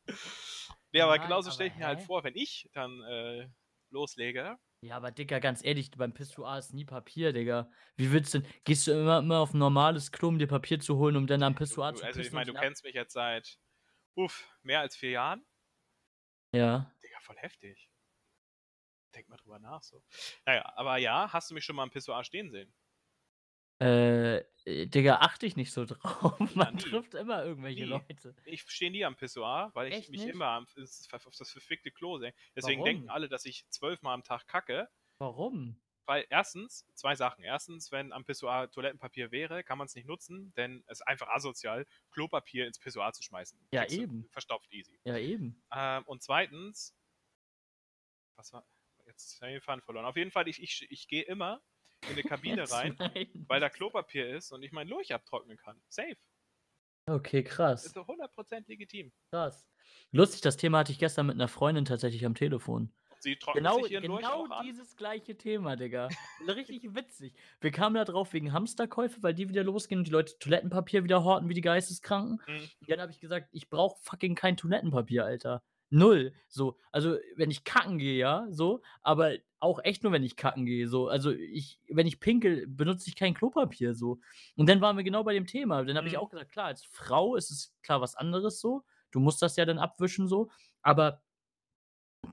Nee, 0.91 1.01
aber 1.01 1.17
Nein, 1.17 1.27
genauso 1.27 1.51
stelle 1.51 1.69
ich 1.69 1.75
mir 1.75 1.85
halt 1.85 1.99
hä? 1.99 2.05
vor, 2.05 2.23
wenn 2.23 2.35
ich 2.35 2.69
dann 2.73 3.03
äh, 3.03 3.49
loslege. 3.91 4.57
Ja, 4.81 4.95
aber 4.95 5.11
Digga, 5.11 5.39
ganz 5.39 5.63
ehrlich, 5.63 5.89
beim 5.91 6.13
Pissoir 6.13 6.59
ist 6.59 6.73
nie 6.73 6.85
Papier, 6.85 7.33
Digga. 7.33 7.71
Wie 7.95 8.11
willst 8.11 8.33
du 8.33 8.39
denn? 8.39 8.51
Gehst 8.63 8.85
du 8.85 8.91
immer, 8.91 9.19
immer 9.19 9.39
auf 9.39 9.53
ein 9.53 9.57
normales 9.57 10.11
Klo, 10.11 10.27
um 10.27 10.37
dir 10.37 10.47
Papier 10.47 10.79
zu 10.79 10.97
holen, 10.97 11.15
um 11.15 11.25
dann 11.25 11.41
am 11.41 11.55
Pissoir 11.55 11.95
zu 11.95 12.05
also 12.05 12.19
ich 12.19 12.31
meine, 12.31 12.51
du 12.51 12.59
kennst 12.59 12.83
mich 12.83 12.93
jetzt 12.93 13.13
seit, 13.13 13.59
uff, 14.15 14.47
mehr 14.61 14.81
als 14.81 14.95
vier 14.95 15.11
Jahren. 15.11 15.45
Ja. 16.53 16.93
Digga, 17.01 17.19
voll 17.21 17.37
heftig. 17.37 17.89
Denk 19.15 19.29
mal 19.29 19.37
drüber 19.37 19.57
nach 19.57 19.81
so. 19.81 20.03
Naja, 20.45 20.71
aber 20.75 20.97
ja, 20.97 21.33
hast 21.33 21.49
du 21.49 21.55
mich 21.55 21.65
schon 21.65 21.75
mal 21.75 21.83
am 21.83 21.89
Pissoir 21.89 22.23
stehen 22.23 22.51
sehen? 22.51 22.71
Äh, 23.79 24.37
äh, 24.67 24.87
Digga, 24.87 25.17
achte 25.17 25.45
ich 25.45 25.55
nicht 25.55 25.71
so 25.71 25.85
drauf. 25.85 26.39
Man 26.55 26.75
nie. 26.75 26.81
trifft 26.81 27.13
immer 27.13 27.43
irgendwelche 27.45 27.83
Nie. 27.83 27.89
Leute. 27.89 28.35
Ich 28.45 28.61
stehe 28.69 28.91
nie 28.91 29.05
am 29.05 29.15
Pissoir, 29.15 29.71
weil 29.73 29.87
ich 29.87 29.95
Echt 29.95 30.09
mich 30.09 30.25
nicht? 30.25 30.33
immer 30.33 30.47
am, 30.47 30.63
auf 30.65 31.35
das 31.37 31.51
verfickte 31.51 31.91
Klo 31.91 32.17
sehe. 32.17 32.33
Deswegen 32.55 32.81
Warum? 32.81 32.85
denken 32.85 33.09
alle, 33.09 33.29
dass 33.29 33.45
ich 33.45 33.67
zwölfmal 33.69 34.13
am 34.13 34.23
Tag 34.23 34.47
kacke. 34.47 34.89
Warum? 35.19 35.79
Weil 36.05 36.25
erstens, 36.29 36.85
zwei 36.95 37.15
Sachen. 37.15 37.43
Erstens, 37.43 37.91
wenn 37.91 38.13
am 38.13 38.23
Pissoir 38.23 38.71
Toilettenpapier 38.71 39.31
wäre, 39.31 39.63
kann 39.63 39.77
man 39.77 39.87
es 39.87 39.95
nicht 39.95 40.07
nutzen, 40.07 40.53
denn 40.55 40.83
es 40.87 40.99
ist 40.99 41.07
einfach 41.07 41.27
asozial, 41.27 41.85
Klopapier 42.11 42.65
ins 42.65 42.79
Pissoir 42.79 43.11
zu 43.13 43.23
schmeißen. 43.23 43.59
Ja, 43.71 43.81
Kriegst 43.81 43.97
eben. 43.99 44.29
Verstopft 44.31 44.71
easy. 44.73 44.97
Ja, 45.03 45.17
eben. 45.17 45.61
Ähm, 45.71 46.03
und 46.05 46.23
zweitens, 46.23 46.95
was 48.37 48.53
war, 48.53 48.65
jetzt 49.05 49.41
habe 49.41 49.51
ich 49.51 49.57
den 49.57 49.61
Faden 49.61 49.81
verloren. 49.81 50.05
Auf 50.05 50.15
jeden 50.15 50.31
Fall, 50.31 50.47
ich, 50.47 50.61
ich, 50.61 50.87
ich 50.89 51.07
gehe 51.07 51.23
immer 51.23 51.61
in 52.03 52.11
eine 52.11 52.23
Kabine 52.23 52.69
rein, 52.71 52.97
weil 53.47 53.59
da 53.59 53.69
Klopapier 53.69 54.29
ist 54.35 54.51
und 54.51 54.63
ich 54.63 54.71
mein 54.71 54.87
Lurch 54.87 55.13
abtrocknen 55.13 55.57
kann. 55.57 55.79
Safe. 55.89 56.15
Okay, 57.09 57.43
krass. 57.43 57.85
Ist 57.85 57.95
doch 57.95 58.07
100% 58.07 58.65
legitim. 58.67 59.11
Krass. 59.31 59.65
Lustig, 60.11 60.41
das 60.41 60.57
Thema 60.57 60.79
hatte 60.79 60.91
ich 60.91 60.99
gestern 60.99 61.27
mit 61.27 61.35
einer 61.35 61.47
Freundin 61.47 61.85
tatsächlich 61.85 62.25
am 62.25 62.35
Telefon. 62.35 62.91
Sie 63.19 63.35
trocknet 63.37 63.63
Genau, 63.63 63.81
sich 63.81 63.93
ihren 63.93 64.03
Lurch 64.05 64.21
genau 64.21 64.45
auch 64.45 64.49
an. 64.51 64.65
dieses 64.65 64.95
gleiche 64.95 65.35
Thema, 65.37 65.75
Digga. 65.75 66.09
Richtig 66.47 66.93
witzig. 66.93 67.33
Wir 67.61 67.71
kamen 67.71 67.95
da 67.95 68.05
drauf 68.05 68.33
wegen 68.33 68.53
Hamsterkäufe, 68.53 69.23
weil 69.23 69.33
die 69.33 69.49
wieder 69.49 69.63
losgehen 69.63 69.99
und 69.99 70.07
die 70.07 70.11
Leute 70.11 70.37
Toilettenpapier 70.37 71.03
wieder 71.03 71.23
horten 71.23 71.49
wie 71.49 71.53
die 71.55 71.61
Geisteskranken. 71.61 72.41
Mhm. 72.45 72.69
Und 72.81 72.89
dann 72.89 72.99
habe 73.01 73.11
ich 73.11 73.19
gesagt, 73.19 73.47
ich 73.53 73.69
brauche 73.69 73.97
fucking 74.03 74.35
kein 74.35 74.55
Toilettenpapier, 74.57 75.25
Alter. 75.25 75.63
Null. 75.89 76.33
So, 76.49 76.77
also 76.91 77.17
wenn 77.35 77.49
ich 77.51 77.63
kacken 77.63 77.97
gehe, 77.97 78.17
ja, 78.17 78.47
so, 78.49 78.81
aber 79.01 79.35
auch 79.59 79.79
echt 79.83 80.03
nur, 80.03 80.11
wenn 80.11 80.23
ich 80.23 80.35
kacken 80.35 80.65
gehe, 80.65 80.87
so. 80.87 81.07
Also 81.07 81.31
ich, 81.31 81.79
wenn 81.89 82.07
ich 82.07 82.19
pinkel, 82.19 82.67
benutze 82.67 83.09
ich 83.09 83.15
kein 83.15 83.33
Klopapier, 83.33 83.95
so. 83.95 84.19
Und 84.55 84.67
dann 84.69 84.81
waren 84.81 84.97
wir 84.97 85.03
genau 85.03 85.23
bei 85.23 85.33
dem 85.33 85.47
Thema. 85.47 85.83
Dann 85.85 85.97
habe 85.97 86.07
ich 86.07 86.13
Mhm. 86.13 86.17
auch 86.17 86.29
gesagt, 86.29 86.51
klar, 86.51 86.65
als 86.67 86.83
Frau 86.85 87.35
ist 87.35 87.49
es 87.51 87.75
klar 87.83 88.01
was 88.01 88.15
anderes 88.15 88.59
so. 88.59 88.83
Du 89.11 89.19
musst 89.19 89.41
das 89.41 89.55
ja 89.55 89.65
dann 89.65 89.79
abwischen, 89.79 90.27
so. 90.27 90.49
Aber, 90.81 91.23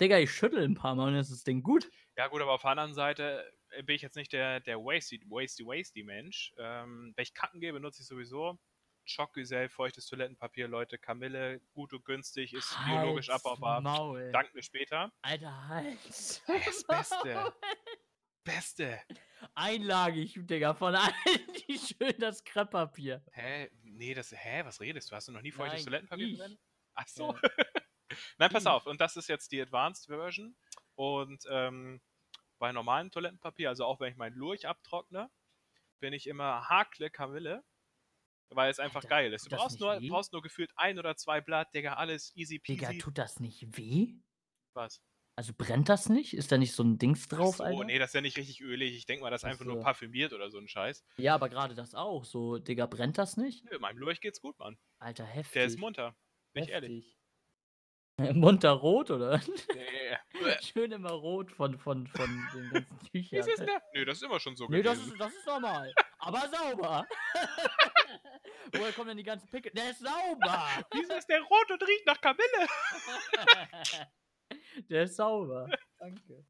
Digga, 0.01 0.19
ich 0.19 0.31
schüttel 0.31 0.63
ein 0.63 0.75
paar 0.75 0.95
Mal 0.95 1.07
und 1.09 1.13
dann 1.15 1.21
ist 1.21 1.33
das 1.33 1.43
Ding 1.43 1.63
gut. 1.63 1.91
Ja 2.17 2.29
gut, 2.29 2.43
aber 2.43 2.53
auf 2.53 2.63
der 2.63 2.71
anderen 2.71 2.95
Seite 2.95 3.53
äh, 3.71 3.83
bin 3.83 3.97
ich 3.97 4.03
jetzt 4.03 4.17
nicht 4.17 4.33
der, 4.33 4.61
der 4.61 4.79
wasty, 4.79 5.21
wasty, 5.29 5.65
wasty 5.67 6.03
Mensch. 6.03 6.55
Ähm, 6.59 7.13
wenn 7.17 7.23
ich 7.23 7.35
kacken 7.35 7.61
gehe, 7.61 7.73
benutze 7.73 8.03
ich 8.03 8.09
sowieso 8.09 8.59
Schockgesell, 9.05 9.69
feuchtes 9.69 10.07
Toilettenpapier, 10.07 10.67
Leute, 10.69 10.99
Kamille, 10.99 11.61
gut 11.73 11.93
und 11.93 12.05
günstig, 12.05 12.55
ist 12.55 12.75
biologisch 12.87 13.29
Halt's 13.29 13.45
abbaubar. 13.45 13.81
Maul. 13.81 14.31
Dank 14.33 14.55
mir 14.55 14.63
später. 14.63 15.13
Alter, 15.23 15.69
Hals. 15.69 16.43
Das 16.47 16.85
Beste. 16.85 17.55
Beste. 18.45 19.01
Einlagig, 19.55 20.35
Digga, 20.43 20.75
von 20.75 20.95
allen, 20.95 21.15
die 21.69 21.79
schön 21.79 22.15
das 22.19 22.45
Krepppapier. 22.45 23.23
Hä? 23.33 23.71
Nee, 23.83 24.15
das, 24.15 24.33
hä, 24.33 24.63
was 24.65 24.81
redest 24.81 25.11
du? 25.11 25.17
Hast 25.17 25.29
du 25.29 25.33
noch 25.33 25.43
nie 25.43 25.53
feuchtes 25.53 25.81
Nein, 25.81 25.85
Toilettenpapier 25.85 26.27
ich. 26.27 26.37
verwendet? 26.37 26.61
Ach 26.95 27.09
so. 27.09 27.33
Ja. 27.33 27.41
Nein, 28.39 28.51
pass 28.51 28.65
Ich. 28.65 28.69
auf. 28.69 28.87
Und 28.87 29.01
das 29.01 29.17
ist 29.17 29.29
jetzt 29.29 29.51
die 29.53 29.61
Advanced 29.61 30.07
Version. 30.07 30.57
Und 30.95 31.45
ähm, 31.49 32.01
bei 32.59 32.71
normalem 32.73 33.11
Toilettenpapier, 33.11 33.69
also 33.71 33.85
auch 33.85 34.01
wenn 34.01 34.13
ich 34.13 34.17
meinen 34.19 34.37
Lurch 34.37 34.67
abtrockne, 34.67 35.31
bin 36.01 36.13
ich 36.13 36.27
immer 36.27 36.69
Hakle 36.69 37.11
Kamille. 37.11 37.65
Weil 38.55 38.71
es 38.71 38.79
einfach 38.79 38.97
Alter, 39.03 39.09
geil 39.09 39.33
ist. 39.33 39.47
Du 39.47 39.51
das 39.51 39.61
brauchst 39.61 39.81
nur, 39.81 40.01
weh? 40.01 40.09
brauchst 40.09 40.33
nur 40.33 40.43
gefühlt 40.43 40.71
ein 40.77 40.99
oder 40.99 41.17
zwei 41.17 41.41
Blatt, 41.41 41.75
Digga, 41.75 41.95
alles 41.95 42.33
easy 42.37 42.59
Digga, 42.61 42.89
peasy. 42.89 42.99
tut 43.01 43.19
das 43.19 43.41
nicht 43.41 43.77
weh? 43.77 44.15
Was? 44.75 45.01
Also 45.37 45.53
brennt 45.57 45.89
das 45.89 46.09
nicht? 46.09 46.33
Ist 46.35 46.53
da 46.53 46.59
nicht 46.59 46.75
so 46.75 46.85
ein 46.85 46.97
Dings 46.97 47.27
drauf, 47.27 47.57
so, 47.57 47.65
Alter? 47.65 47.85
nee, 47.85 47.99
das 47.99 48.11
ist 48.11 48.15
ja 48.15 48.21
nicht 48.21 48.37
richtig 48.37 48.61
ölig. 48.61 48.97
Ich 48.97 49.05
denke 49.07 49.25
mal, 49.25 49.31
das 49.31 49.41
ist 49.43 49.47
Ach 49.47 49.51
einfach 49.51 49.65
nur 49.65 49.77
so. 49.79 49.83
parfümiert 49.83 50.33
oder 50.33 50.49
so 50.51 50.59
ein 50.59 50.69
Scheiß. 50.69 51.05
Ja, 51.17 51.35
aber 51.35 51.49
gerade 51.49 51.75
das 51.75 51.95
auch. 51.95 52.25
So, 52.25 52.59
Digga, 52.59 52.87
brennt 52.87 53.19
das 53.19 53.37
nicht? 53.37 53.65
Nö, 53.65 53.79
meinem 53.81 53.99
Lurch 53.99 54.21
geht's 54.21 54.41
gut, 54.41 54.57
Mann. 54.61 54.79
Alter, 55.01 55.25
heftig. 55.25 55.53
Der 55.55 55.65
ist 55.65 55.79
munter. 55.79 56.17
Bin 56.53 56.63
ich 56.65 56.71
ehrlich. 56.71 57.19
Munter 58.33 58.71
rot, 58.71 59.11
oder? 59.11 59.41
Nee. 59.75 60.17
Schön 60.63 60.93
immer 60.93 61.11
rot 61.11 61.51
von, 61.51 61.77
von, 61.81 62.07
von 62.07 62.29
den 62.55 62.71
ganzen 62.71 62.87
Wie 63.13 63.23
Tüchern. 63.23 63.41
ist 63.41 63.49
es 63.49 63.57
denn? 63.57 63.69
Nö, 63.93 64.05
das 64.05 64.19
ist 64.19 64.23
immer 64.23 64.39
schon 64.39 64.55
so 64.55 64.69
Nee, 64.69 64.83
das 64.85 64.99
gewesen. 64.99 65.15
ist, 65.15 65.21
das 65.21 65.33
ist 65.35 65.47
normal. 65.49 65.93
Aber 66.21 66.49
sauber. 66.49 67.05
Woher 68.73 68.93
kommen 68.93 69.09
denn 69.09 69.17
die 69.17 69.23
ganzen 69.23 69.49
Pickel? 69.49 69.73
Der 69.73 69.91
ist 69.91 70.01
sauber. 70.01 70.87
Wieso 70.93 71.15
ist 71.15 71.27
der 71.29 71.41
rot 71.43 71.71
und 71.71 71.83
riecht 71.83 72.07
nach 72.07 72.21
Kamille? 72.21 72.67
Der 74.89 75.05
ist 75.05 75.17
sauber. 75.17 75.69
Danke. 75.99 76.45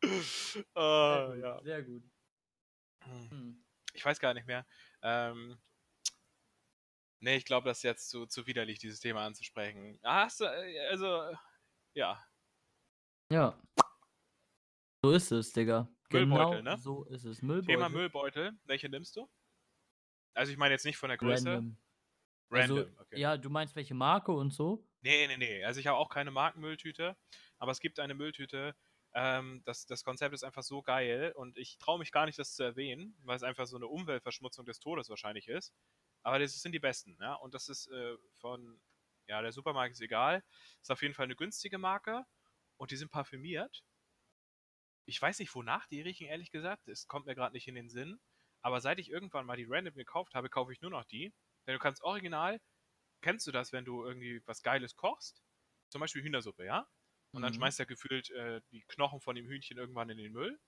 Ah, 0.74 1.27
Sehr 1.27 1.35
gut. 1.35 1.42
ja. 1.42 1.62
Sehr 1.62 1.83
gut. 1.83 2.03
Hm. 3.05 3.31
Hm. 3.31 3.64
Ich 3.92 4.05
weiß 4.05 4.18
gar 4.18 4.35
nicht 4.35 4.46
mehr. 4.46 4.66
Ähm, 5.03 5.61
nee, 7.20 7.37
ich 7.37 7.44
glaube, 7.44 7.68
das 7.68 7.79
ist 7.79 7.83
jetzt 7.83 8.09
zu, 8.09 8.27
zu 8.27 8.46
widerlich, 8.46 8.79
dieses 8.79 9.00
Thema 9.00 9.24
anzusprechen. 9.24 9.98
Ah, 10.03 10.24
Hast 10.24 10.40
du, 10.40 10.44
äh, 10.44 10.88
also, 10.88 11.37
ja. 11.94 12.22
Ja. 13.31 13.59
So 15.03 15.11
ist 15.12 15.31
es, 15.33 15.53
Digga. 15.53 15.88
Müllbeutel, 16.11 16.59
genau 16.59 16.70
ne? 16.70 16.79
so 16.79 17.05
ist 17.05 17.24
es. 17.24 17.42
Müllbeutel. 17.42 17.66
Thema 17.66 17.88
Müllbeutel. 17.88 18.53
Welche 18.64 18.88
nimmst 18.88 19.16
du? 19.16 19.29
Also, 20.35 20.53
ich 20.53 20.59
meine 20.59 20.75
jetzt 20.75 20.85
nicht 20.85 20.97
von 20.97 21.09
der 21.09 21.18
Größe. 21.18 21.49
Random. 21.49 21.77
Random. 22.51 22.79
Also, 22.79 22.90
okay. 23.01 23.18
ja, 23.18 23.37
du 23.37 23.51
meinst 23.51 23.75
welche 23.77 23.94
Marke 23.94 24.33
und 24.33 24.53
so? 24.53 24.87
Nee, 25.01 25.27
nee, 25.27 25.37
nee. 25.37 25.64
Also, 25.64 25.81
ich 25.81 25.87
habe 25.87 25.99
auch 25.99 26.09
keine 26.09 26.31
Markenmülltüte. 26.31 27.16
Aber 27.59 27.73
es 27.73 27.81
gibt 27.81 27.99
eine 28.01 28.14
Mülltüte. 28.14 28.75
Ähm, 29.14 29.62
das, 29.64 29.87
das 29.87 30.03
Konzept 30.03 30.35
ist 30.35 30.42
einfach 30.42 30.64
so 30.64 30.83
geil 30.83 31.33
und 31.37 31.57
ich 31.57 31.79
traue 31.79 32.01
mich 32.01 32.11
gar 32.11 32.27
nicht, 32.27 32.37
das 32.38 32.57
zu 32.57 32.64
erwähnen, 32.64 33.16
weil 33.23 33.37
es 33.37 33.44
einfach 33.44 33.66
so 33.66 33.77
eine 33.77 33.87
Umweltverschmutzung 33.87 34.66
des 34.66 34.81
Todes 34.81 35.09
wahrscheinlich 35.09 35.47
ist. 35.47 35.73
Aber 36.25 36.40
das 36.40 36.61
sind 36.61 36.73
die 36.73 36.81
besten, 36.81 37.16
ja. 37.20 37.35
Und 37.35 37.55
das 37.55 37.68
ist 37.68 37.87
äh, 37.88 38.16
von, 38.40 38.81
ja, 39.29 39.40
der 39.40 39.53
Supermarkt 39.53 39.92
ist 39.92 40.01
egal. 40.01 40.42
Ist 40.83 40.90
auf 40.90 41.03
jeden 41.03 41.14
Fall 41.14 41.25
eine 41.25 41.37
günstige 41.37 41.79
Marke 41.79 42.27
und 42.77 42.90
die 42.90 42.97
sind 42.97 43.12
parfümiert. 43.12 43.85
Ich 45.07 45.20
weiß 45.20 45.38
nicht, 45.38 45.55
wonach 45.55 45.87
die 45.87 46.01
riechen, 46.01 46.27
ehrlich 46.27 46.51
gesagt. 46.51 46.88
Es 46.88 47.07
kommt 47.07 47.27
mir 47.27 47.35
gerade 47.35 47.53
nicht 47.53 47.68
in 47.68 47.77
den 47.77 47.90
Sinn. 47.90 48.18
Aber 48.64 48.81
seit 48.83 48.98
ich 49.00 49.11
irgendwann 49.11 49.46
mal 49.46 49.57
die 49.59 49.66
Random 49.68 49.94
gekauft 49.94 50.35
habe, 50.35 50.50
kaufe 50.50 50.72
ich 50.72 50.83
nur 50.83 50.90
noch 50.90 51.05
die. 51.05 51.35
Denn 51.68 51.74
du 51.74 51.81
kannst 51.81 52.03
original, 52.03 52.61
kennst 53.22 53.46
du 53.46 53.53
das, 53.53 53.72
wenn 53.72 53.85
du 53.85 54.05
irgendwie 54.05 54.42
was 54.46 54.62
Geiles 54.62 54.96
kochst? 54.96 55.42
Zum 55.90 56.00
Beispiel 56.00 56.22
Hühnersuppe, 56.24 56.64
ja? 56.66 56.88
Und 57.35 57.42
dann 57.42 57.53
Mhm. 57.53 57.55
schmeißt 57.55 57.81
er 57.81 57.87
gefühlt 57.87 58.31
äh, 58.31 58.62
die 58.72 58.83
Knochen 58.88 59.20
von 59.20 59.37
dem 59.37 59.46
Hühnchen 59.46 59.79
irgendwann 59.79 60.11
in 60.11 60.18
den 60.18 60.33
Müll. 60.33 60.61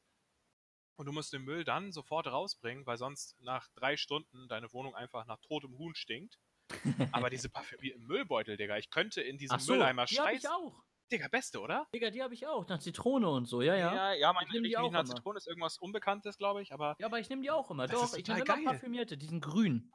Und 0.97 1.07
du 1.07 1.13
musst 1.13 1.33
den 1.33 1.43
Müll 1.43 1.65
dann 1.65 1.91
sofort 1.93 2.27
rausbringen, 2.27 2.85
weil 2.87 2.99
sonst 2.99 3.41
nach 3.41 3.69
drei 3.75 3.97
Stunden 3.97 4.47
deine 4.49 4.73
Wohnung 4.75 4.95
einfach 4.95 5.25
nach 5.27 5.39
totem 5.41 5.77
Huhn 5.79 5.95
stinkt. 5.95 6.39
Aber 7.13 7.31
diese 7.31 7.51
parfümierten 7.51 8.05
Müllbeutel, 8.07 8.57
Digga, 8.59 8.79
ich 8.79 8.91
könnte 8.91 9.23
in 9.23 9.39
diesem 9.39 9.65
so, 9.65 9.65
Mülleimer 9.65 10.07
die 10.09 10.21
hab 10.21 10.33
ich 10.35 10.49
auch. 10.49 10.86
Digga, 11.13 11.29
beste, 11.29 11.61
oder? 11.61 11.87
Digga, 11.95 12.11
die 12.11 12.23
habe 12.23 12.35
ich 12.35 12.47
auch. 12.47 12.67
Nach 12.69 12.79
Zitrone 12.79 13.29
und 13.29 13.47
so, 13.47 13.63
ja, 13.63 13.77
ja. 13.77 13.95
ja, 13.95 14.13
ja 14.15 14.33
meine 14.33 14.47
Ich 14.49 14.53
nehm 14.55 14.65
die 14.65 14.77
auch 14.77 14.91
nach 14.91 15.05
immer. 15.05 15.15
Zitrone, 15.15 15.39
ist 15.39 15.47
irgendwas 15.47 15.79
Unbekanntes, 15.79 16.37
glaube 16.37 16.63
ich, 16.63 16.73
aber 16.73 16.97
Ja, 16.99 17.07
aber 17.07 17.21
ich 17.21 17.29
nehme 17.29 17.43
die 17.43 17.51
auch 17.51 17.71
immer. 17.71 17.87
Das 17.87 18.01
Doch, 18.01 18.05
ist 18.13 18.19
ich 18.19 18.27
nehme 18.27 18.41
immer 18.45 18.73
parfümierte. 18.73 19.17
Die 19.17 19.27
sind 19.27 19.41
grün. 19.41 19.93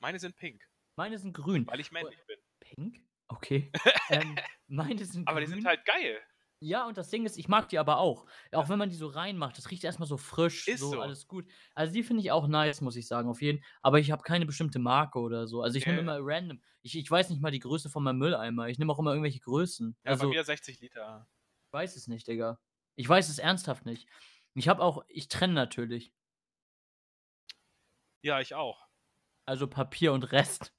meine 0.00 0.18
sind 0.18 0.36
pink, 0.36 0.62
Meine 0.96 1.18
sind 1.18 1.34
grün. 1.34 1.66
weil 1.66 1.80
ich 1.80 1.92
männlich 1.92 2.24
bin. 2.26 2.38
Pink? 2.60 2.96
Okay. 3.28 3.70
ähm, 4.10 4.36
meine 4.66 5.04
sind 5.04 5.28
Aber 5.28 5.40
die 5.40 5.46
grün. 5.46 5.56
sind 5.56 5.66
halt 5.66 5.84
geil. 5.84 6.22
Ja, 6.60 6.86
und 6.86 6.96
das 6.96 7.10
Ding 7.10 7.26
ist, 7.26 7.36
ich 7.36 7.48
mag 7.48 7.68
die 7.68 7.78
aber 7.78 7.98
auch. 7.98 8.24
Auch 8.52 8.68
wenn 8.70 8.78
man 8.78 8.88
die 8.88 8.96
so 8.96 9.08
reinmacht, 9.08 9.58
das 9.58 9.70
riecht 9.70 9.84
erstmal 9.84 10.08
so 10.08 10.16
frisch, 10.16 10.66
Ist 10.66 10.80
so, 10.80 10.92
so. 10.92 11.00
alles 11.00 11.28
gut. 11.28 11.46
Also 11.74 11.92
die 11.92 12.02
finde 12.02 12.22
ich 12.22 12.32
auch 12.32 12.48
nice, 12.48 12.80
muss 12.80 12.96
ich 12.96 13.06
sagen, 13.06 13.28
auf 13.28 13.42
jeden 13.42 13.62
Aber 13.82 13.98
ich 13.98 14.10
habe 14.10 14.22
keine 14.22 14.46
bestimmte 14.46 14.78
Marke 14.78 15.18
oder 15.18 15.46
so. 15.46 15.60
Also 15.60 15.76
ich 15.76 15.86
nehme 15.86 15.98
immer 16.00 16.18
random. 16.20 16.62
Ich, 16.80 16.96
ich 16.96 17.10
weiß 17.10 17.28
nicht 17.28 17.42
mal 17.42 17.50
die 17.50 17.58
Größe 17.58 17.90
von 17.90 18.02
meinem 18.02 18.18
Mülleimer. 18.18 18.68
Ich 18.68 18.78
nehme 18.78 18.90
auch 18.92 18.98
immer 18.98 19.10
irgendwelche 19.10 19.40
Größen. 19.40 19.96
Ja, 20.04 20.12
also 20.12 20.28
bei 20.28 20.36
mir 20.36 20.44
60 20.44 20.80
Liter. 20.80 21.28
ich 21.66 21.72
weiß 21.72 21.94
es 21.96 22.08
nicht, 22.08 22.26
Digga. 22.26 22.58
Ich 22.94 23.06
weiß 23.06 23.28
es 23.28 23.38
ernsthaft 23.38 23.84
nicht. 23.84 24.08
Ich 24.54 24.68
habe 24.68 24.82
auch, 24.82 25.04
ich 25.08 25.28
trenne 25.28 25.52
natürlich. 25.52 26.14
Ja, 28.22 28.40
ich 28.40 28.54
auch. 28.54 28.86
Also 29.44 29.68
Papier 29.68 30.14
und 30.14 30.32
Rest. 30.32 30.72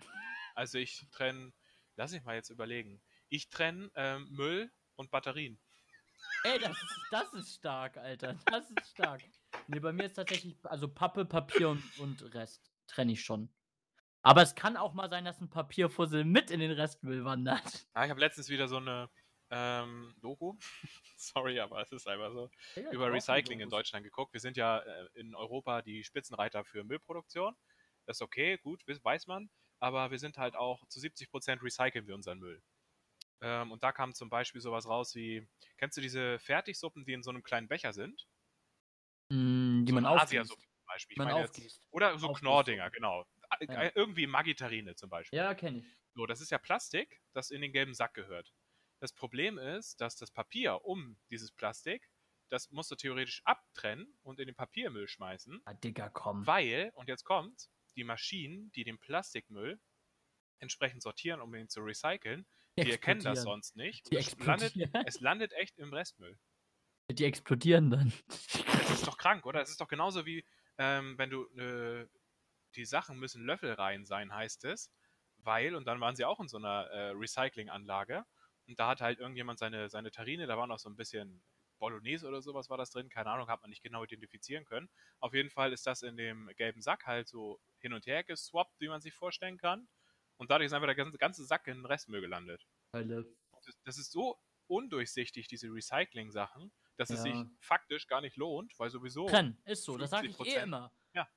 Also 0.55 0.79
ich 0.79 1.05
trenne, 1.11 1.53
lass 1.95 2.13
ich 2.13 2.23
mal 2.23 2.33
jetzt 2.33 2.49
überlegen. 2.49 2.99
Ich 3.29 3.49
trenne 3.49 3.91
ähm, 3.95 4.27
Müll 4.31 4.71
und 4.95 5.11
Batterien. 5.11 5.59
Ey, 6.43 6.59
das 6.59 6.71
ist, 6.71 6.99
das 7.11 7.33
ist 7.33 7.55
stark, 7.55 7.97
Alter. 7.97 8.35
Das 8.45 8.69
ist 8.69 8.91
stark. 8.91 9.21
Nee, 9.67 9.79
bei 9.79 9.91
mir 9.91 10.05
ist 10.05 10.13
tatsächlich, 10.13 10.55
also 10.63 10.87
Pappe, 10.87 11.25
Papier 11.25 11.69
und, 11.69 11.99
und 11.99 12.33
Rest 12.33 12.71
trenne 12.87 13.13
ich 13.13 13.23
schon. 13.23 13.49
Aber 14.21 14.41
es 14.41 14.55
kann 14.55 14.77
auch 14.77 14.93
mal 14.93 15.09
sein, 15.09 15.25
dass 15.25 15.39
ein 15.39 15.49
Papierfussel 15.49 16.25
mit 16.25 16.51
in 16.51 16.59
den 16.59 16.71
Restmüll 16.71 17.23
wandert. 17.23 17.87
Ah, 17.93 18.05
ich 18.05 18.09
habe 18.09 18.19
letztens 18.19 18.49
wieder 18.49 18.67
so 18.67 18.77
eine 18.77 19.09
ähm, 19.49 20.13
Doku, 20.21 20.57
sorry, 21.17 21.59
aber 21.59 21.81
es 21.81 21.91
ist 21.91 22.07
einfach 22.07 22.31
so, 22.33 22.49
ich 22.75 22.83
über 22.91 23.11
Recycling 23.11 23.61
in. 23.61 23.69
Deutschland 23.69 24.03
geguckt. 24.03 24.33
Wir 24.33 24.41
sind 24.41 24.57
ja 24.57 24.79
äh, 24.79 25.07
in 25.13 25.35
Europa 25.35 25.81
die 25.81 26.03
Spitzenreiter 26.03 26.65
für 26.65 26.83
Müllproduktion. 26.83 27.55
Das 28.05 28.17
ist 28.17 28.21
okay, 28.21 28.57
gut, 28.57 28.83
weiß 28.85 29.27
man. 29.27 29.49
Aber 29.79 30.11
wir 30.11 30.19
sind 30.19 30.37
halt 30.37 30.55
auch 30.55 30.85
zu 30.87 30.99
70% 30.99 31.61
recyceln 31.61 32.07
wir 32.07 32.15
unseren 32.15 32.39
Müll. 32.39 32.61
Ähm, 33.41 33.71
und 33.71 33.83
da 33.83 33.91
kam 33.91 34.13
zum 34.13 34.29
Beispiel 34.29 34.61
sowas 34.61 34.87
raus 34.87 35.15
wie, 35.15 35.47
kennst 35.77 35.97
du 35.97 36.01
diese 36.01 36.39
Fertigsuppen, 36.39 37.05
die 37.05 37.13
in 37.13 37.23
so 37.23 37.29
einem 37.31 37.43
kleinen 37.43 37.67
Becher 37.67 37.93
sind? 37.93 38.27
Hm, 39.31 39.85
die 39.85 39.91
so 39.91 39.93
man 39.93 40.05
aufgießt. 40.05 40.51
Zum 40.59 40.85
Beispiel. 40.87 41.15
Ich 41.15 41.21
Man 41.23 41.27
meine 41.27 41.39
jetzt, 41.39 41.63
oder 41.91 42.17
so 42.17 42.29
Aufgießt. 42.29 42.31
Knorrdinger, 42.31 42.89
genau. 42.91 43.25
Ja. 43.67 43.87
äh, 43.87 43.91
Irgendwie 43.95 44.27
Maggi-Terrine 44.27 44.95
zum 44.95 45.09
Beispiel. 45.09 45.43
Ja, 45.43 45.53
kenne 45.55 45.79
ich. 45.79 45.97
So, 46.15 46.25
das 46.25 46.41
ist 46.41 46.51
ja 46.51 46.57
Plastik, 46.57 47.21
das 47.33 47.51
in 47.51 47.61
den 47.61 47.73
gelben 47.73 47.93
Sack 47.93 48.13
gehört. 48.13 48.53
Das 48.99 49.13
Problem 49.13 49.57
ist, 49.59 50.01
dass 50.01 50.15
das 50.17 50.31
Papier 50.31 50.85
um 50.85 51.19
dieses 51.29 51.51
Plastik, 51.51 52.09
das 52.49 52.71
musst 52.71 52.91
du 52.91 52.95
theoretisch 52.95 53.41
abtrennen 53.45 54.17
und 54.23 54.39
in 54.39 54.47
den 54.47 54.55
Papiermüll 54.55 55.07
schmeißen, 55.07 55.63
Ah, 55.65 55.73
Digga, 55.75 56.09
komm. 56.09 56.47
weil, 56.47 56.91
und 56.95 57.09
jetzt 57.09 57.23
kommt, 57.25 57.69
die 57.95 58.03
Maschinen, 58.05 58.71
die 58.73 58.83
den 58.83 58.99
Plastikmüll 58.99 59.81
entsprechend 60.59 61.01
sortieren, 61.03 61.41
um 61.41 61.53
ihn 61.55 61.69
zu 61.69 61.81
recyceln, 61.81 62.47
die 62.77 62.91
erkennen 62.91 63.23
das 63.23 63.43
sonst 63.43 63.75
nicht. 63.75 64.11
Die 64.11 64.17
es, 64.17 64.37
landet, 64.39 64.73
es 65.05 65.19
landet 65.19 65.53
echt 65.53 65.77
im 65.77 65.93
Restmüll. 65.93 66.37
Die 67.11 67.25
explodieren 67.25 67.89
dann. 67.89 68.13
Das 68.65 68.91
ist 68.91 69.07
doch 69.07 69.17
krank, 69.17 69.45
oder? 69.45 69.61
Es 69.61 69.69
ist 69.69 69.79
doch 69.79 69.87
genauso 69.87 70.25
wie, 70.25 70.45
ähm, 70.77 71.17
wenn 71.17 71.29
du, 71.29 71.45
äh, 71.57 72.07
die 72.75 72.85
Sachen 72.85 73.17
müssen 73.17 73.45
löffelrein 73.45 74.05
sein, 74.05 74.33
heißt 74.33 74.65
es, 74.65 74.91
weil, 75.37 75.75
und 75.75 75.85
dann 75.85 76.01
waren 76.01 76.15
sie 76.15 76.25
auch 76.25 76.39
in 76.39 76.47
so 76.47 76.57
einer 76.57 76.87
äh, 76.87 77.09
Recyclinganlage, 77.11 78.25
und 78.67 78.79
da 78.79 78.89
hat 78.89 79.01
halt 79.01 79.19
irgendjemand 79.19 79.59
seine, 79.59 79.89
seine 79.89 80.11
Terrine, 80.11 80.45
da 80.45 80.57
war 80.57 80.67
noch 80.67 80.79
so 80.79 80.89
ein 80.89 80.97
bisschen 80.97 81.41
Bolognese 81.79 82.27
oder 82.27 82.41
sowas 82.41 82.69
war 82.69 82.77
das 82.77 82.89
drin, 82.89 83.09
keine 83.09 83.29
Ahnung, 83.29 83.47
hat 83.47 83.61
man 83.61 83.69
nicht 83.69 83.83
genau 83.83 84.03
identifizieren 84.03 84.65
können. 84.65 84.89
Auf 85.19 85.33
jeden 85.33 85.49
Fall 85.49 85.73
ist 85.73 85.87
das 85.87 86.01
in 86.01 86.17
dem 86.17 86.49
gelben 86.57 86.81
Sack 86.81 87.05
halt 87.05 87.27
so 87.27 87.59
hin 87.79 87.93
und 87.93 88.05
her 88.05 88.23
geswappt, 88.23 88.79
wie 88.79 88.87
man 88.87 88.99
sich 88.99 89.13
vorstellen 89.13 89.57
kann. 89.57 89.87
Und 90.37 90.51
dadurch 90.51 90.67
ist 90.67 90.73
einfach 90.73 90.87
der 90.87 90.95
ganze, 90.95 91.17
ganze 91.17 91.45
Sack 91.45 91.67
in 91.67 91.77
den 91.77 91.85
Restmüll 91.85 92.21
gelandet. 92.21 92.65
Das, 92.91 93.25
das 93.83 93.97
ist 93.97 94.11
so 94.11 94.37
undurchsichtig, 94.67 95.47
diese 95.47 95.67
Recycling-Sachen, 95.67 96.71
dass 96.97 97.09
es 97.09 97.17
Ja. 97.25 97.31
sich 97.33 97.45
faktisch 97.59 98.07
gar 98.07 98.21
nicht 98.21 98.37
lohnt, 98.37 98.77
weil 98.79 98.89
sowieso. 98.89 99.27
Trennen, 99.27 99.57
ist 99.65 99.83
so. 99.83 99.97
Das 99.97 100.09
sage 100.11 100.27
ich 100.27 100.39
eh 100.39 100.43
50%. 100.59 100.63
immer. 100.63 100.91
Ja. 101.13 101.27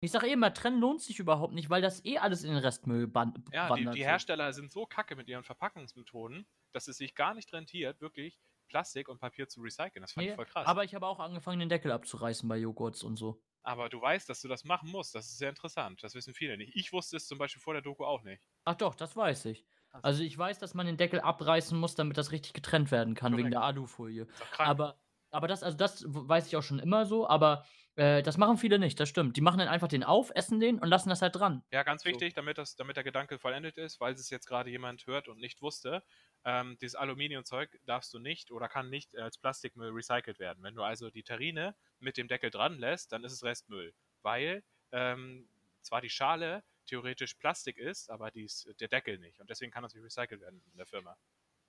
Ich 0.00 0.10
sage 0.10 0.28
eh 0.28 0.32
immer, 0.32 0.52
trennen 0.54 0.80
lohnt 0.80 1.02
sich 1.02 1.18
überhaupt 1.18 1.54
nicht, 1.54 1.70
weil 1.70 1.82
das 1.82 2.04
eh 2.04 2.18
alles 2.18 2.44
in 2.44 2.50
den 2.50 2.58
Restmüll 2.58 3.06
ban- 3.06 3.34
Ja, 3.52 3.66
die, 3.66 3.70
wandert. 3.70 3.94
die. 3.96 4.04
Hersteller 4.04 4.52
sind 4.52 4.70
so 4.70 4.86
kacke 4.86 5.16
mit 5.16 5.28
ihren 5.28 5.42
Verpackungsmethoden, 5.44 6.46
dass 6.72 6.86
es 6.88 6.98
sich 6.98 7.14
gar 7.14 7.34
nicht 7.34 7.52
rentiert, 7.52 8.00
wirklich 8.00 8.38
Plastik 8.68 9.08
und 9.08 9.18
Papier 9.18 9.48
zu 9.48 9.60
recyceln. 9.62 10.02
Das 10.02 10.12
fand 10.12 10.24
Nee, 10.26 10.30
ich 10.32 10.36
voll 10.36 10.44
krass. 10.46 10.66
aber 10.66 10.84
ich 10.84 10.94
habe 10.94 11.06
auch 11.06 11.18
angefangen, 11.20 11.58
den 11.60 11.68
Deckel 11.70 11.90
abzureißen 11.90 12.48
bei 12.48 12.58
Joghurts 12.58 13.02
und 13.02 13.16
so. 13.16 13.42
Aber 13.62 13.88
du 13.88 14.00
weißt, 14.00 14.28
dass 14.28 14.40
du 14.40 14.48
das 14.48 14.64
machen 14.64 14.90
musst. 14.90 15.14
Das 15.14 15.26
ist 15.26 15.38
sehr 15.38 15.50
interessant. 15.50 16.02
Das 16.02 16.14
wissen 16.14 16.34
viele 16.34 16.56
nicht. 16.56 16.74
Ich 16.74 16.92
wusste 16.92 17.16
es 17.16 17.26
zum 17.26 17.38
Beispiel 17.38 17.60
vor 17.60 17.74
der 17.74 17.82
Doku 17.82 18.04
auch 18.04 18.22
nicht. 18.22 18.42
Ach 18.64 18.74
doch, 18.74 18.94
das 18.94 19.16
weiß 19.16 19.46
ich. 19.46 19.66
Also 20.02 20.22
ich 20.22 20.36
weiß, 20.36 20.58
dass 20.58 20.74
man 20.74 20.86
den 20.86 20.96
Deckel 20.96 21.20
abreißen 21.20 21.78
muss, 21.78 21.94
damit 21.94 22.18
das 22.18 22.30
richtig 22.30 22.52
getrennt 22.52 22.90
werden 22.90 23.14
kann, 23.14 23.32
wegen 23.32 23.50
Korrekt. 23.50 23.54
der 23.54 23.62
Alufolie. 23.62 24.26
Aber, 24.58 25.00
aber 25.30 25.48
das, 25.48 25.62
also 25.62 25.76
das 25.76 26.04
weiß 26.06 26.46
ich 26.46 26.56
auch 26.56 26.62
schon 26.62 26.78
immer 26.78 27.06
so, 27.06 27.28
aber 27.28 27.64
äh, 27.96 28.22
das 28.22 28.36
machen 28.36 28.58
viele 28.58 28.78
nicht, 28.78 29.00
das 29.00 29.08
stimmt. 29.08 29.36
Die 29.36 29.40
machen 29.40 29.58
dann 29.58 29.68
einfach 29.68 29.88
den 29.88 30.04
auf, 30.04 30.30
essen 30.34 30.60
den 30.60 30.78
und 30.78 30.88
lassen 30.88 31.08
das 31.08 31.22
halt 31.22 31.34
dran. 31.34 31.64
ja, 31.72 31.82
ganz 31.82 32.04
so. 32.04 32.08
wichtig, 32.10 32.34
damit, 32.34 32.58
das, 32.58 32.76
damit 32.76 32.96
der 32.96 33.04
Gedanke 33.04 33.38
vollendet 33.38 33.76
ist, 33.76 34.00
weil 34.00 34.14
es 34.14 34.30
jetzt 34.30 34.46
gerade 34.46 34.70
jemand 34.70 35.06
hört 35.06 35.26
und 35.26 35.38
nicht 35.40 35.62
wusste, 35.62 36.04
ähm, 36.44 36.78
dieses 36.80 36.94
Aluminiumzeug 36.94 37.78
darfst 37.84 38.12
du 38.14 38.18
nicht 38.18 38.50
oder 38.50 38.68
kann 38.68 38.90
nicht 38.90 39.16
als 39.16 39.38
Plastikmüll 39.38 39.90
recycelt 39.90 40.38
werden. 40.38 40.62
Wenn 40.62 40.74
du 40.74 40.82
also 40.82 41.10
die 41.10 41.22
Terrine 41.22 41.74
mit 41.98 42.16
dem 42.16 42.28
Deckel 42.28 42.50
dran 42.50 42.78
lässt, 42.78 43.12
dann 43.12 43.24
ist 43.24 43.32
es 43.32 43.44
Restmüll. 43.44 43.94
Weil 44.22 44.62
ähm, 44.92 45.48
zwar 45.82 46.00
die 46.00 46.10
Schale 46.10 46.64
theoretisch 46.86 47.34
Plastik 47.34 47.76
ist, 47.76 48.10
aber 48.10 48.30
dies, 48.30 48.68
der 48.80 48.88
Deckel 48.88 49.18
nicht. 49.18 49.40
Und 49.40 49.50
deswegen 49.50 49.70
kann 49.70 49.82
das 49.82 49.94
nicht 49.94 50.04
recycelt 50.04 50.40
werden 50.40 50.62
in 50.70 50.76
der 50.76 50.86
Firma. 50.86 51.16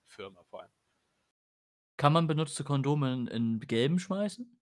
Firma 0.06 0.42
vor 0.44 0.62
allem. 0.62 0.72
Kann 1.96 2.12
man 2.12 2.26
benutzte 2.26 2.64
Kondome 2.64 3.12
in, 3.12 3.26
in 3.26 3.60
gelben 3.60 3.98
schmeißen? 3.98 4.58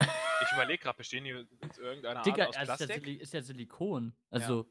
Ich 0.00 0.52
überlege 0.52 0.82
gerade, 0.82 0.96
bestehen 0.96 1.24
die 1.24 1.34
aus 1.34 1.78
irgendeiner 1.78 2.22
Digga, 2.22 2.46
Art 2.46 2.48
aus 2.48 2.56
ja 2.56 2.76
Plastik? 2.76 3.20
Ist 3.20 3.32
ja 3.32 3.42
Silikon. 3.42 4.14
Also, 4.30 4.70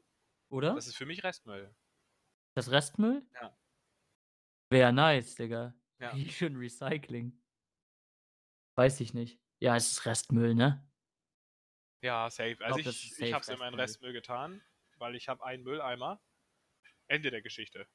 oder? 0.52 0.74
Das 0.74 0.86
ist 0.86 0.96
für 0.96 1.06
mich 1.06 1.24
Restmüll. 1.24 1.74
Das 2.54 2.70
Restmüll? 2.70 3.26
Ja. 3.34 3.56
Wäre 4.70 4.92
nice, 4.92 5.34
Digga. 5.34 5.74
Ja. 5.98 6.14
Wie 6.14 6.28
schön 6.28 6.56
Recycling. 6.56 7.40
Weiß 8.76 9.00
ich 9.00 9.14
nicht. 9.14 9.40
Ja, 9.60 9.76
es 9.76 9.92
ist 9.92 10.06
Restmüll, 10.06 10.54
ne? 10.54 10.86
Ja, 12.02 12.28
safe. 12.30 12.56
Also 12.60 12.80
glaub, 12.80 12.94
ich, 12.94 13.04
ich 13.04 13.14
safe 13.14 13.32
habe 13.32 13.42
es 13.42 13.48
in 13.48 13.58
meinen 13.58 13.74
Restmüll. 13.74 14.10
Restmüll 14.10 14.12
getan, 14.12 14.62
weil 14.96 15.14
ich 15.14 15.28
habe 15.28 15.44
einen 15.44 15.62
Mülleimer. 15.62 16.22
Ende 17.06 17.30
der 17.30 17.42
Geschichte. 17.42 17.86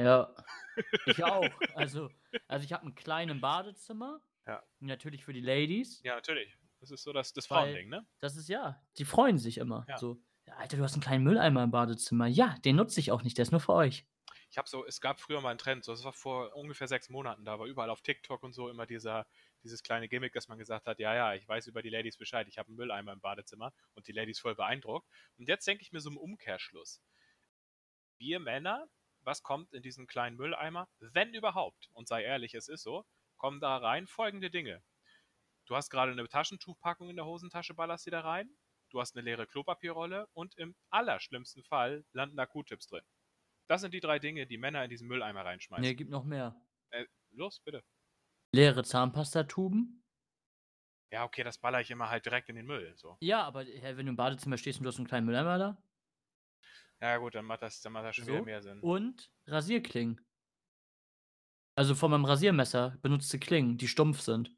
Ja. 0.00 0.34
Ich 1.06 1.22
auch. 1.24 1.50
Also, 1.74 2.10
also 2.48 2.64
ich 2.64 2.72
habe 2.72 2.84
einen 2.84 2.94
kleinen 2.94 3.40
Badezimmer. 3.40 4.22
Ja. 4.46 4.62
Natürlich 4.78 5.24
für 5.24 5.34
die 5.34 5.42
Ladies. 5.42 6.02
Ja, 6.02 6.14
natürlich. 6.14 6.56
Das 6.80 6.90
ist 6.90 7.02
so 7.02 7.12
das, 7.12 7.34
das 7.34 7.46
Frauending, 7.46 7.90
ne? 7.90 8.06
Das 8.20 8.36
ist 8.36 8.48
ja, 8.48 8.82
die 8.96 9.04
freuen 9.04 9.36
sich 9.38 9.58
immer. 9.58 9.84
Ja. 9.88 9.98
So, 9.98 10.14
ja, 10.14 10.29
Alter, 10.58 10.76
du 10.76 10.82
hast 10.82 10.94
einen 10.94 11.02
kleinen 11.02 11.24
Mülleimer 11.24 11.64
im 11.64 11.70
Badezimmer. 11.70 12.26
Ja, 12.26 12.56
den 12.64 12.76
nutze 12.76 13.00
ich 13.00 13.12
auch 13.12 13.22
nicht, 13.22 13.38
der 13.38 13.42
ist 13.44 13.50
nur 13.52 13.60
für 13.60 13.74
euch. 13.74 14.06
Ich 14.50 14.58
habe 14.58 14.68
so, 14.68 14.84
es 14.84 15.00
gab 15.00 15.20
früher 15.20 15.40
mal 15.40 15.50
einen 15.50 15.58
Trend, 15.58 15.84
so, 15.84 15.92
das 15.92 16.02
war 16.02 16.12
vor 16.12 16.56
ungefähr 16.56 16.88
sechs 16.88 17.08
Monaten, 17.08 17.44
da 17.44 17.60
war 17.60 17.66
überall 17.66 17.88
auf 17.88 18.00
TikTok 18.02 18.42
und 18.42 18.52
so 18.52 18.68
immer 18.68 18.84
dieser, 18.84 19.26
dieses 19.62 19.82
kleine 19.82 20.08
Gimmick, 20.08 20.32
dass 20.32 20.48
man 20.48 20.58
gesagt 20.58 20.86
hat, 20.86 20.98
ja, 20.98 21.14
ja, 21.14 21.34
ich 21.34 21.46
weiß 21.46 21.68
über 21.68 21.82
die 21.82 21.88
Ladies 21.88 22.16
Bescheid, 22.16 22.48
ich 22.48 22.58
habe 22.58 22.66
einen 22.68 22.76
Mülleimer 22.76 23.12
im 23.12 23.20
Badezimmer 23.20 23.72
und 23.94 24.08
die 24.08 24.12
Ladies 24.12 24.40
voll 24.40 24.56
beeindruckt. 24.56 25.08
Und 25.38 25.48
jetzt 25.48 25.66
denke 25.68 25.82
ich 25.82 25.92
mir 25.92 26.00
so 26.00 26.10
im 26.10 26.16
Umkehrschluss. 26.16 27.00
Wir 28.18 28.40
Männer, 28.40 28.88
was 29.22 29.44
kommt 29.44 29.72
in 29.72 29.82
diesen 29.82 30.08
kleinen 30.08 30.36
Mülleimer? 30.36 30.88
Wenn 30.98 31.32
überhaupt, 31.32 31.88
und 31.92 32.08
sei 32.08 32.24
ehrlich, 32.24 32.54
es 32.54 32.68
ist 32.68 32.82
so, 32.82 33.04
kommen 33.36 33.60
da 33.60 33.76
rein 33.76 34.08
folgende 34.08 34.50
Dinge. 34.50 34.82
Du 35.66 35.76
hast 35.76 35.90
gerade 35.90 36.10
eine 36.10 36.28
Taschentuchpackung 36.28 37.08
in 37.08 37.16
der 37.16 37.26
Hosentasche, 37.26 37.74
ballerst 37.74 38.06
die 38.06 38.10
da 38.10 38.22
rein. 38.22 38.50
Du 38.90 39.00
hast 39.00 39.16
eine 39.16 39.24
leere 39.24 39.46
Klopapierrolle 39.46 40.28
und 40.32 40.56
im 40.58 40.74
allerschlimmsten 40.90 41.62
Fall 41.64 42.04
landen 42.12 42.36
da 42.36 42.46
Q-Tips 42.46 42.88
drin. 42.88 43.04
Das 43.68 43.82
sind 43.82 43.94
die 43.94 44.00
drei 44.00 44.18
Dinge, 44.18 44.46
die 44.46 44.58
Männer 44.58 44.82
in 44.82 44.90
diesen 44.90 45.06
Mülleimer 45.06 45.44
reinschmeißen. 45.44 45.82
Nee, 45.82 45.94
gibt 45.94 46.10
noch 46.10 46.24
mehr. 46.24 46.60
Äh, 46.90 47.06
los, 47.30 47.60
bitte. 47.64 47.84
Leere 48.52 48.82
Zahnpastatuben. 48.82 50.02
Ja, 51.12 51.24
okay, 51.24 51.44
das 51.44 51.58
baller 51.58 51.80
ich 51.80 51.90
immer 51.90 52.10
halt 52.10 52.24
direkt 52.24 52.48
in 52.48 52.56
den 52.56 52.66
Müll. 52.66 52.94
So. 52.96 53.16
Ja, 53.20 53.42
aber 53.44 53.64
wenn 53.66 54.06
du 54.06 54.10
im 54.10 54.16
Badezimmer 54.16 54.56
stehst 54.58 54.78
und 54.78 54.84
du 54.84 54.88
hast 54.88 54.98
einen 54.98 55.06
kleinen 55.06 55.26
Mülleimer 55.26 55.58
da. 55.58 55.82
Ja, 57.00 57.16
gut, 57.16 57.34
dann 57.34 57.44
macht 57.44 57.62
das, 57.62 57.80
dann 57.80 57.92
macht 57.92 58.04
das 58.04 58.16
schon 58.16 58.26
So. 58.26 58.32
wieder 58.32 58.44
mehr 58.44 58.62
Sinn. 58.62 58.80
Und 58.80 59.30
Rasierklingen. 59.46 60.20
Also 61.76 61.94
von 61.94 62.10
meinem 62.10 62.24
Rasiermesser 62.24 62.98
benutzte 63.02 63.38
Klingen, 63.38 63.78
die 63.78 63.88
stumpf 63.88 64.20
sind. 64.20 64.54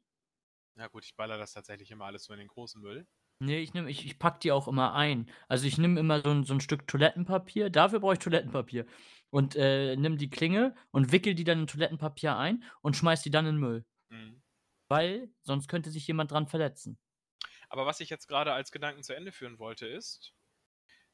Ja, 0.75 0.87
gut, 0.87 1.05
ich 1.05 1.15
baller 1.15 1.37
das 1.37 1.53
tatsächlich 1.53 1.91
immer 1.91 2.05
alles 2.05 2.25
so 2.25 2.33
in 2.33 2.39
den 2.39 2.47
großen 2.47 2.81
Müll. 2.81 3.07
Nee, 3.43 3.59
ich, 3.59 3.75
ich, 3.75 4.05
ich 4.05 4.19
pack 4.19 4.39
die 4.39 4.53
auch 4.53 4.69
immer 4.69 4.93
ein. 4.93 5.29
Also 5.49 5.67
ich 5.67 5.77
nehme 5.77 5.99
immer 5.99 6.21
so 6.21 6.29
ein, 6.29 6.43
so 6.45 6.53
ein 6.53 6.61
Stück 6.61 6.87
Toilettenpapier, 6.87 7.69
dafür 7.69 7.99
brauche 7.99 8.13
ich 8.13 8.19
Toilettenpapier. 8.19 8.85
Und 9.29 9.55
äh, 9.55 9.97
nimm 9.97 10.17
die 10.17 10.29
Klinge 10.29 10.75
und 10.91 11.11
wickel 11.11 11.35
die 11.35 11.43
dann 11.43 11.59
in 11.59 11.67
Toilettenpapier 11.67 12.37
ein 12.37 12.63
und 12.81 12.95
schmeiß 12.95 13.21
die 13.21 13.31
dann 13.31 13.45
in 13.45 13.55
den 13.55 13.59
Müll. 13.59 13.85
Mhm. 14.09 14.41
Weil 14.87 15.29
sonst 15.41 15.67
könnte 15.67 15.89
sich 15.91 16.07
jemand 16.07 16.31
dran 16.31 16.47
verletzen. 16.47 16.97
Aber 17.67 17.85
was 17.85 17.99
ich 17.99 18.09
jetzt 18.09 18.27
gerade 18.27 18.53
als 18.53 18.71
Gedanken 18.71 19.03
zu 19.03 19.13
Ende 19.13 19.33
führen 19.33 19.59
wollte, 19.59 19.87
ist 19.87 20.33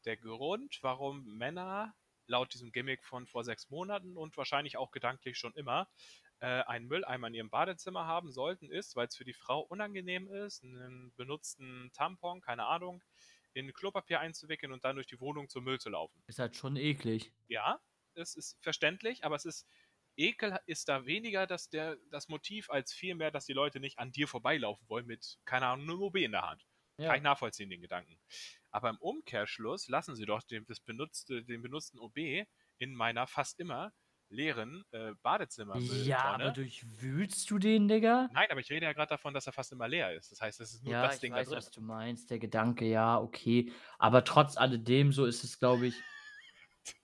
der 0.05 0.17
Grund, 0.17 0.77
warum 0.81 1.23
Männer 1.23 1.95
laut 2.27 2.53
diesem 2.53 2.71
Gimmick 2.71 3.03
von 3.03 3.25
vor 3.25 3.43
sechs 3.43 3.71
Monaten 3.71 4.17
und 4.17 4.37
wahrscheinlich 4.37 4.77
auch 4.77 4.91
gedanklich 4.91 5.37
schon 5.37 5.53
immer 5.55 5.89
äh, 6.39 6.63
einen 6.63 6.87
Mülleimer 6.87 7.27
in 7.27 7.33
ihrem 7.33 7.49
Badezimmer 7.49 8.05
haben 8.05 8.31
sollten, 8.31 8.71
ist, 8.71 8.95
weil 8.95 9.07
es 9.07 9.15
für 9.15 9.25
die 9.25 9.33
Frau 9.33 9.61
unangenehm 9.61 10.27
ist, 10.27 10.63
einen 10.63 11.13
benutzten 11.15 11.91
Tampon, 11.93 12.41
keine 12.41 12.65
Ahnung, 12.65 13.03
in 13.53 13.73
Klopapier 13.73 14.19
einzuwickeln 14.19 14.71
und 14.71 14.83
dann 14.85 14.95
durch 14.95 15.07
die 15.07 15.19
Wohnung 15.19 15.49
zum 15.49 15.63
Müll 15.63 15.79
zu 15.79 15.89
laufen. 15.89 16.21
Ist 16.27 16.39
halt 16.39 16.55
schon 16.55 16.75
eklig. 16.75 17.33
Ja, 17.47 17.79
es 18.13 18.35
ist 18.35 18.57
verständlich, 18.61 19.23
aber 19.23 19.35
es 19.35 19.45
ist 19.45 19.67
Ekel 20.15 20.59
ist 20.65 20.89
da 20.89 21.05
weniger 21.05 21.47
das, 21.47 21.69
der, 21.69 21.97
das 22.11 22.27
Motiv 22.27 22.69
als 22.69 22.93
vielmehr, 22.93 23.31
dass 23.31 23.45
die 23.45 23.53
Leute 23.53 23.79
nicht 23.79 23.99
an 23.99 24.11
dir 24.11 24.27
vorbeilaufen 24.27 24.87
wollen 24.89 25.05
mit, 25.05 25.39
keine 25.45 25.67
Ahnung, 25.67 25.89
einem 25.89 26.01
OB 26.01 26.15
in 26.17 26.31
der 26.33 26.41
Hand. 26.41 26.65
Kann 26.97 27.15
ich 27.15 27.21
nachvollziehen, 27.21 27.69
den 27.69 27.79
Gedanken. 27.79 28.19
Aber 28.71 28.89
im 28.89 28.97
Umkehrschluss 28.97 29.87
lassen 29.87 30.15
sie 30.15 30.25
doch 30.25 30.43
den, 30.43 30.65
das 30.65 30.81
benutzte, 30.81 31.45
den 31.45 31.61
benutzten 31.61 31.97
OB 31.97 32.17
in 32.77 32.93
meiner 32.93 33.25
fast 33.25 33.59
immer 33.59 33.93
leeren 34.29 34.83
äh, 34.91 35.13
Badezimmermülltonne. 35.21 36.05
Ja, 36.05 36.35
aber 36.35 36.51
durchwühlst 36.51 37.49
du 37.49 37.57
den, 37.59 37.87
Digga? 37.87 38.29
Nein, 38.31 38.47
aber 38.51 38.59
ich 38.59 38.69
rede 38.71 38.85
ja 38.85 38.93
gerade 38.93 39.09
davon, 39.09 39.33
dass 39.33 39.47
er 39.47 39.53
fast 39.53 39.71
immer 39.71 39.87
leer 39.87 40.13
ist. 40.15 40.31
Das 40.31 40.41
heißt, 40.41 40.59
es 40.61 40.73
ist 40.73 40.83
nur 40.83 40.95
ja, 40.95 40.99
das 40.99 41.19
ich 41.21 41.21
Ding 41.21 41.33
weiß, 41.33 41.51
da 41.51 41.51
drin. 41.51 41.63
was 41.63 41.71
du 41.71 41.81
meinst. 41.81 42.29
Der 42.31 42.39
Gedanke, 42.39 42.85
ja, 42.85 43.19
okay. 43.19 43.71
Aber 43.97 44.23
trotz 44.23 44.57
alledem, 44.57 45.11
so 45.11 45.25
ist 45.25 45.43
es, 45.43 45.59
glaube 45.59 45.87
ich. 45.87 46.05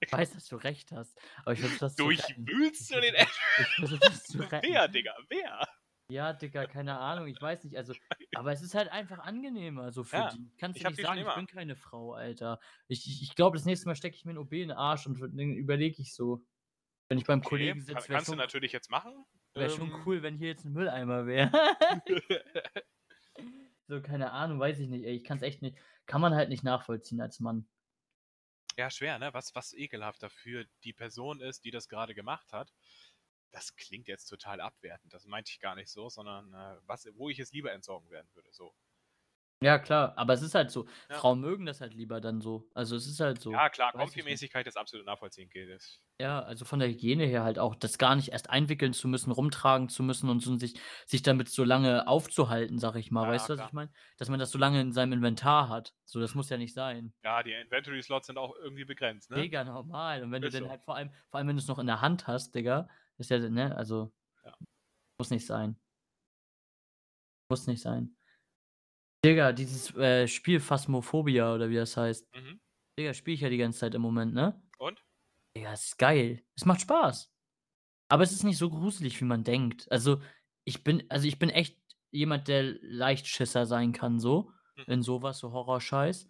Ich 0.05 0.11
weiß, 0.11 0.31
dass 0.33 0.47
du 0.47 0.55
recht 0.57 0.91
hast. 0.91 1.19
Aber 1.43 1.53
ich 1.53 1.59
versuche 1.59 1.79
das. 1.79 1.97
Durchwühlst 1.97 2.91
du 2.91 3.01
den 3.01 3.15
Ich 3.57 3.75
versuche 3.75 4.01
das 4.01 4.25
zu 4.27 4.39
retten. 4.43 4.79
Wer, 4.79 4.87
Digga? 4.87 5.15
Wer? 5.29 5.65
Ja, 6.09 6.33
Digga, 6.33 6.67
keine 6.67 6.99
Ahnung, 6.99 7.27
ich 7.27 7.41
weiß 7.41 7.63
nicht, 7.63 7.77
also 7.77 7.95
aber 8.31 8.51
es 8.51 8.61
ist 8.61 8.75
halt 8.75 8.89
einfach 8.91 9.17
angenehmer 9.19 9.91
so 9.91 10.03
für 10.03 10.23
Ja, 10.23 10.25
die. 10.25 10.51
Kannst 10.59 10.79
ich 10.79 10.83
du 10.83 10.85
nicht 10.87 10.99
sagen, 10.99 11.21
ich 11.21 11.31
bin 11.33 11.47
keine 11.47 11.75
Frau, 11.75 12.13
Alter. 12.13 12.59
Ich 12.87 13.07
ich 13.07 13.23
ich 13.23 13.33
glaube, 13.35 13.57
das 13.57 13.65
nächste 13.65 13.87
Mal 13.87 13.95
stecke 13.95 14.15
ich 14.15 14.25
mir 14.25 14.31
'n 14.33 14.37
OB 14.37 14.61
in 14.61 14.69
'n 14.71 14.77
Arsch 14.77 15.07
und 15.07 15.19
dann 15.19 15.39
überlege 15.53 16.01
ich 16.01 16.13
so, 16.13 16.43
wenn 17.09 17.17
ich 17.17 17.25
beim 17.25 17.43
Okay, 17.43 17.75
Kollegen 17.75 17.81
sitze, 17.81 18.09
wäre 18.09 18.19
kannst 18.19 18.31
du 18.31 18.35
schon 18.35 18.37
natürlich 18.37 18.71
jetzt 18.71 18.89
machen. 18.89 19.25
wäre 19.57 19.69
schon 19.69 19.91
Ähm 19.93 20.05
cool, 20.05 20.21
wenn 20.21 20.35
hier 20.37 20.47
jetzt 20.49 20.65
'n 20.65 20.73
Mülleimer 20.73 21.25
wäre. 21.25 21.51
So, 23.87 24.01
keine 24.01 24.31
Ahnung, 24.31 24.59
weiß 24.59 24.79
ich 24.79 24.87
nicht, 24.89 25.05
ey. 25.05 25.15
Ich 25.15 25.23
kann's 25.23 25.41
echt 25.43 25.61
nicht 25.61 25.77
kann 26.07 26.21
man 26.21 26.33
halt 26.35 26.49
nicht 26.49 26.63
nachvollziehen 26.63 27.21
als 27.21 27.39
Mann. 27.39 27.67
Ja, 28.77 28.89
schwer, 28.89 29.19
ne? 29.19 29.33
Was 29.33 29.53
was 29.55 29.73
ekelhafter 29.73 30.29
für 30.29 30.65
die 30.83 30.93
Person 30.93 31.39
ist, 31.41 31.63
die 31.65 31.71
das 31.71 31.87
grade 31.89 32.13
gemacht 32.15 32.51
hat. 32.53 32.73
Das 33.51 33.75
klingt 33.75 34.07
jetzt 34.07 34.25
total 34.27 34.59
abwertend. 34.61 35.13
Das 35.13 35.25
meinte 35.25 35.51
ich 35.51 35.59
gar 35.59 35.75
nicht 35.75 35.89
so, 35.89 36.09
sondern, 36.09 36.53
äh, 36.53 36.77
was 36.85 37.07
wo 37.15 37.29
ich 37.29 37.39
es 37.39 37.51
lieber 37.53 37.71
entsorgen 37.73 38.09
werden 38.09 38.29
würde, 38.33 38.51
so. 38.53 38.75
Ja 39.61 39.79
klar, 39.79 40.17
aber 40.17 40.33
es 40.33 40.41
ist 40.41 40.53
halt 40.53 40.69
so. 40.69 40.85
Ja. 41.09 41.15
Frauen 41.15 41.39
mögen 41.39 41.65
das 41.65 41.79
halt 41.79 41.93
lieber 41.93 42.19
dann 42.19 42.41
so. 42.41 42.69
Also, 42.73 42.95
es 42.95 43.07
ist 43.07 43.19
halt 43.21 43.39
so. 43.41 43.51
Ja 43.51 43.69
klar. 43.69 43.93
Komplimäßigkeit 43.93 44.67
ist 44.67 44.77
absolut 44.77 45.07
es. 45.07 46.01
Ja, 46.19 46.41
also 46.41 46.65
von 46.65 46.79
der 46.79 46.89
Hygiene 46.89 47.25
her 47.25 47.43
halt 47.43 47.57
auch, 47.59 47.75
das 47.75 47.97
gar 47.97 48.15
nicht 48.15 48.29
erst 48.29 48.49
einwickeln 48.49 48.93
zu 48.93 49.07
müssen, 49.07 49.31
rumtragen 49.31 49.89
zu 49.89 50.03
müssen 50.03 50.29
und 50.29 50.39
so 50.41 50.55
sich 50.55 50.79
sich 51.05 51.23
damit 51.23 51.49
so 51.49 51.63
lange 51.63 52.07
aufzuhalten, 52.07 52.79
sage 52.79 52.99
ich 52.99 53.11
mal. 53.11 53.23
Ja, 53.23 53.29
Weißt 53.31 53.49
du, 53.49 53.53
was 53.53 53.57
klar. 53.59 53.67
ich 53.69 53.73
meine? 53.73 53.91
Dass 54.17 54.29
man 54.29 54.39
das 54.39 54.51
so 54.51 54.57
lange 54.57 54.79
in 54.81 54.91
seinem 54.91 55.13
Inventar 55.13 55.69
hat. 55.69 55.93
So, 56.05 56.19
das 56.19 56.35
muss 56.35 56.49
ja 56.49 56.57
nicht 56.57 56.73
sein. 56.73 57.13
Ja, 57.23 57.41
die 57.43 57.53
Inventory 57.53 58.01
Slots 58.03 58.27
sind 58.27 58.37
auch 58.37 58.55
irgendwie 58.55 58.85
begrenzt, 58.85 59.29
ne? 59.31 59.37
Mega 59.37 59.63
normal. 59.63 60.23
Und 60.23 60.31
wenn 60.31 60.41
du 60.41 60.47
Ist 60.49 60.53
dann 60.53 60.63
so. 60.63 60.69
halt 60.69 60.83
vor 60.83 60.95
allem 60.95 61.11
vor 61.29 61.37
allem, 61.39 61.47
wenn 61.47 61.55
du's 61.55 61.67
noch 61.67 61.79
in 61.79 61.87
der 61.87 62.01
Hand 62.01 62.27
hast, 62.27 62.55
Digga, 62.55 62.87
ist 63.17 63.29
ja 63.29 63.39
ne, 63.39 63.75
also 63.75 64.13
Ja. 64.45 64.53
muss 65.17 65.29
nicht 65.31 65.45
sein. 65.45 65.77
Muss 67.49 67.67
nicht 67.67 67.81
sein. 67.81 68.15
Digga, 69.25 69.51
dieses, 69.53 69.95
äh, 69.95 70.27
Spiel 70.27 70.59
Phasmophobia 70.59 71.53
oder 71.55 71.69
wie 71.69 71.75
das 71.75 71.97
heißt. 71.97 72.25
Mhm. 72.33 72.59
Digga, 72.99 73.13
spiele 73.13 73.35
ich 73.35 73.41
ja 73.41 73.49
die 73.49 73.57
ganze 73.57 73.79
Zeit 73.81 73.95
im 73.95 74.01
Moment, 74.03 74.33
ne? 74.33 74.61
Und? 74.79 74.99
Digga, 75.57 75.73
es 75.73 75.85
ist 75.87 75.99
geil. 75.99 76.43
Es 76.57 76.65
macht 76.65 76.81
Spaß. 76.81 77.31
Aber 78.09 78.23
es 78.23 78.31
ist 78.33 78.43
nicht 78.43 78.57
so 78.59 78.69
gruselig, 78.69 79.21
wie 79.21 79.25
man 79.25 79.43
denkt. 79.43 79.91
Also, 79.91 80.21
ich 80.65 80.83
bin 80.83 81.05
also, 81.09 81.27
ich 81.27 81.39
bin 81.39 81.49
echt 81.49 81.79
jemand, 82.11 82.47
der 82.49 82.63
Leichtschisser 82.81 83.65
sein 83.67 83.93
kann 83.93 84.19
so 84.19 84.51
Mhm. 84.77 84.85
in 84.87 85.03
so 85.03 85.21
was, 85.23 85.39
so 85.39 85.53
Horrorscheiß. 85.53 86.29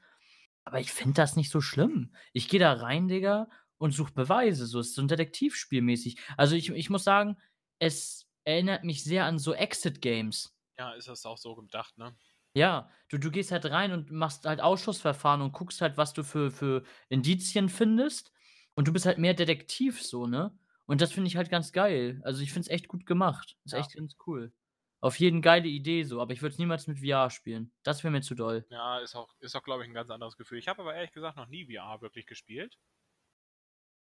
Aber 0.65 0.79
ich 0.81 0.91
finde 0.93 1.15
das 1.15 1.35
nicht 1.37 1.51
so 1.51 1.61
schlimm. 1.61 2.15
Ich 2.33 2.49
gehe 2.49 2.59
da 2.61 2.73
rein, 2.73 3.07
Digga, 3.09 3.49
und 3.79 3.91
suche 3.93 4.13
Beweise, 4.13 4.67
so. 4.67 4.79
Es 4.79 4.89
ist 4.89 4.95
so 4.95 5.01
'n 5.03 5.09
Detektivspiel-mäßig. 5.09 6.17
Also, 6.37 6.55
ich 6.57 6.69
ich 6.71 6.89
muss 6.91 7.03
sagen, 7.05 7.37
es 7.79 8.27
erinnert 8.45 8.83
mich 8.85 9.03
sehr 9.03 9.25
an 9.25 9.39
so 9.39 9.53
Exit-Games. 9.53 10.53
Ja, 10.77 10.91
ist 10.93 11.07
das 11.07 11.25
auch 11.25 11.37
so 11.37 11.55
gedacht, 11.55 11.97
ne? 11.97 12.17
Ja, 12.57 12.89
du 13.09 13.17
du 13.17 13.31
gehst 13.31 13.51
halt 13.51 13.65
rein 13.65 13.91
und 13.91 14.11
machst 14.11 14.45
halt 14.45 14.61
Ausschussverfahren 14.61 15.41
und 15.41 15.51
guckst 15.51 15.81
halt, 15.81 15.97
was 15.97 16.13
du 16.13 16.23
für 16.23 16.51
für 16.51 16.83
Indizien 17.09 17.67
findest. 17.67 18.31
Und 18.75 18.87
du 18.87 18.93
bist 18.93 19.05
halt 19.05 19.17
mehr 19.17 19.33
Detektiv 19.33 20.01
so, 20.01 20.25
ne? 20.25 20.57
Und 20.85 21.01
das 21.01 21.11
finde 21.11 21.27
ich 21.27 21.35
halt 21.35 21.49
ganz 21.49 21.73
geil. 21.73 22.21
Also, 22.23 22.41
ich 22.41 22.53
finde 22.53 22.67
es 22.67 22.69
echt 22.73 22.87
gut 22.87 23.05
gemacht. 23.05 23.57
Ist 23.65 23.73
Ja. 23.73 23.89
echt 23.89 23.93
ganz 23.93 24.15
cool. 24.25 24.53
Auf 25.01 25.19
jeden 25.19 25.41
geile 25.41 25.67
Idee 25.67 26.03
so, 26.03 26.21
aber 26.21 26.31
ich 26.31 26.41
würde 26.41 26.53
es 26.53 26.57
niemals 26.59 26.87
mit 26.87 26.99
VR 26.99 27.29
spielen. 27.29 27.73
Das 27.83 28.03
wäre 28.05 28.11
mir 28.11 28.21
zu 28.21 28.35
doll. 28.35 28.65
Ja, 28.71 28.99
ist 28.99 29.15
auch 29.15 29.35
ist 29.39 29.55
auch, 29.55 29.61
glaube 29.63 29.83
ich, 29.83 29.89
'n 29.89 29.93
ganz 29.93 30.09
anderes 30.09 30.37
Gefühl. 30.37 30.57
Ich 30.57 30.67
habe 30.67 30.81
aber 30.81 30.95
ehrlich 30.95 31.11
gesagt 31.11 31.37
noch 31.37 31.45
nie 31.47 31.65
VR 31.71 32.01
wirklich 32.01 32.25
gespielt. 32.25 32.75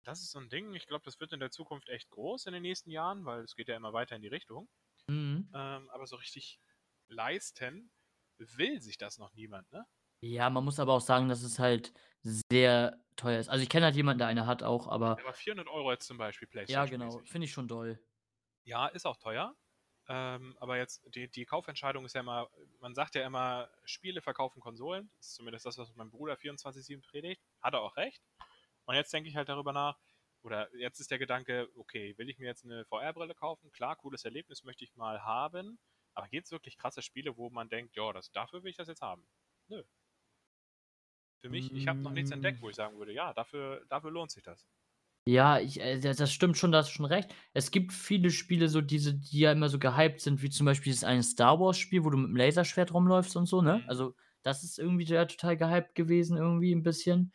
Das 0.05 0.21
ist 0.21 0.31
so 0.31 0.39
'n 0.39 0.49
Ding, 0.49 0.73
ich 0.73 0.87
glaube, 0.87 1.03
das 1.05 1.19
wird 1.19 1.33
in 1.33 1.39
der 1.39 1.51
Zukunft 1.51 1.89
echt 1.89 2.09
groß 2.09 2.45
in 2.45 2.53
den 2.53 2.61
nächsten 2.61 2.91
Jahren, 2.91 3.25
weil 3.25 3.41
es 3.43 3.55
geht 3.55 3.67
ja 3.67 3.75
immer 3.75 3.93
weiter 3.93 4.15
in 4.15 4.21
die 4.21 4.27
Richtung. 4.27 4.69
Mhm. 5.09 5.47
Ähm, 5.53 5.89
aber 5.91 6.07
so 6.07 6.17
richtig 6.17 6.61
leisten 7.09 7.91
will 8.39 8.81
sich 8.81 8.97
das 8.97 9.17
noch 9.17 9.33
niemand, 9.33 9.71
ne? 9.71 9.85
Ja, 10.23 10.49
man 10.49 10.63
muss 10.65 10.79
aber 10.79 10.93
auch 10.93 11.01
sagen, 11.01 11.29
dass 11.29 11.43
es 11.43 11.59
halt 11.59 11.93
sehr 12.23 12.99
teuer 13.15 13.39
ist. 13.39 13.49
Also, 13.49 13.61
ich 13.61 13.69
kenne 13.69 13.85
halt 13.85 13.95
jemanden, 13.95 14.17
der 14.19 14.27
eine 14.27 14.47
hat 14.47 14.63
auch, 14.63 14.88
aber 14.88 15.21
aber 15.21 15.33
400 15.33 15.67
€ 15.69 15.91
jetzt 15.91 16.07
zum 16.07 16.17
Beispiel 16.17 16.47
Ja, 16.69 16.85
genau, 16.85 17.21
finde 17.25 17.45
ich 17.45 17.51
schon 17.53 17.67
doll. 17.69 17.99
Ja, 18.67 18.88
ist 18.88 19.05
auch 19.05 19.15
teuer. 19.17 19.55
Ähm, 20.09 20.57
aber 20.59 20.77
jetzt 20.77 21.01
die 21.15 21.29
die 21.29 21.45
Kaufentscheidung 21.45 22.05
ist 22.05 22.13
ja 22.15 22.21
immer 22.21 22.49
man 22.79 22.93
sagt 22.95 23.15
ja 23.15 23.25
immer, 23.25 23.69
Spiele 23.85 24.21
verkaufen 24.21 24.59
Konsolen. 24.61 25.09
Das 25.17 25.27
ist 25.27 25.35
zumindest 25.35 25.65
das, 25.65 25.77
was 25.77 25.93
mein 25.95 26.09
Bruder 26.11 26.38
24/7 26.38 27.01
predigt. 27.01 27.41
Hat 27.61 27.73
er 27.73 27.81
auch 27.81 27.95
recht. 27.97 28.21
Und 28.85 28.95
jetzt 28.95 29.13
denke 29.13 29.29
ich 29.29 29.35
halt 29.38 29.49
darüber 29.49 29.73
nach 29.73 29.99
oder 30.43 30.73
jetzt 30.75 30.99
ist 30.99 31.11
der 31.11 31.19
Gedanke: 31.19 31.69
„Okay, 31.75 32.17
will 32.17 32.29
ich 32.29 32.39
mir 32.39 32.47
jetzt 32.47 32.65
'ne 32.65 32.85
VR-Brille 32.85 33.35
kaufen? 33.35 33.71
Klar, 33.71 33.95
cooles 33.97 34.25
Erlebnis 34.25 34.63
möchte 34.63 34.83
ich 34.85 34.95
mal 34.95 35.23
haben. 35.23 35.79
Aber 36.18 36.28
gibt's 36.30 36.51
wirklich 36.51 36.78
krasse 36.78 37.03
Spiele, 37.03 37.38
wo 37.38 37.51
man 37.51 37.70
denkt: 37.70 37.95
„Ja, 37.95 38.11
das 38.11 38.32
dafür 38.32 38.63
will 38.63 38.72
ich 38.72 38.76
das 38.78 38.88
jetzt 38.88 39.03
haben?“ 39.03 39.28
Nö. 39.68 39.84
Für 41.43 41.49
mich 41.49 41.74
ich 41.74 41.88
habe 41.88 41.99
noch 42.03 42.13
nichts 42.13 42.30
entdeckt, 42.30 42.61
Hm. 42.61 42.61
wo 42.61 42.70
ich 42.70 42.76
sagen 42.76 42.97
würde: 42.99 43.11
„Ja, 43.11 43.34
dafür 43.34 43.84
dafür 43.89 44.11
lohnt 44.11 44.30
sich 44.32 44.43
das.“ 44.43 44.68
Ja, 45.28 45.59
ich 45.59 45.82
äh, 45.82 45.99
da 45.99 46.13
das 46.13 46.32
stimmt 46.32 46.57
schon, 46.57 46.72
da 46.72 46.78
hast 46.80 46.89
du 46.89 46.93
schon 46.93 47.05
recht. 47.05 47.34
Es 47.53 47.72
gibt 47.72 47.91
viele 47.91 48.32
Spiele, 48.32 48.70
so 48.70 48.80
diese 48.80 49.13
die 49.13 49.39
ja 49.39 49.51
immer 49.51 49.68
so 49.68 49.78
gehypt 49.78 50.22
sind, 50.22 50.41
wie 50.41 50.49
zum 50.49 50.65
Beispiel 50.65 50.91
dieses 50.93 51.03
eine 51.03 51.22
Star-Wars-Spiel, 51.22 52.05
wo 52.05 52.09
du 52.09 52.18
mit'm 52.18 52.38
Laserschwert 52.38 52.93
rumläufst 52.93 53.36
und 53.36 53.45
so, 53.45 53.61
ne? 53.61 53.84
Mhm. 53.84 53.88
Also, 53.88 54.15
das 54.43 54.63
ist 54.63 54.80
irgendwie 54.80 55.03
ja 55.03 55.26
total 55.26 55.57
gehypt 55.57 55.95
gewesen 55.95 56.38
irgendwie 56.38 56.72
'n 56.72 56.82
bisschen. 56.84 57.34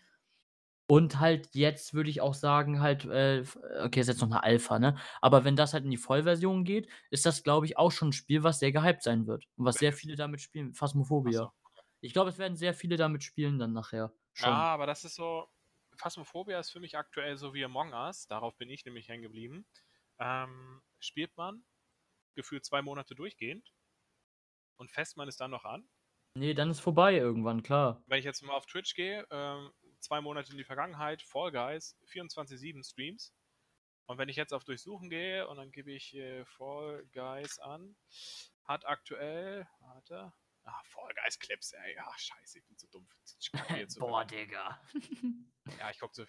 Und 0.90 1.20
halt 1.20 1.54
jetzt 1.54 1.94
würde 1.94 2.10
ich 2.10 2.20
auch 2.20 2.34
sagen 2.34 2.80
halt, 2.80 3.04
äh, 3.06 3.44
okay, 3.84 4.00
ist 4.00 4.08
jetzt 4.08 4.20
noch 4.20 4.28
'ne 4.28 4.42
Alpha, 4.42 4.78
ne? 4.78 4.96
Aber 5.20 5.44
wenn 5.44 5.56
das 5.56 5.72
halt 5.74 5.84
in 5.84 5.90
die 5.90 5.96
Vollversion 5.96 6.64
geht, 6.64 6.88
ist 7.10 7.24
das, 7.24 7.42
glaube 7.44 7.66
ich, 7.66 7.78
auch 7.78 7.92
schon 7.92 8.08
'n 8.08 8.12
Spiel, 8.12 8.42
was 8.42 8.58
sehr 8.58 8.72
gehypt 8.72 9.02
sein 9.02 9.26
wird 9.26 9.44
und 9.56 9.64
was 9.64 9.78
sehr 9.78 9.92
viele 9.92 10.16
damit 10.16 10.40
spielen. 10.40 10.74
Phasmophobia. 10.74 11.36
so. 11.36 11.52
Ich 12.00 12.12
glaube, 12.12 12.30
es 12.30 12.38
werden 12.38 12.56
sehr 12.56 12.74
viele 12.74 12.96
damit 12.96 13.22
spielen 13.24 13.58
dann 13.58 13.72
nachher 13.72 14.12
Ja, 14.38 14.50
schon. 14.50 14.68
aber 14.74 14.86
das 14.86 15.04
ist 15.04 15.14
so 15.14 15.48
Phasmophobia 15.96 16.58
ist 16.58 16.70
für 16.70 16.80
mich 16.80 16.96
aktuell 16.96 17.36
so 17.36 17.52
wie 17.54 17.64
Among 17.64 17.92
Us, 17.92 18.26
darauf 18.26 18.56
bin 18.56 18.70
ich 18.70 18.84
nämlich 18.84 19.08
hängen 19.08 19.22
geblieben. 19.22 19.66
Ähm, 20.18 20.82
spielt 21.00 21.36
man 21.36 21.64
gefühlt 22.34 22.64
2 22.64 22.82
Monate 22.82 23.14
durchgehend 23.14 23.72
und 24.76 24.90
fasst 24.90 25.16
man 25.16 25.28
es 25.28 25.36
dann 25.36 25.50
noch 25.50 25.64
an. 25.64 25.88
Ne, 26.36 26.54
dann 26.54 26.70
ist 26.70 26.80
vorbei 26.80 27.16
irgendwann, 27.16 27.62
klar. 27.62 28.04
Wenn 28.08 28.18
ich 28.18 28.24
jetzt 28.24 28.42
mal 28.42 28.54
auf 28.54 28.66
Twitch 28.66 28.94
gehe, 28.94 29.26
ähm, 29.30 29.72
2 30.02 30.20
Monate 30.20 30.52
in 30.52 30.58
die 30.58 30.64
Vergangenheit, 30.64 31.22
Fall 31.22 31.52
Guys, 31.52 31.96
24/7 32.06 32.84
Streams. 32.84 33.34
Und 34.06 34.18
wenn 34.18 34.28
ich 34.28 34.36
jetzt 34.36 34.52
auf 34.52 34.64
Durchsuchen 34.64 35.10
gehe 35.10 35.48
und 35.48 35.56
dann 35.56 35.70
gebe 35.72 35.92
ich, 35.92 36.14
äh, 36.14 36.44
Fall 36.44 37.06
Guys 37.12 37.58
an, 37.60 37.96
hat 38.64 38.86
aktuell 38.86 39.66
warte, 39.80 40.32
ah, 40.64 40.82
Fall 40.84 41.12
Guys 41.14 41.38
Clips, 41.38 41.72
ey, 41.72 41.96
ach 42.00 42.18
scheiße, 42.18 42.58
ich 42.58 42.66
bin 42.66 42.76
zu 42.76 42.88
dumm. 42.88 43.08
Ich 43.40 43.50
hier 43.84 43.88
zu 43.88 44.00
Boah, 44.00 44.24
Digga. 44.24 44.80
Ja, 45.78 45.90
ich 45.90 46.00
gucke 46.00 46.12
zu 46.12 46.26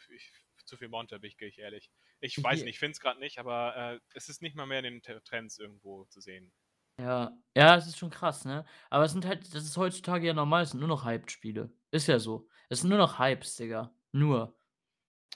zu 0.65 0.77
viel 0.77 0.87
Monte, 0.87 1.19
bin 1.19 1.31
ich 1.39 1.57
ehrlich. 1.57 1.91
Ich 2.21 2.41
weiß 2.41 2.61
nicht, 2.61 2.75
ich 2.75 2.79
finde 2.79 2.91
es 2.93 2.99
grad 2.99 3.19
nicht, 3.19 3.39
aber, 3.39 3.75
äh, 3.75 3.99
es 4.13 4.29
ist 4.29 4.41
nicht 4.41 4.55
mal 4.55 4.65
mehr 4.65 4.83
in 4.83 5.01
den 5.01 5.23
Trends 5.23 5.57
irgendwo 5.59 6.05
zu 6.05 6.21
sehen. 6.21 6.53
Ja. 6.99 7.35
Ja, 7.55 7.75
es 7.75 7.87
ist 7.87 7.97
schon 7.97 8.09
krass, 8.11 8.45
ne? 8.45 8.65
Aber 8.89 9.03
es 9.03 9.11
sind 9.11 9.25
halt 9.25 9.53
das 9.53 9.63
ist 9.63 9.77
heutzutage 9.77 10.27
ja 10.27 10.33
normal, 10.33 10.63
es 10.63 10.71
sind 10.71 10.79
nur 10.79 10.87
noch 10.89 11.05
Hyped-Spiele. 11.05 11.71
Ist 11.93 12.07
ja 12.07 12.17
so. 12.17 12.49
Es 12.69 12.79
sind 12.81 12.89
nur 12.89 12.97
noch 12.97 13.19
Hypes, 13.19 13.55
Digga. 13.55 13.93
Nur. 14.13 14.57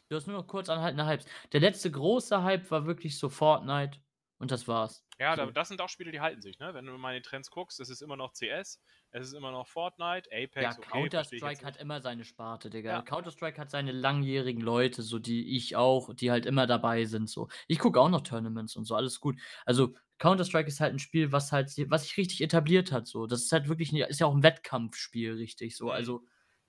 Du 0.10 0.16
hast 0.18 0.28
nur 0.28 0.38
noch 0.38 0.48
kurz 0.48 0.70
anhaltende 0.70 1.08
Hypes. 1.08 1.26
Der 1.54 1.62
letzte 1.62 1.92
große 1.92 2.44
Hype 2.44 2.72
war 2.72 2.86
wirklich 2.88 3.20
so 3.20 3.30
Fortnite 3.30 4.00
und 4.40 4.52
das 4.52 4.68
war's. 4.68 5.06
Ja, 5.20 5.36
So. 5.36 5.52
das 5.52 5.68
sind 5.70 5.82
auch 5.82 5.90
Spiele, 5.90 6.12
die 6.12 6.20
halten 6.22 6.42
sich, 6.42 6.60
ne? 6.60 6.74
Wenn 6.76 6.86
du 6.86 6.96
mal 6.98 7.16
in 7.16 7.24
die 7.24 7.28
Trends 7.28 7.50
guckst, 7.50 7.80
es 7.80 7.90
ist 7.90 8.02
immer 8.02 8.16
noch 8.18 8.34
CS, 8.34 8.80
es 9.10 9.28
ist 9.28 9.34
immer 9.34 9.52
noch 9.52 9.68
Fortnite, 9.68 10.30
Ja, 10.60 10.74
Apex, 10.74 10.78
okay, 10.80 11.08
ich 11.08 11.14
jetzt 11.16 11.32
Counter-Strike 11.32 11.64
hat 11.64 11.78
immer 11.78 12.02
seine 12.02 12.24
Sparte, 12.26 12.72
Digga. 12.72 12.96
Ja. 12.96 13.04
Counter-Strike 13.04 13.62
hat 13.62 13.70
seine 13.70 13.92
langjährigen 13.92 14.60
Leute, 14.62 15.04
so 15.04 15.20
die 15.20 15.56
ich 15.56 15.76
auch, 15.76 16.16
die 16.16 16.32
halt 16.32 16.48
immer 16.48 16.66
dabei 16.66 17.06
sind 17.06 17.30
so. 17.30 17.48
Ich 17.68 17.78
gucke 17.78 18.00
auch 18.02 18.10
noch 18.10 18.22
Tournaments 18.22 18.76
und 18.76 18.86
so, 18.86 18.96
alles 18.96 19.20
gut. 19.20 19.40
Also, 19.68 19.94
Counter-Strike 20.18 20.68
ist 20.68 20.80
halt 20.80 20.94
'n 20.94 21.00
Spiel, 21.00 21.32
was 21.32 21.52
halt 21.52 21.72
was 21.92 22.04
sich 22.04 22.18
richtig 22.18 22.42
etabliert 22.42 22.92
hat 22.92 23.06
so. 23.06 23.28
Das 23.28 23.44
ist 23.44 23.52
halt 23.52 23.68
wirklich 23.70 23.92
'n 23.94 23.98
ist 23.98 24.20
ja 24.20 24.26
auch 24.26 24.34
'n 24.34 24.42
Wettkampfspiel 24.42 25.34
richtig 25.34 25.78
so. 25.78 25.92
Mhm. 25.92 25.92
Also, 25.92 26.26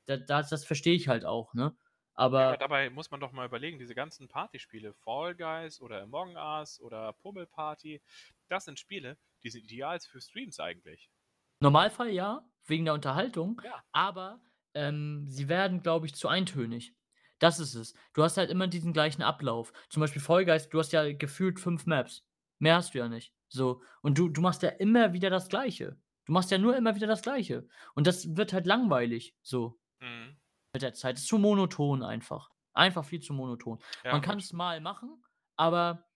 da 0.08 0.16
das 0.16 0.50
das 0.50 0.64
verstehe 0.64 0.94
ich 0.94 1.08
halt 1.08 1.24
auch, 1.24 1.54
ne? 1.54 1.76
Ja, 1.76 1.84
aber 2.14 2.40
Aber 2.48 2.56
dabei 2.56 2.90
muss 2.90 3.10
man 3.12 3.20
doch 3.20 3.32
mal 3.32 3.46
überlegen, 3.46 3.78
diese 3.78 3.94
ganzen 3.94 4.26
Partyspiele, 4.28 4.92
Fall 4.94 5.34
Guys 5.36 5.80
oder 5.80 6.02
Among 6.02 6.36
Us 6.36 6.80
oder 6.80 7.12
Pummelparty, 7.12 8.02
das 8.48 8.64
sind 8.64 8.78
Spiele, 8.80 9.16
die 9.44 9.50
sind 9.50 9.64
ideal 9.64 10.00
für 10.00 10.20
Streams 10.20 10.58
eigentlich. 10.60 11.10
Normalfall 11.60 12.10
ja, 12.10 12.48
wegen 12.66 12.84
der 12.84 12.94
Unterhaltung, 12.94 13.60
Ja. 13.64 13.82
aber, 13.92 14.40
ähm, 14.74 15.26
sie 15.28 15.48
werden, 15.48 15.82
glaube 15.82 16.06
ich, 16.06 16.14
zu 16.14 16.28
eintönig. 16.28 16.94
Das 17.40 17.60
ist 17.60 17.74
es. 17.74 17.94
Du 18.14 18.22
hast 18.24 18.36
halt 18.36 18.50
immer 18.50 18.66
diesen 18.66 18.92
gleichen 18.92 19.22
Ablauf. 19.22 19.72
Zum 19.88 20.00
Beispiel 20.00 20.22
Fall 20.22 20.44
Guys, 20.44 20.68
du 20.68 20.78
hast 20.80 20.92
ja 20.92 21.12
gefühlt 21.12 21.60
5 21.60 21.86
Maps. 21.86 22.24
Mehr 22.58 22.76
hast 22.76 22.94
du 22.94 22.98
ja 22.98 23.08
nicht. 23.08 23.32
So. 23.48 23.82
Und 24.02 24.18
du 24.18 24.28
du 24.28 24.40
machst 24.40 24.62
ja 24.62 24.70
immer 24.70 25.12
wieder 25.12 25.30
das 25.30 25.48
Gleiche. 25.48 25.96
Du 26.26 26.32
machst 26.32 26.50
ja 26.50 26.58
nur 26.58 26.76
immer 26.76 26.96
wieder 26.96 27.06
das 27.06 27.22
Gleiche. 27.22 27.68
Und 27.94 28.06
das 28.08 28.36
wird 28.36 28.52
halt 28.52 28.66
langweilig 28.66 29.36
so 29.42 29.78
Mhm. 30.00 30.36
mit 30.74 30.82
der 30.82 30.94
Zeit. 30.94 31.16
Ist 31.16 31.26
zu 31.26 31.38
monoton 31.38 32.02
einfach. 32.02 32.50
Einfach 32.74 33.04
viel 33.04 33.20
zu 33.20 33.32
monoton. 33.32 33.78
Ja, 34.04 34.12
Man 34.12 34.20
gut. 34.20 34.30
kann's 34.30 34.52
mal 34.52 34.80
machen, 34.80 35.22
aber 35.56 36.06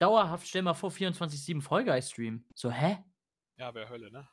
dauerhaft 0.00 0.46
stell 0.46 0.62
mal 0.62 0.74
vor, 0.74 0.90
24/7 0.90 1.62
Fall 1.62 1.84
Guys 1.84 2.10
Stream. 2.10 2.44
So, 2.54 2.70
hä? 2.70 3.02
Ja, 3.56 3.72
wäre 3.74 3.88
Hölle, 3.88 4.10
ne? 4.10 4.28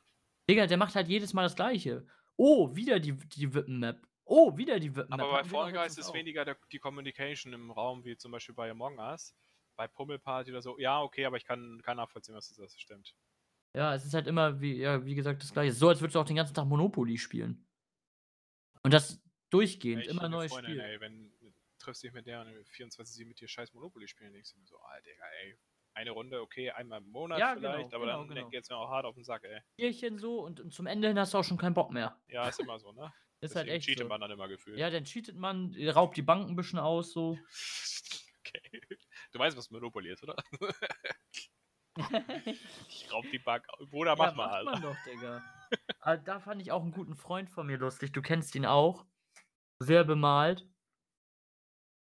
Digga, 0.48 0.66
der 0.66 0.76
macht 0.76 0.94
halt 0.94 1.08
jedes 1.08 1.32
Mal 1.32 1.44
das 1.44 1.54
Gleiche. 1.56 2.06
Oh, 2.36 2.74
wieder 2.74 2.98
die 2.98 3.12
die 3.12 3.54
Wippen-Map. 3.54 4.06
Oh, 4.24 4.56
wieder 4.56 4.78
die 4.80 4.94
Wippen-Map. 4.94 5.20
Aber 5.20 5.42
bei 5.42 5.44
Fall 5.44 5.72
Guys 5.72 5.82
letztens 5.82 5.98
ist 6.06 6.10
auch. 6.10 6.14
weniger 6.14 6.44
der, 6.44 6.56
die 6.72 6.78
Communication 6.78 7.52
im 7.52 7.70
Raum, 7.70 8.04
wie 8.04 8.16
zum 8.16 8.32
Beispiel 8.32 8.54
bei 8.54 8.70
Among 8.70 8.98
Us. 8.98 9.34
Bei 9.76 9.86
Pummelparty 9.88 10.50
oder 10.50 10.60
so. 10.62 10.78
Ja, 10.78 11.00
okay, 11.00 11.24
aber 11.24 11.36
ich 11.36 11.44
kann, 11.44 11.80
kann 11.82 11.96
nachvollziehen, 11.96 12.34
was 12.34 12.52
das 12.52 12.78
Stimmt. 12.78 13.14
Ja, 13.74 13.94
es 13.94 14.04
ist 14.04 14.14
halt 14.14 14.26
immer, 14.26 14.60
wie 14.60 14.76
ja, 14.78 15.04
wie 15.04 15.14
gesagt, 15.14 15.42
das 15.42 15.52
Gleiche. 15.52 15.72
So, 15.72 15.88
als 15.88 16.00
würdest 16.00 16.16
du 16.16 16.20
auch 16.20 16.24
den 16.24 16.36
ganzen 16.36 16.54
Tag 16.54 16.66
Monopoly 16.66 17.16
spielen. 17.16 17.66
Und 18.82 18.92
das 18.94 19.22
durchgehend, 19.50 20.04
Ey, 20.04 20.10
immer 20.10 20.28
neues 20.28 20.52
Freundin, 20.52 20.72
Spiel. 20.72 20.80
Ey, 20.80 21.00
wenn 21.00 21.30
du 21.38 21.52
triffst 21.78 22.02
dich 22.02 22.12
mit 22.12 22.26
der 22.26 22.42
und 22.42 22.68
24 22.68 23.26
mit 23.26 23.40
dir 23.40 23.48
scheiß 23.48 23.72
Monopoly 23.72 24.06
spielen, 24.06 24.32
denkst 24.32 24.52
du 24.52 24.58
mir 24.60 24.66
so, 24.66 24.78
ah, 24.78 25.00
Digga, 25.00 25.24
ey. 25.42 25.58
Eine 25.92 26.12
Runde, 26.12 26.40
okay, 26.40 26.70
einmal 26.70 27.00
im 27.00 27.08
Monat 27.08 27.40
Ja, 27.40 27.54
genau, 27.54 27.72
vielleicht, 27.72 27.94
aber 27.94 28.04
genau, 28.04 28.24
dann 28.24 28.34
genau. 28.34 28.48
geht's 28.48 28.70
mir 28.70 28.76
auch 28.76 28.88
hart 28.88 29.04
auf 29.04 29.16
den 29.16 29.24
Sack, 29.24 29.42
ey. 29.44 29.60
Bierchen 29.76 30.18
so 30.18 30.40
und, 30.44 30.60
und 30.60 30.72
zum 30.72 30.86
Ende 30.86 31.08
hin 31.08 31.18
hast 31.18 31.34
du 31.34 31.38
auch 31.38 31.44
schon 31.44 31.58
keinen 31.58 31.74
Bock 31.74 31.90
mehr. 31.90 32.16
Ja, 32.28 32.48
ist 32.48 32.60
immer 32.60 32.78
so, 32.78 32.92
ne? 32.92 33.12
Ist 33.42 33.56
halt 33.56 33.66
Deswegen 33.66 33.76
echt 33.78 33.86
cheatet 33.86 34.02
so. 34.04 34.08
man 34.08 34.20
dann 34.20 34.30
immer 34.30 34.48
gefühlt. 34.48 34.78
Ja, 34.78 34.90
dann 34.90 35.04
cheatet 35.04 35.34
man, 35.34 35.74
raubt 35.94 36.14
die 36.14 36.22
Bank 36.22 36.46
ein 36.48 36.56
bisschen 36.56 36.78
aus, 36.78 37.12
so. 37.12 37.38
Okay. 38.52 38.80
Du 39.30 39.38
weißt, 39.38 39.56
was 39.56 39.70
Monopoly 39.70 40.10
ist, 40.10 40.22
oder? 40.24 40.34
Ich 42.88 43.12
raub 43.12 43.24
die 43.30 43.38
Bank. 43.38 43.66
Bruder, 43.90 44.16
mach 44.16 44.30
ja, 44.30 44.34
mal, 44.34 44.48
Alter. 44.48 44.70
man 44.70 44.82
doch, 44.82 44.96
Digga. 45.04 45.42
Aber 46.00 46.16
da 46.16 46.40
fand 46.40 46.62
ich 46.62 46.72
auch 46.72 46.82
einen 46.82 46.92
guten 46.92 47.16
Freund 47.16 47.50
von 47.50 47.66
mir 47.66 47.78
lustig. 47.78 48.12
Du 48.12 48.22
kennst 48.22 48.54
ihn 48.54 48.66
auch. 48.66 49.04
Sehr 49.80 50.04
bemalt. 50.04 50.68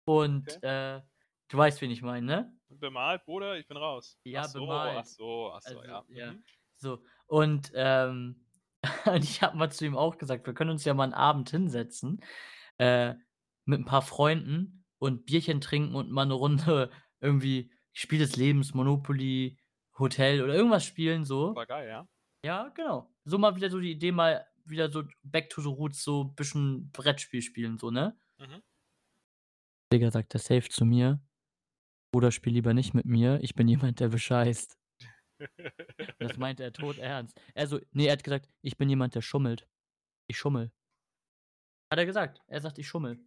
Und 0.06 0.62
äh, 0.64 1.02
du 1.50 1.58
weißt, 1.58 1.82
wen 1.82 1.92
ich 1.92 2.02
meine, 2.02 2.26
ne? 2.26 2.58
Bemalt, 2.70 3.24
Bruder, 3.26 3.58
ich 3.58 3.68
bin 3.68 3.78
raus. 3.78 4.18
Ja, 4.24 4.42
ach 4.42 4.46
so, 4.46 4.62
bemalt. 4.62 4.98
Ach 5.00 5.06
so, 5.06 5.52
ach 5.54 5.62
so, 5.62 5.80
Also, 5.80 5.90
ja. 5.90 6.06
ja. 6.10 6.32
Mhm. 6.34 6.44
So. 6.78 7.04
Und, 7.28 7.72
ähm, 7.76 8.46
ich 9.16 9.42
habe 9.42 9.58
mal 9.58 9.72
zu 9.72 9.86
ihm 9.86 9.96
auch 9.96 10.18
gesagt, 10.18 10.48
wir 10.48 10.54
können 10.54 10.72
uns 10.72 10.86
ja 10.86 10.94
mal 10.94 11.04
einen 11.04 11.14
Abend 11.14 11.50
hinsetzen. 11.50 12.22
Äh, 12.78 13.16
mit 13.66 13.80
ein 13.80 13.86
paar 13.86 14.02
Freunden 14.02 14.86
und 14.98 15.26
Bierchen 15.26 15.62
trinken 15.62 15.96
und 15.96 16.12
mal 16.12 16.24
eine 16.24 16.34
Runde 16.34 16.90
irgendwie 17.20 17.72
Spiel 17.94 18.20
des 18.20 18.36
Lebens, 18.36 18.74
Monopoly, 18.74 19.58
Hotel 19.98 20.42
oder 20.42 20.56
irgendwas 20.56 20.86
spielen, 20.86 21.26
so. 21.26 21.56
War 21.56 21.66
geil, 21.66 21.88
ja. 21.88 22.08
Ja, 22.44 22.70
genau. 22.70 23.14
So 23.24 23.38
mal 23.38 23.56
wieder 23.56 23.70
so 23.70 23.80
die 23.80 23.92
Idee, 23.92 24.12
mal 24.12 24.48
wieder 24.66 24.92
so 24.92 25.04
back 25.24 25.50
to 25.50 25.62
the 25.62 25.68
roots, 25.68 26.04
so 26.04 26.24
ein 26.24 26.36
bisschen 26.36 26.92
Brettspiel 26.92 27.42
spielen, 27.42 27.78
so, 27.78 27.92
ne? 27.92 28.18
Mhm. 28.40 28.62
Digga, 29.94 30.10
sagt 30.10 30.34
er 30.34 30.40
safe 30.40 30.70
zu 30.70 30.86
mir. 30.86 31.22
Bruder, 32.12 32.32
spiel 32.32 32.54
lieber 32.54 32.74
nicht 32.74 32.94
mit 32.94 33.06
mir. 33.06 33.40
Ich 33.42 33.56
bin 33.56 33.68
jemand, 33.68 34.00
der 34.00 34.10
bescheißt. 34.10 34.78
Das 36.20 36.38
meinte 36.38 36.64
er 36.64 36.74
tot 36.74 36.98
ernst. 36.98 37.40
Er 37.54 37.68
so, 37.68 37.80
nee, 37.92 38.06
er 38.06 38.14
hat 38.14 38.24
gesagt, 38.24 38.48
ich 38.62 38.78
bin 38.78 38.90
jemand, 38.90 39.16
der 39.16 39.22
schummelt. 39.22 39.68
Ich 40.28 40.38
schummel. 40.38 40.72
Hat 41.92 42.00
er 42.00 42.06
gesagt. 42.06 42.42
Er 42.48 42.62
sagt, 42.62 42.78
ich 42.78 42.88
schummel. 42.88 43.20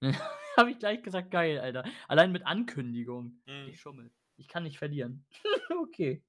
Und 0.00 0.14
dann 0.14 0.16
habe 0.56 0.70
ich 0.70 0.78
gleich 0.78 1.02
gesagt, 1.02 1.30
geil, 1.30 1.58
Alter. 1.58 1.84
Allein 2.08 2.32
mit 2.32 2.44
Ankündigung. 2.46 3.40
Mhm. 3.46 3.68
Ich 3.68 3.80
schummel. 3.80 4.10
Ich 4.36 4.48
kann 4.48 4.64
nicht 4.64 4.78
verlieren. 4.78 5.26
okay. 5.80 6.22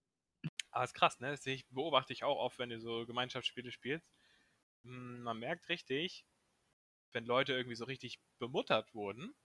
Aber 0.72 0.84
ist 0.84 0.94
krass, 0.94 1.20
ne? 1.20 1.32
Das 1.32 1.46
ich, 1.46 1.68
beobachte 1.70 2.14
ich 2.14 2.24
auch 2.24 2.38
oft, 2.38 2.60
wenn 2.60 2.70
du 2.70 2.80
so 2.80 3.06
Gemeinschaftsspiele 3.06 3.72
spielst. 3.72 4.12
Mm, 4.84 5.22
Man 5.24 5.40
merkt 5.40 5.70
richtig, 5.70 6.26
wenn 7.14 7.26
Leute 7.26 7.54
irgendwie 7.54 7.76
so 7.78 7.86
richtig 7.86 8.22
bemuttert 8.40 8.94
wurden 8.96 9.36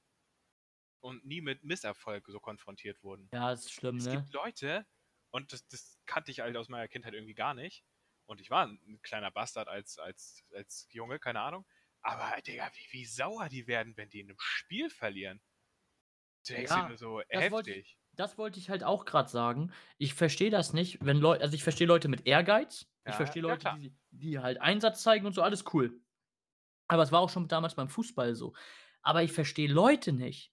und 1.01 1.24
nie 1.24 1.41
mit 1.41 1.62
Misserfolg 1.64 2.27
so 2.29 2.41
konfrontiert 2.41 3.03
wurden. 3.03 3.33
Ja, 3.33 3.53
ist 3.53 3.70
schlimm, 3.72 3.99
Es 3.99 4.09
ne? 4.09 4.27
gibt 4.27 4.33
Leute, 4.33 4.87
und 5.31 5.53
das, 5.53 5.66
das 5.68 6.01
kannte 6.07 6.31
ich 6.33 6.41
halt 6.41 6.57
aus 6.57 6.68
meiner 6.68 6.89
Kindheit 6.89 7.14
irgendwie 7.14 7.35
gar 7.35 7.55
nicht. 7.55 7.85
Und 8.27 8.41
ich 8.41 8.51
war 8.51 8.66
ein 8.66 9.01
kleiner 9.03 9.31
Bastard 9.31 9.68
als, 9.68 9.99
als, 9.99 10.45
als 10.55 10.89
Junge, 10.93 11.18
keine 11.20 11.41
Ahnung. 11.43 11.66
Aber, 12.03 12.41
Digga, 12.43 12.70
wie, 12.74 12.93
wie 12.93 13.07
sauer 13.07 13.49
die 13.49 13.66
werden, 13.66 13.97
wenn 13.97 14.11
die 14.11 14.20
in 14.20 14.31
einem 14.31 14.39
Spiel 14.41 14.91
verlieren. 14.91 15.43
Du 16.49 16.55
denkst 16.55 16.72
Ja, 16.72 16.72
dir 16.72 16.83
nur 16.85 16.97
so 16.97 17.20
heftig. 17.29 17.99
Das 18.17 18.39
wollte 18.39 18.59
ich 18.59 18.71
halt 18.71 18.83
auch 18.83 19.05
gerade 19.05 19.29
sagen. 19.29 19.73
Ich 19.99 20.14
verstehe 20.14 20.51
das 20.51 20.73
nicht, 20.73 21.05
wenn 21.05 21.19
Leute, 21.19 21.43
also 21.43 21.55
ich 21.55 21.62
verstehe 21.62 21.87
Leute 21.87 22.09
mit 22.09 22.27
Ehrgeiz. 22.27 22.87
Ja, 23.05 23.11
ich 23.11 23.17
verstehe 23.17 23.43
ja, 23.43 23.49
Leute, 23.49 23.61
klar. 23.61 23.79
die, 23.79 23.95
die 24.11 24.39
halt 24.39 24.61
Einsatz 24.61 25.03
zeigen 25.03 25.27
und 25.27 25.35
so, 25.35 25.43
alles 25.43 25.64
cool. 25.75 26.01
Aber 26.89 27.03
es 27.03 27.12
war 27.12 27.21
auch 27.21 27.31
schon 27.31 27.47
damals 27.47 27.75
beim 27.75 27.89
Fußball 27.89 28.35
so. 28.35 28.55
Aber 29.03 29.23
ich 29.23 29.33
verstehe 29.33 29.69
Leute 29.69 30.12
nicht, 30.12 30.53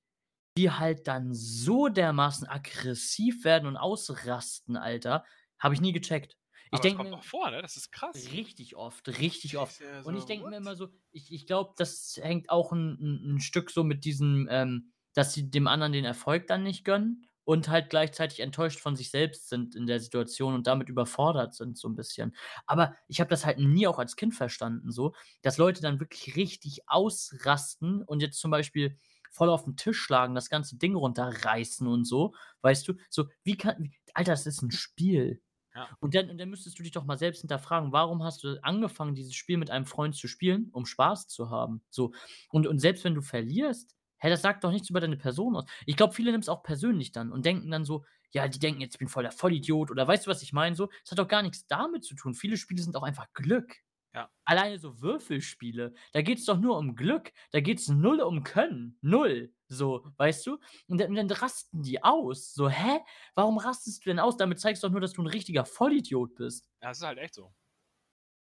die 0.57 0.71
halt 0.71 1.07
dann 1.07 1.33
so 1.33 1.87
dermaßen 1.87 2.47
aggressiv 2.47 3.45
werden 3.45 3.67
und 3.67 3.77
ausrasten, 3.77 4.75
Alter. 4.75 5.25
Habe 5.57 5.73
ich 5.73 5.81
nie 5.81 5.93
gecheckt. 5.93 6.37
Ich 6.71 6.79
denke 6.79 6.97
kommt 6.97 7.11
mir 7.11 7.17
auch 7.17 7.23
vor, 7.23 7.51
ne? 7.51 7.61
Das 7.61 7.77
ist 7.77 7.91
krass. 7.91 8.31
richtig 8.31 8.75
oft, 8.75 9.07
richtig 9.07 9.57
oft. 9.57 9.79
Denkst 9.79 9.93
dir 10.01 10.05
Und 10.07 10.15
ich 10.15 10.21
so, 10.21 10.27
denke 10.27 10.49
mir 10.49 10.57
immer 10.57 10.75
so, 10.75 10.89
ich, 11.11 11.31
ich 11.31 11.45
glaube, 11.45 11.73
das 11.77 12.19
hängt 12.21 12.49
auch 12.49 12.71
ein, 12.71 12.97
ein, 12.99 13.35
ein 13.35 13.39
Stück 13.39 13.69
so 13.69 13.83
mit 13.83 14.05
diesem, 14.05 14.47
ähm, 14.49 14.91
dass 15.13 15.33
sie 15.33 15.51
dem 15.51 15.67
anderen 15.67 15.93
den 15.93 16.05
Erfolg 16.05 16.47
dann 16.47 16.63
nicht 16.63 16.83
gönnen 16.83 17.27
und 17.45 17.69
halt 17.69 17.89
gleichzeitig 17.89 18.39
enttäuscht 18.39 18.79
von 18.79 18.95
sich 18.95 19.11
selbst 19.11 19.49
sind 19.49 19.75
in 19.75 19.87
der 19.87 19.99
Situation 19.99 20.53
und 20.53 20.67
damit 20.67 20.89
überfordert 20.89 21.53
sind 21.53 21.77
so 21.77 21.87
ein 21.87 21.95
bisschen. 21.95 22.35
Aber 22.65 22.95
ich 23.07 23.19
habe 23.19 23.29
das 23.29 23.45
halt 23.45 23.59
nie 23.59 23.87
auch 23.87 23.99
als 23.99 24.15
Kind 24.15 24.33
verstanden, 24.33 24.91
so, 24.91 25.13
dass 25.41 25.57
Leute 25.57 25.81
dann 25.81 25.99
wirklich 25.99 26.35
richtig 26.35 26.81
ausrasten 26.87 28.01
und 28.03 28.21
jetzt 28.21 28.39
zum 28.39 28.51
Beispiel 28.51 28.97
voll 29.31 29.49
auf 29.49 29.63
den 29.63 29.75
Tisch 29.75 29.99
schlagen, 29.99 30.35
das 30.35 30.49
ganze 30.49 30.77
Ding 30.77 30.95
runterreißen 30.95 31.87
und 31.87 32.05
so, 32.05 32.33
weißt 32.61 32.87
du? 32.87 32.93
So, 33.09 33.25
wie 33.43 33.57
kann, 33.57 33.75
wie, 33.79 33.91
Alter, 34.13 34.31
das 34.31 34.45
ist 34.45 34.61
ein 34.61 34.71
Spiel. 34.71 35.41
Ja. 35.75 35.89
Und 35.99 36.13
dann, 36.13 36.29
und 36.29 36.37
dann 36.37 36.49
müsstest 36.49 36.77
du 36.77 36.83
dich 36.83 36.91
doch 36.91 37.03
mal 37.03 37.17
selbst 37.17 37.41
hinterfragen, 37.41 37.91
warum 37.91 38.23
hast 38.23 38.43
du 38.43 38.63
angefangen, 38.63 39.15
dieses 39.15 39.33
Spiel 39.33 39.57
mit 39.57 39.71
einem 39.71 39.87
Freund 39.87 40.15
zu 40.15 40.27
spielen, 40.27 40.69
um 40.71 40.85
Spaß 40.85 41.27
zu 41.27 41.49
haben? 41.49 41.81
So. 41.89 42.13
Und, 42.49 42.67
und 42.67 42.77
selbst 42.77 43.03
wenn 43.03 43.15
du 43.15 43.21
verlierst, 43.21 43.95
hä, 44.23 44.29
das 44.29 44.41
sagt 44.41 44.63
doch 44.63 44.71
nichts 44.71 44.89
über 44.89 45.01
deine 45.01 45.17
Person 45.17 45.55
aus. 45.55 45.65
Ich 45.85 45.97
glaube, 45.97 46.13
viele 46.13 46.31
nehmen 46.31 46.41
es 46.41 46.49
auch 46.49 46.63
persönlich 46.63 47.11
dann 47.11 47.31
und 47.31 47.45
denken 47.45 47.69
dann 47.69 47.83
so, 47.83 48.05
ja, 48.31 48.47
die 48.47 48.57
denken 48.59 48.81
jetzt, 48.81 48.95
ich 48.95 48.99
bin 48.99 49.09
voll 49.09 49.23
der 49.23 49.31
Vollidiot 49.33 49.91
oder 49.91 50.07
weißt 50.07 50.25
du, 50.25 50.31
was 50.31 50.41
ich 50.41 50.53
meine? 50.53 50.75
So, 50.75 50.89
es 51.03 51.11
hat 51.11 51.19
doch 51.19 51.27
gar 51.27 51.43
nichts 51.43 51.67
damit 51.67 52.03
zu 52.05 52.15
tun. 52.15 52.33
Viele 52.33 52.57
Spiele 52.57 52.81
sind 52.81 52.95
auch 52.95 53.03
einfach 53.03 53.31
Glück. 53.33 53.75
Ja. 54.15 54.29
Alleine 54.45 54.77
so 54.79 55.01
Würfelspiele, 55.01 55.93
da 56.13 56.21
geht 56.21 56.37
es 56.37 56.45
doch 56.45 56.59
nur 56.59 56.77
um 56.77 56.95
Glück. 56.95 57.33
Da 57.51 57.59
geht 57.59 57.79
es 57.79 57.89
null 57.89 58.21
um 58.21 58.43
Können. 58.43 58.97
Null. 59.01 59.53
So, 59.67 60.07
weißt 60.17 60.45
du? 60.47 60.59
Und 60.87 60.99
dann, 60.99 61.09
und 61.09 61.15
dann 61.15 61.31
rasten 61.31 61.81
die 61.81 62.01
aus. 62.01 62.53
So, 62.53 62.69
hä? 62.69 62.99
Warum 63.35 63.57
rastest 63.57 64.05
du 64.05 64.09
denn 64.09 64.19
aus? 64.19 64.37
Damit 64.37 64.59
zeigst 64.59 64.83
du 64.83 64.87
doch 64.87 64.91
nur, 64.91 65.01
dass 65.01 65.13
du 65.13 65.21
ein 65.23 65.27
richtiger 65.27 65.65
Vollidiot 65.65 66.35
bist. 66.35 66.69
Ja, 66.81 66.89
das 66.89 66.99
ist 66.99 67.05
halt 67.05 67.17
echt 67.17 67.33
so. 67.33 67.53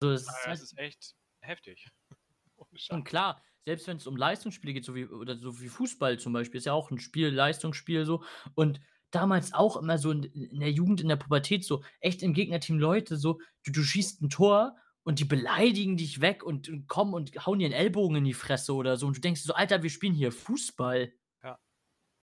So, 0.03 0.11
das 0.11 0.22
ist 0.22 0.29
Aber 0.29 0.51
halt, 0.51 0.61
ist 0.61 0.79
echt 0.79 1.14
heftig. 1.41 1.89
Und 2.91 3.05
klar, 3.05 3.43
selbst 3.65 3.87
wenn 3.87 3.97
es 3.97 4.07
um 4.07 4.17
Leistungsspiele 4.17 4.75
geht, 4.75 4.85
so 4.85 4.95
wie, 4.95 5.07
oder 5.07 5.37
so 5.37 5.61
wie 5.61 5.69
Fußball 5.69 6.19
zum 6.19 6.33
Beispiel, 6.33 6.59
ist 6.59 6.67
ja 6.67 6.73
auch 6.73 6.91
ein 6.91 6.99
Spiel, 6.99 7.29
Leistungsspiel 7.29 8.05
so. 8.05 8.23
Und 8.55 8.81
damals 9.11 9.55
auch 9.55 9.77
immer 9.77 9.99
so 9.99 10.11
in, 10.11 10.25
in 10.25 10.61
der 10.61 10.73
Jugend, 10.73 11.01
in 11.01 11.09
der 11.09 11.17
Pubertät, 11.17 11.65
so 11.65 11.83
echt 12.01 12.23
im 12.23 12.35
Gegnerteam 12.35 12.79
Leute, 12.79 13.17
so, 13.17 13.41
du, 13.65 13.73
du 13.73 13.83
schießt 13.83 14.23
ein 14.23 14.31
Tor 14.31 14.77
und 15.05 15.19
die 15.19 15.25
beleidigen 15.25 15.97
dich 15.97 16.21
weg 16.21 16.43
und, 16.43 16.69
und 16.69 16.89
kommen 16.89 17.15
und 17.15 17.47
hauen 17.47 17.59
dir 17.59 17.67
einen 17.67 17.75
Ellbogen 17.75 18.17
in 18.17 18.25
die 18.25 18.35
Fresse 18.35 18.75
oder 18.75 18.97
so. 18.97 19.07
Und 19.07 19.17
du 19.17 19.21
denkst 19.21 19.43
so, 19.43 19.55
Alter, 19.55 19.83
wir 19.83 19.91
spielen 19.91 20.15
hier 20.15 20.33
Fußball. 20.33 21.12
Ja. 21.43 21.59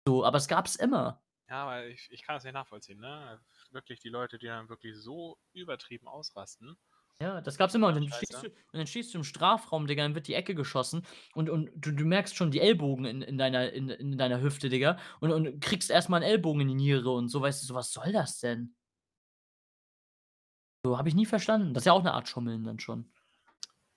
So, 0.07 0.25
aber 0.25 0.37
es 0.37 0.47
gab's 0.47 0.75
immer. 0.75 1.23
Ja, 1.47 1.63
aber 1.63 1.87
ich, 1.87 2.09
ich 2.11 2.23
kann 2.23 2.35
das 2.35 2.43
nicht 2.43 2.53
nachvollziehen, 2.53 2.99
ne? 2.99 3.39
Wirklich 3.71 3.99
die 3.99 4.09
Leute, 4.09 4.37
die 4.37 4.47
dann 4.47 4.69
wirklich 4.69 4.97
so 4.97 5.37
übertrieben 5.53 6.07
ausrasten. 6.07 6.77
Ja, 7.21 7.39
das 7.39 7.57
gab's 7.57 7.75
immer. 7.75 7.87
Und 7.89 7.95
dann, 7.95 8.07
Scheiße. 8.07 8.25
stehst 8.25 8.43
du, 8.43 8.47
und 8.47 8.73
dann 8.73 8.87
stehst 8.87 9.13
du 9.13 9.19
im 9.19 9.23
Strafraum, 9.23 9.85
Digga, 9.85 10.01
dann 10.01 10.15
wird 10.15 10.27
die 10.27 10.33
Ecke 10.33 10.55
geschossen 10.55 11.05
und, 11.35 11.49
und 11.49 11.69
du, 11.75 11.91
du 11.91 12.03
merkst 12.03 12.35
schon 12.35 12.49
die 12.49 12.59
Ellbogen 12.59 13.05
in, 13.05 13.21
in, 13.21 13.37
deiner, 13.37 13.71
in, 13.71 13.89
in 13.89 14.17
deiner 14.17 14.41
Hüfte, 14.41 14.69
Digga. 14.69 14.97
Und, 15.19 15.31
und 15.31 15.61
kriegst 15.61 15.91
erstmal 15.91 16.23
einen 16.23 16.31
Ellbogen 16.31 16.61
in 16.61 16.69
die 16.69 16.75
Niere 16.75 17.11
und 17.11 17.29
so, 17.29 17.41
weißt 17.41 17.61
du, 17.61 17.67
so, 17.67 17.75
was 17.75 17.91
soll 17.93 18.11
das 18.11 18.39
denn? 18.39 18.75
So, 20.83 20.97
habe 20.97 21.09
ich 21.09 21.15
nie 21.15 21.27
verstanden. 21.27 21.75
Das 21.75 21.81
ist 21.81 21.85
ja 21.85 21.93
auch 21.93 21.99
eine 21.99 22.13
Art 22.13 22.27
Schummeln 22.27 22.63
dann 22.63 22.79
schon. 22.79 23.13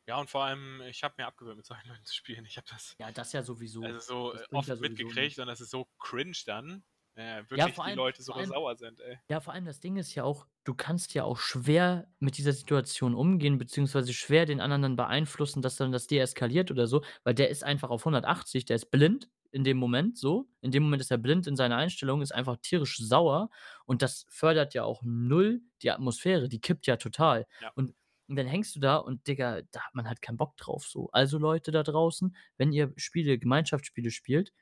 Ja, 0.07 0.21
und 0.21 0.29
vor 0.29 0.45
allem, 0.45 0.83
ich 0.83 1.03
habe 1.03 1.15
mir 1.17 1.27
abgewöhnt, 1.27 1.57
mit 1.57 1.65
solchen 1.65 1.89
Leuten 1.89 2.05
zu 2.05 2.15
spielen. 2.15 2.45
Ich 2.45 2.59
habe 2.59 2.67
das 2.69 2.95
Ja, 2.99 3.11
das 3.11 3.33
ja 3.33 3.43
sowieso. 3.43 3.83
also 3.83 4.01
so 4.01 4.35
äh, 4.35 4.45
oft 4.51 4.69
ja 4.69 4.77
mitgekriegt 4.77 5.17
nichts. 5.17 5.39
und 5.39 5.47
das 5.47 5.63
ist 5.63 5.71
so 5.71 5.89
cringe 5.99 6.37
dann. 6.45 6.85
Äh, 7.17 7.43
wirklich 7.49 7.75
vor 7.75 7.85
die 7.85 7.91
allem- 7.91 7.97
Leute 7.97 8.23
so 8.23 8.33
allem- 8.33 8.47
sauer 8.49 8.77
sind, 8.77 9.01
ey. 9.01 9.19
Ja, 9.29 9.41
vor 9.41 9.53
allem 9.55 9.65
das 9.67 9.79
Ding 9.81 9.97
ist 9.97 10.15
ja 10.15 10.25
auch, 10.25 10.47
du 10.65 10.75
kannst 10.75 11.15
ja 11.15 11.23
auch 11.25 11.39
schwer 11.39 12.09
mit 12.19 12.39
dieser 12.39 12.53
Situation 12.53 13.15
umgehen, 13.15 13.57
beziehungsweise 13.59 14.13
schwer 14.13 14.47
den 14.47 14.61
anderen 14.61 14.83
dann 14.83 14.97
beeinflussen, 14.97 15.63
dass 15.63 15.77
dann 15.77 15.93
das 15.93 16.07
deeskaliert 16.09 16.71
oder 16.73 16.87
so, 16.89 17.03
weil 17.23 17.35
der 17.35 17.51
ist 17.51 17.63
einfach 17.63 17.91
auf 17.91 18.05
180, 18.05 18.65
der 18.65 18.77
ist 18.77 18.91
blind 18.91 19.29
in 19.53 19.63
dem 19.63 19.77
Moment 19.77 20.19
so. 20.19 20.49
In 20.61 20.73
dem 20.73 20.83
Moment 20.83 21.01
ist 21.03 21.13
er 21.13 21.19
blind 21.19 21.47
in 21.47 21.55
seiner 21.55 21.77
Einstellung, 21.77 22.21
ist 22.21 22.35
einfach 22.35 22.57
tierisch 22.57 22.99
sauer 22.99 23.51
und 23.85 24.03
das 24.03 24.27
fördert 24.29 24.75
ja 24.75 24.83
auch 24.83 25.01
null 25.05 25.61
die 25.83 25.93
Atmosphäre, 25.93 26.49
die 26.49 26.61
kippt 26.61 26.87
ja 26.89 26.97
total. 26.97 27.47
Ja. 27.61 27.71
Und, 27.77 27.95
und 28.27 28.35
dann 28.35 28.49
hängst 28.49 28.75
du 28.75 28.81
da 28.81 28.97
und 28.97 29.29
Digga, 29.29 29.63
da 29.71 29.83
hat 29.83 29.95
man 29.95 30.09
halt 30.09 30.21
keinen 30.21 30.39
Bock 30.39 30.57
drauf 30.57 30.85
so. 30.87 31.09
Also 31.13 31.39
Leute 31.39 31.71
da 31.71 31.85
draußen, 31.85 32.35
wenn 32.57 32.73
ihr 32.73 32.93
Spiele, 32.97 33.39
Gemeinschaftsspiele 33.39 34.11
spielt, 34.11 34.53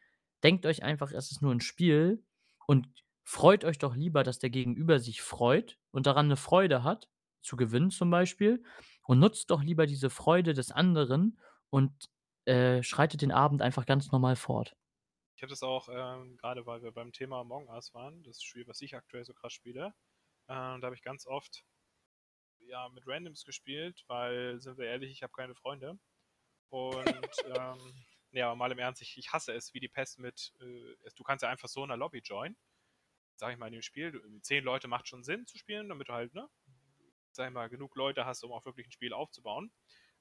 denkt 0.42 0.66
euch 0.66 0.82
einfach, 0.82 1.12
es 1.12 1.30
ist 1.30 1.40
nur 1.40 1.52
ein 1.54 1.60
Spiel 1.60 2.22
und 2.66 2.88
freut 3.24 3.64
euch 3.64 3.78
doch 3.78 3.94
lieber, 3.94 4.22
dass 4.24 4.38
der 4.38 4.50
Gegenüber 4.50 4.98
sich 4.98 5.22
freut 5.22 5.78
und 5.90 6.06
daran 6.06 6.26
eine 6.26 6.36
Freude 6.36 6.84
hat, 6.84 7.08
zu 7.42 7.56
gewinnen 7.56 7.90
zum 7.90 8.10
Beispiel 8.10 8.62
und 9.04 9.18
nutzt 9.18 9.50
doch 9.50 9.62
lieber 9.62 9.86
diese 9.86 10.10
Freude 10.10 10.54
des 10.54 10.70
anderen 10.70 11.38
und, 11.70 12.10
äh, 12.44 12.82
schreitet 12.82 13.22
den 13.22 13.32
Abend 13.32 13.62
einfach 13.62 13.86
ganz 13.86 14.12
normal 14.12 14.36
fort. 14.36 14.76
Ich 15.36 15.42
habe 15.42 15.50
das 15.50 15.62
auch, 15.62 15.88
ähm, 15.88 16.36
grade 16.36 16.66
weil 16.66 16.82
wir 16.82 16.92
beim 16.92 17.12
Thema 17.12 17.40
Among 17.40 17.68
Us 17.68 17.92
waren, 17.94 18.22
das 18.22 18.42
Spiel, 18.42 18.66
was 18.68 18.80
ich 18.80 18.94
aktuell 18.94 19.24
so 19.24 19.34
krass 19.34 19.52
spiele, 19.52 19.86
äh, 20.46 20.54
da 20.54 20.80
habe 20.82 20.94
ich 20.94 21.02
ganz 21.02 21.26
oft, 21.26 21.64
ja, 22.60 22.88
mit 22.90 23.06
Randoms 23.06 23.44
gespielt, 23.44 24.04
weil, 24.06 24.60
sind 24.60 24.78
wir 24.78 24.86
ehrlich, 24.86 25.10
ich 25.10 25.22
habe 25.22 25.32
keine 25.32 25.54
Freunde. 25.54 25.98
Und, 26.70 27.06
ähm, 27.56 27.94
ja, 28.32 28.54
mal 28.54 28.72
im 28.72 28.78
Ernst, 28.78 29.02
ich 29.02 29.16
ich 29.18 29.32
hasse 29.32 29.52
es 29.54 29.74
wie 29.74 29.80
die 29.80 29.88
Pest 29.88 30.18
mit, 30.18 30.54
äh 30.60 30.96
du 31.16 31.22
kannst 31.24 31.42
ja 31.44 31.50
einfach 31.50 31.68
so 31.68 31.82
in 31.84 31.88
'ner 31.90 31.96
Lobby 31.98 32.20
joinen, 32.24 32.56
sage 33.36 33.54
ich 33.54 33.58
mal, 33.60 33.68
in 33.68 33.74
dem 33.74 33.82
Spiel. 33.82 34.12
Du 34.12 34.40
10 34.42 34.64
Leute 34.64 34.88
macht 34.88 35.08
schon 35.08 35.24
Sinn 35.24 35.46
zu 35.46 35.58
spielen, 35.58 35.88
damit 35.90 36.08
du 36.08 36.14
halt, 36.14 36.34
ne, 36.34 36.48
sage 37.32 37.50
ich 37.50 37.54
mal, 37.54 37.68
genug 37.70 37.96
Leute 37.96 38.26
hast, 38.26 38.44
um 38.44 38.52
auch 38.52 38.64
wirklich 38.66 38.86
'n 38.88 38.92
Spiel 38.92 39.12
aufzubauen. 39.14 39.72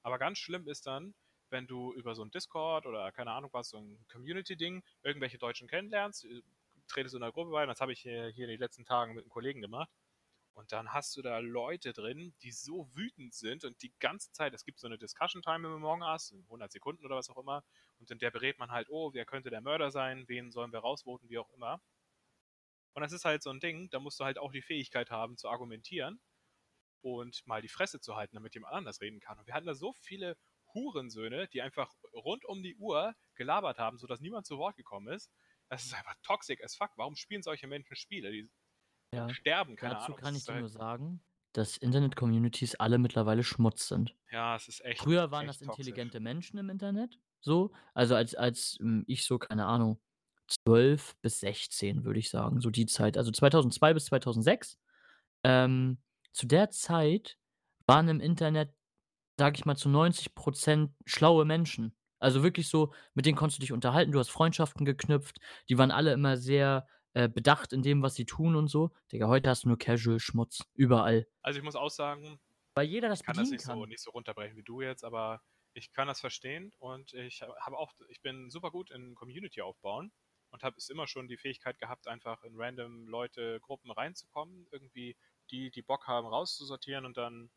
Aber 0.02 0.18
ganz 0.18 0.38
schlimm 0.38 0.68
ist 0.68 0.86
dann, 0.86 1.14
wenn 1.50 1.66
du 1.68 1.94
über 1.94 2.14
so 2.16 2.22
'n 2.24 2.30
Discord 2.32 2.86
oder 2.86 3.12
keine 3.12 3.32
Ahnung 3.32 3.50
was, 3.54 3.70
so 3.70 3.78
'n 3.78 4.04
Community-Ding 4.12 4.84
irgendwelche 5.04 5.38
Deutschen 5.38 5.68
kennenlernst, 5.68 6.24
äh, 6.26 6.42
tretest 6.88 7.14
in 7.16 7.20
'ner 7.22 7.32
Gruppe 7.32 7.52
bei, 7.52 7.66
das 7.66 7.80
habe 7.82 7.92
ich, 7.94 8.06
äh, 8.06 8.32
hier 8.34 8.46
in 8.46 8.50
den 8.52 8.60
letzten 8.60 8.84
Tagen 8.86 9.14
mit 9.14 9.24
'nem 9.26 9.30
Kollegen 9.30 9.60
gemacht. 9.62 9.90
Und 10.54 10.72
dann 10.72 10.92
hast 10.94 11.16
du 11.16 11.22
da 11.22 11.38
Leute 11.40 11.92
drin, 11.94 12.34
die 12.42 12.52
so 12.52 12.88
wütend 12.96 13.34
sind 13.34 13.64
und 13.64 13.82
die 13.82 13.94
ganze 14.00 14.32
Zeit 14.32 14.54
es 14.54 14.64
gibt 14.64 14.80
so 14.80 14.88
'ne 14.88 14.98
Discussion 14.98 15.42
Time 15.42 15.68
im 15.68 15.74
Among 15.76 16.02
Us, 16.02 16.34
100 16.50 16.72
Sekunden 16.72 17.06
oder 17.06 17.16
was 17.16 17.30
auch 17.30 17.38
immer, 17.38 17.64
und 18.02 18.10
in 18.12 18.18
der 18.18 18.30
berät 18.32 18.58
man 18.58 18.70
halt: 18.72 18.88
„Oh, 18.90 19.12
wer 19.14 19.24
könnte 19.26 19.50
der 19.50 19.62
Mörder 19.62 19.90
sein? 19.90 20.24
Wen 20.28 20.50
sollen 20.52 20.72
wir 20.72 20.80
rausvoten?“ 20.80 21.30
Wie 21.30 21.38
auch 21.38 21.50
immer. 21.52 21.80
Und 22.94 23.02
das 23.02 23.12
ist 23.12 23.24
halt 23.24 23.42
so 23.42 23.50
'n 23.50 23.60
Ding, 23.60 23.88
da 23.90 24.00
musst 24.00 24.20
du 24.20 24.24
halt 24.24 24.38
auch 24.38 24.52
die 24.52 24.62
Fähigkeit 24.62 25.10
haben 25.10 25.36
zu 25.36 25.48
argumentieren 25.48 26.20
und 27.02 27.46
mal 27.46 27.62
die 27.62 27.68
Fresse 27.68 28.00
zu 28.00 28.16
halten, 28.16 28.36
damit 28.36 28.54
jemand 28.54 28.74
anders 28.74 29.00
reden 29.02 29.20
kann. 29.20 29.38
Und 29.38 29.46
wir 29.48 29.54
hatten 29.54 29.66
da 29.66 29.74
so 29.74 29.94
viele 29.94 30.36
Hurensöhne, 30.74 31.48
die 31.48 31.62
einfach 31.62 31.94
rund 32.14 32.44
um 32.46 32.62
die 32.62 32.76
Uhr 32.76 33.14
gelabert 33.36 33.78
haben, 33.78 33.98
sodass 33.98 34.20
niemand 34.20 34.46
zu 34.46 34.58
Wort 34.58 34.76
gekommen 34.76 35.08
ist. 35.14 35.32
Das 35.68 35.84
ist 35.84 35.94
einfach 35.94 36.16
toxic 36.22 36.64
as 36.64 36.76
fuck. 36.76 36.92
Warum 36.96 37.16
spielen 37.16 37.42
solche 37.42 37.66
Menschen 37.68 37.96
Spiele? 37.96 38.32
Die 38.32 38.50
Ja, 39.14 39.34
sterben, 39.34 39.76
keine 39.76 39.98
dazu 39.98 39.98
Ahnung. 39.98 40.20
kann 40.20 40.34
Das 40.34 40.36
ich 40.36 40.44
dir 40.44 40.54
halt 40.54 40.56
nur 40.56 40.68
sagen, 40.68 41.22
dass 41.52 41.76
Internet-Communities 41.76 42.74
alle 42.76 42.98
mittlerweile 42.98 43.42
Schmutz 43.44 43.88
sind. 43.88 44.16
Ja, 44.30 44.56
es 44.56 44.66
ist 44.68 44.80
echt 44.84 45.06
Früher 45.06 45.30
waren 45.30 45.46
das 45.46 45.60
echt 45.60 45.62
toxisch. 45.62 46.02
intelligente 46.02 46.20
Menschen 46.20 46.58
im 46.58 46.70
Internet 46.70 47.20
so. 47.42 47.72
Also, 47.94 48.14
als 48.16 48.34
als, 48.34 48.76
hm, 48.80 49.04
ich 49.06 49.24
so, 49.24 49.38
keine 49.38 49.66
Ahnung, 49.66 50.00
12 50.48 51.14
bis 51.22 51.40
16, 51.40 52.04
würde 52.04 52.20
ich 52.20 52.30
sagen, 52.30 52.60
so 52.60 52.70
die 52.70 52.86
Zeit. 52.86 53.16
Also, 53.18 53.30
2002 53.32 53.94
bis 53.94 54.06
2006. 54.06 54.78
Ähm, 55.44 55.98
zu 56.32 56.46
der 56.46 56.70
Zeit 56.70 57.38
waren 57.86 58.08
im 58.08 58.20
Internet, 58.20 58.74
sage 59.38 59.56
ich 59.56 59.64
mal, 59.66 59.76
zu 59.76 59.88
90 59.88 60.34
% 60.34 60.94
schlaue 61.06 61.44
Menschen. 61.44 61.96
Also, 62.20 62.42
wirklich 62.44 62.68
so, 62.68 62.92
mit 63.14 63.26
denen 63.26 63.36
konntest 63.36 63.58
du 63.58 63.62
dich 63.62 63.72
unterhalten, 63.72 64.12
du 64.12 64.18
hast 64.20 64.30
Freundschaften 64.30 64.84
geknüpft, 64.86 65.38
die 65.68 65.78
waren 65.78 65.90
alle 65.92 66.12
immer 66.12 66.36
sehr, 66.38 66.86
äh, 67.14 67.28
bedacht 67.28 67.72
in 67.72 67.82
dem, 67.82 68.02
was 68.02 68.14
sie 68.14 68.26
tun 68.26 68.56
und 68.56 68.68
so. 68.68 68.92
Digga, 69.12 69.28
heute 69.28 69.50
hast 69.50 69.64
du 69.64 69.68
nur 69.68 69.78
Casual-Schmutz, 69.78 70.62
überall. 70.74 71.26
Also, 71.44 71.58
ich 71.58 71.64
muss 71.64 71.76
auch 71.76 71.90
sagen 71.90 72.40
Weil 72.76 72.86
jeder 72.86 73.08
das 73.08 73.22
ich 73.26 73.26
kann 73.26 73.36
das 73.36 73.50
nicht 73.50 73.64
so 73.64 73.84
kann. 73.84 73.86
nicht 73.86 74.00
so 74.02 74.10
runterbrechen 74.10 74.56
wie 74.56 74.62
du 74.62 74.80
jetzt, 74.80 75.04
aber 75.04 75.42
ich 75.74 75.92
kann 75.92 76.08
das 76.08 76.20
verstehen 76.20 76.72
und 76.78 77.12
ich 77.14 77.42
ha 77.42 77.54
habe 77.60 77.78
auch 77.78 77.92
ich 78.08 78.20
bin 78.22 78.50
super 78.50 78.70
gut 78.70 78.90
in 78.90 79.14
Community 79.14 79.62
aufbauen 79.62 80.12
und 80.50 80.62
habe 80.62 80.76
es 80.76 80.88
immer 80.90 81.06
schon 81.06 81.28
die 81.28 81.38
Fähigkeit 81.38 81.78
gehabt, 81.78 82.06
einfach 82.08 82.42
in 82.44 82.54
random 82.56 83.08
Leute 83.08 83.60
Gruppen 83.60 83.90
reinzukommen, 83.90 84.68
irgendwie 84.70 85.16
die, 85.50 85.70
die 85.70 85.82
Bock 85.82 86.06
haben, 86.06 86.26
rauszusortieren 86.26 87.06
und 87.06 87.16
dann 87.16 87.50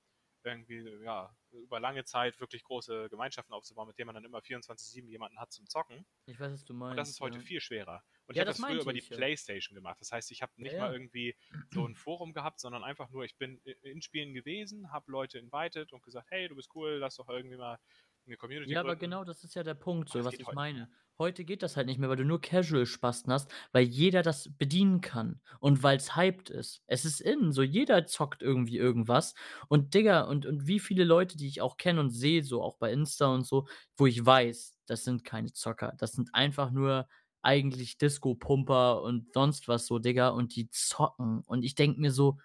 irgendwie, 0.43 0.87
ja, 1.03 1.35
über 1.51 1.79
lange 1.79 2.05
Zeit 2.05 2.39
wirklich 2.39 2.63
große 2.63 3.09
Gemeinschaften 3.09 3.53
aufzubauen, 3.53 3.87
mit 3.87 3.97
denen 3.97 4.07
man 4.07 4.15
dann 4.15 4.25
immer 4.25 4.41
24/7 4.41 5.07
jemanden 5.09 5.39
hat 5.39 5.51
zum 5.51 5.67
Zocken. 5.67 6.05
Ich 6.27 6.39
weiß, 6.39 6.51
was 6.53 6.65
du 6.65 6.73
Und 6.87 6.97
das 6.97 7.09
ist 7.11 7.19
meinst, 7.19 7.21
heute 7.21 7.39
ja. 7.39 7.41
viel 7.41 7.61
schwerer. 7.61 8.03
Und 8.27 8.33
ich 8.35 8.39
Ja, 8.39 8.43
habe 8.43 8.49
das 8.49 8.57
das 8.57 8.59
früher 8.59 8.81
über 8.81 8.93
die 8.93 9.01
ich. 9.09 9.11
Playstation 9.13 9.75
gemacht. 9.75 10.01
Das 10.01 10.11
heißt, 10.11 10.31
ich 10.31 10.41
habe 10.41 10.53
Ja, 10.59 10.61
nicht 10.61 10.77
mal 10.77 10.91
ja. 10.91 10.93
irgendwie 10.93 11.35
so 11.69 11.85
'n 11.85 11.95
Forum 11.95 12.33
gehabt, 12.33 12.59
sondern 12.59 12.83
einfach 12.83 13.09
nur, 13.09 13.23
ich 13.25 13.37
bin 13.37 13.59
in 13.83 14.01
Spielen 14.01 14.33
gewesen, 14.33 14.91
habe 14.91 15.11
Leute 15.11 15.39
invited 15.39 15.93
und 15.93 16.03
gesagt: 16.03 16.27
„Hey, 16.31 16.47
du 16.47 16.55
bist 16.55 16.69
cool, 16.75 16.93
lass 16.99 17.15
doch 17.17 17.29
irgendwie 17.29 17.57
mal 17.57 17.79
'ne 18.25 18.37
Community 18.37 18.77
Ja, 18.77 18.79
aber 18.81 18.95
gründen.“ 18.95 18.95
genau 18.95 19.23
das 19.23 19.43
ist 19.43 19.53
ja 19.53 19.61
der 19.63 19.75
Punkt 19.75 20.09
Aber 20.09 20.23
so, 20.23 20.23
was 20.23 20.41
ich 20.41 20.45
heute 20.45 20.51
meine. 20.51 20.89
Heute 21.19 21.45
geht 21.45 21.61
das 21.61 21.77
halt 21.77 21.85
nicht 21.85 21.99
mehr, 21.99 22.09
weil 22.09 22.17
du 22.17 22.25
nur 22.25 22.41
Casual-Spasten 22.41 23.31
hast, 23.31 23.49
weil 23.71 23.83
jeder 23.85 24.23
das 24.23 24.49
bedienen 24.57 25.01
kann 25.01 25.39
und 25.59 25.83
weil's 25.83 26.15
hyped 26.15 26.49
ist. 26.49 26.81
Es 26.87 27.05
ist 27.05 27.21
in, 27.21 27.51
so 27.53 27.61
jeder 27.61 28.05
zockt 28.07 28.41
irgendwie 28.41 28.77
irgendwas 28.77 29.35
und 29.69 29.93
Digga, 29.93 30.21
und 30.23 30.45
und 30.47 30.65
wie 30.67 30.79
viele 30.79 31.03
Leute, 31.03 31.37
die 31.37 31.47
ich 31.47 31.61
auch 31.61 31.77
kenne 31.77 31.99
und 32.01 32.09
sehe, 32.09 32.43
so 32.43 32.61
auch 32.63 32.77
bei 32.77 32.91
Insta 32.91 33.27
und 33.27 33.45
so, 33.45 33.67
wo 33.97 34.07
ich 34.07 34.25
weiß, 34.25 34.79
das 34.87 35.03
sind 35.03 35.23
keine 35.23 35.53
Zocker. 35.53 35.93
Das 35.99 36.13
sind 36.13 36.33
einfach 36.33 36.71
nur 36.71 37.07
eigentlich 37.45 37.97
Disco-Pumper 37.97 39.01
und 39.03 39.33
sonst 39.33 39.67
was 39.67 39.87
so, 39.87 39.99
Digga, 39.99 40.29
und 40.29 40.55
die 40.55 40.69
zocken. 40.71 41.41
Und 41.47 41.63
ich 41.63 41.75
denke 41.75 41.99
mir 42.01 42.11
so: 42.11 42.39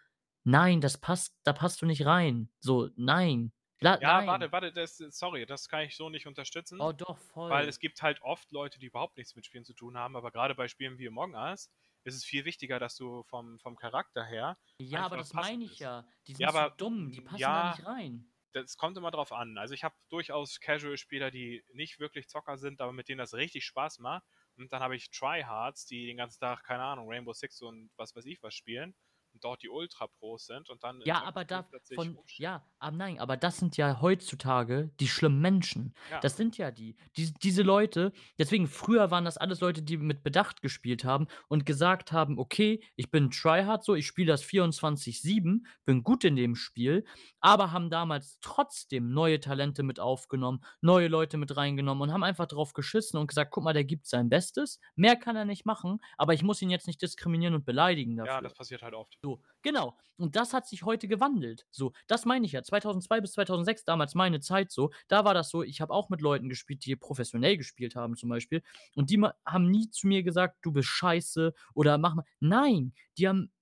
„Nein, 0.44 0.80
das 0.80 0.98
passt 0.98 1.36
da 1.44 1.53
passt 1.53 1.82
du 1.82 1.86
nicht 1.86 2.07
rein.“ 2.07 2.51
So, 2.61 2.90
nein. 2.96 3.53
La 3.80 4.01
Ja, 4.01 4.26
nein. 4.26 4.26
warte, 4.26 4.51
warte, 4.53 4.72
das 4.72 4.96
sorry, 4.98 5.46
das 5.46 5.68
kann 5.68 5.82
ich 5.84 5.96
so 5.96 6.09
nicht 6.09 6.26
unterstützen, 6.26 6.86
Oh 6.86 6.90
doch, 6.92 7.16
weil 7.48 7.68
voll. 7.68 7.68
es 7.68 7.78
gibt 7.78 8.03
halt 8.03 8.22
oft 8.22 8.51
Leute, 8.53 8.78
die 8.78 8.86
überhaupt 8.86 9.16
nichts 9.16 9.34
mit 9.36 9.46
Spielen 9.46 9.64
zu 9.64 9.74
tun 9.74 9.96
haben, 9.98 10.16
aber 10.16 10.30
grade 10.32 10.55
bei 10.55 10.68
Spielen 10.68 10.98
wie 10.98 11.09
Among 11.09 11.34
Us 11.34 11.70
ist 12.05 12.14
es 12.14 12.24
viel 12.24 12.44
wichtiger, 12.46 12.78
dass 12.78 12.96
du 12.96 13.22
vom 13.24 13.59
vom 13.61 13.76
Charakter 13.76 14.24
her 14.24 14.59
Ja, 14.80 15.09
aber 15.09 15.16
das 15.18 15.32
meine 15.32 15.64
ich 15.64 15.78
bist. 15.78 15.78
ja. 15.78 16.09
Die 16.26 16.34
Ja, 16.38 16.48
sind 16.48 16.51
zu 16.51 16.64
aber, 16.64 16.76
dumm, 16.76 17.12
die 17.12 17.20
passen 17.20 17.53
da 17.55 17.62
ja, 17.62 17.62
nicht 17.62 17.86
rein. 17.86 18.32
das 18.53 18.76
kommt 18.76 18.96
immer 18.98 19.11
drauf 19.12 19.32
an. 19.32 19.59
Also, 19.59 19.74
ich 19.74 19.84
habe 19.84 19.96
durchaus 20.11 20.61
Casual-Spieler, 20.61 21.30
die 21.32 21.64
nicht 21.72 22.01
wirklich 22.01 22.28
Zocker 22.28 22.59
sind, 22.59 22.80
aber 22.82 22.92
mit 22.92 23.09
denen 23.09 23.18
das 23.18 23.34
richtig 23.34 23.64
Spaß 23.66 23.98
macht. 24.01 24.24
Und 24.61 24.72
dann 24.72 24.82
habe 24.82 24.96
ich 24.96 25.11
Tryhards, 25.11 25.86
die 25.86 26.06
den 26.06 26.18
ganzen 26.18 26.40
Tag, 26.40 26.62
keine 26.64 26.82
Ahnung, 26.82 27.08
Rainbow 27.08 27.32
Six 27.32 27.62
und 27.62 27.90
was 27.96 28.14
weiß 28.14 28.26
ich 28.26 28.42
was 28.42 28.54
spielen 28.54 28.94
dort 29.40 29.62
die 29.62 29.68
Ultra-Pros 29.70 30.46
sind 30.46 30.70
und 30.70 30.82
dann 30.84 31.00
Ja, 31.06 31.22
aber 31.24 31.44
da 31.46 31.70
von 31.94 32.18
ja, 32.36 32.68
aber 32.78 32.96
nein, 32.96 33.18
aber 33.18 33.36
das 33.36 33.56
sind 33.56 33.76
ja 33.76 34.00
heutzutage 34.00 34.92
die 35.00 35.08
schlimmen 35.08 35.40
Menschen. 35.40 35.94
Ja. 36.08 36.22
Das 36.22 36.36
sind 36.36 36.56
ja 36.58 36.70
die. 36.70 36.96
Dies 37.16 37.32
diese 37.34 37.62
Leute 37.62 38.12
deswegen, 38.38 38.68
früher 38.68 39.10
waren 39.10 39.24
das 39.24 39.38
alles 39.38 39.60
Leute, 39.60 39.82
die 39.82 39.96
mit 39.96 40.22
Bedacht 40.22 40.60
gespielt 40.62 41.04
haben 41.04 41.26
und 41.48 41.64
gesagt 41.66 42.12
haben: 42.12 42.38
„Okay, 42.38 42.82
ich 42.96 43.10
bin 43.10 43.30
Tryhard 43.30 43.82
so, 43.82 43.94
ich 43.94 44.06
spiele 44.06 44.28
das 44.28 44.42
24/7, 44.42 45.66
bin 45.86 46.02
gut 46.04 46.22
in 46.24 46.36
dem 46.36 46.54
Spiel“, 46.54 47.04
aber 47.40 47.72
haben 47.72 47.88
damals 47.90 48.38
trotzdem 48.40 49.10
neue 49.10 49.40
Talente 49.40 49.82
mit 49.82 49.98
aufgenommen, 50.00 50.60
neue 50.82 51.08
Leute 51.08 51.38
mit 51.38 51.56
reingenommen 51.56 52.02
und 52.02 52.12
haben 52.12 52.22
einfach 52.24 52.46
drauf 52.46 52.72
geschissen 52.74 53.18
und 53.18 53.26
gesagt: 53.26 53.50
„Guck 53.52 53.64
mal, 53.64 53.72
der 53.72 53.84
gibt 53.84 54.06
sein 54.06 54.28
Bestes. 54.28 54.78
Mehr 54.96 55.16
kann 55.16 55.34
er 55.34 55.46
nicht 55.46 55.64
machen, 55.66 55.98
aber 56.18 56.34
ich 56.34 56.42
muss 56.42 56.60
ihn 56.62 56.70
jetzt 56.70 56.86
nicht 56.86 57.00
diskriminieren 57.02 57.54
und 57.54 57.64
beleidigen 57.64 58.16
Ja, 58.22 58.40
dafür.“ 58.40 58.40
das 58.42 58.54
passiert 58.54 58.82
halt 58.82 58.94
oft. 58.94 59.16
So, 59.24 59.42
genau. 59.62 59.96
Und 60.16 60.34
das 60.36 60.52
hat 60.54 60.66
sich 60.66 60.82
heute 60.84 61.08
gewandelt. 61.08 61.66
So, 61.70 61.92
das 62.06 62.24
meine 62.24 62.46
ich 62.46 62.52
ja. 62.52 62.62
2002 62.62 63.20
bis 63.20 63.32
2006, 63.32 63.84
damals 63.84 64.14
meine 64.14 64.40
Zeit 64.40 64.70
so, 64.70 64.90
da 65.08 65.24
war 65.24 65.34
das 65.34 65.50
so, 65.50 65.62
ich 65.62 65.80
habe 65.80 65.92
auch 65.92 66.08
mit 66.08 66.20
Leuten 66.22 66.48
gespielt, 66.48 66.84
die 66.86 66.96
professionell 66.96 67.56
gespielt 67.56 67.96
haben 67.96 68.16
zum 68.16 68.30
Beispiel 68.30 68.62
und 68.94 69.10
die 69.10 69.20
haben 69.46 69.70
nie 69.70 69.90
zu 69.90 70.06
mir 70.06 70.22
gesagt: 70.22 70.58
„Du 70.62 70.72
bist 70.72 70.88
scheiße“ 70.88 71.52
oder 71.74 71.98
„Mach 71.98 72.14
mal“ 72.14 72.24
nein, 72.40 72.94
die 73.18 73.28
haben 73.28 73.52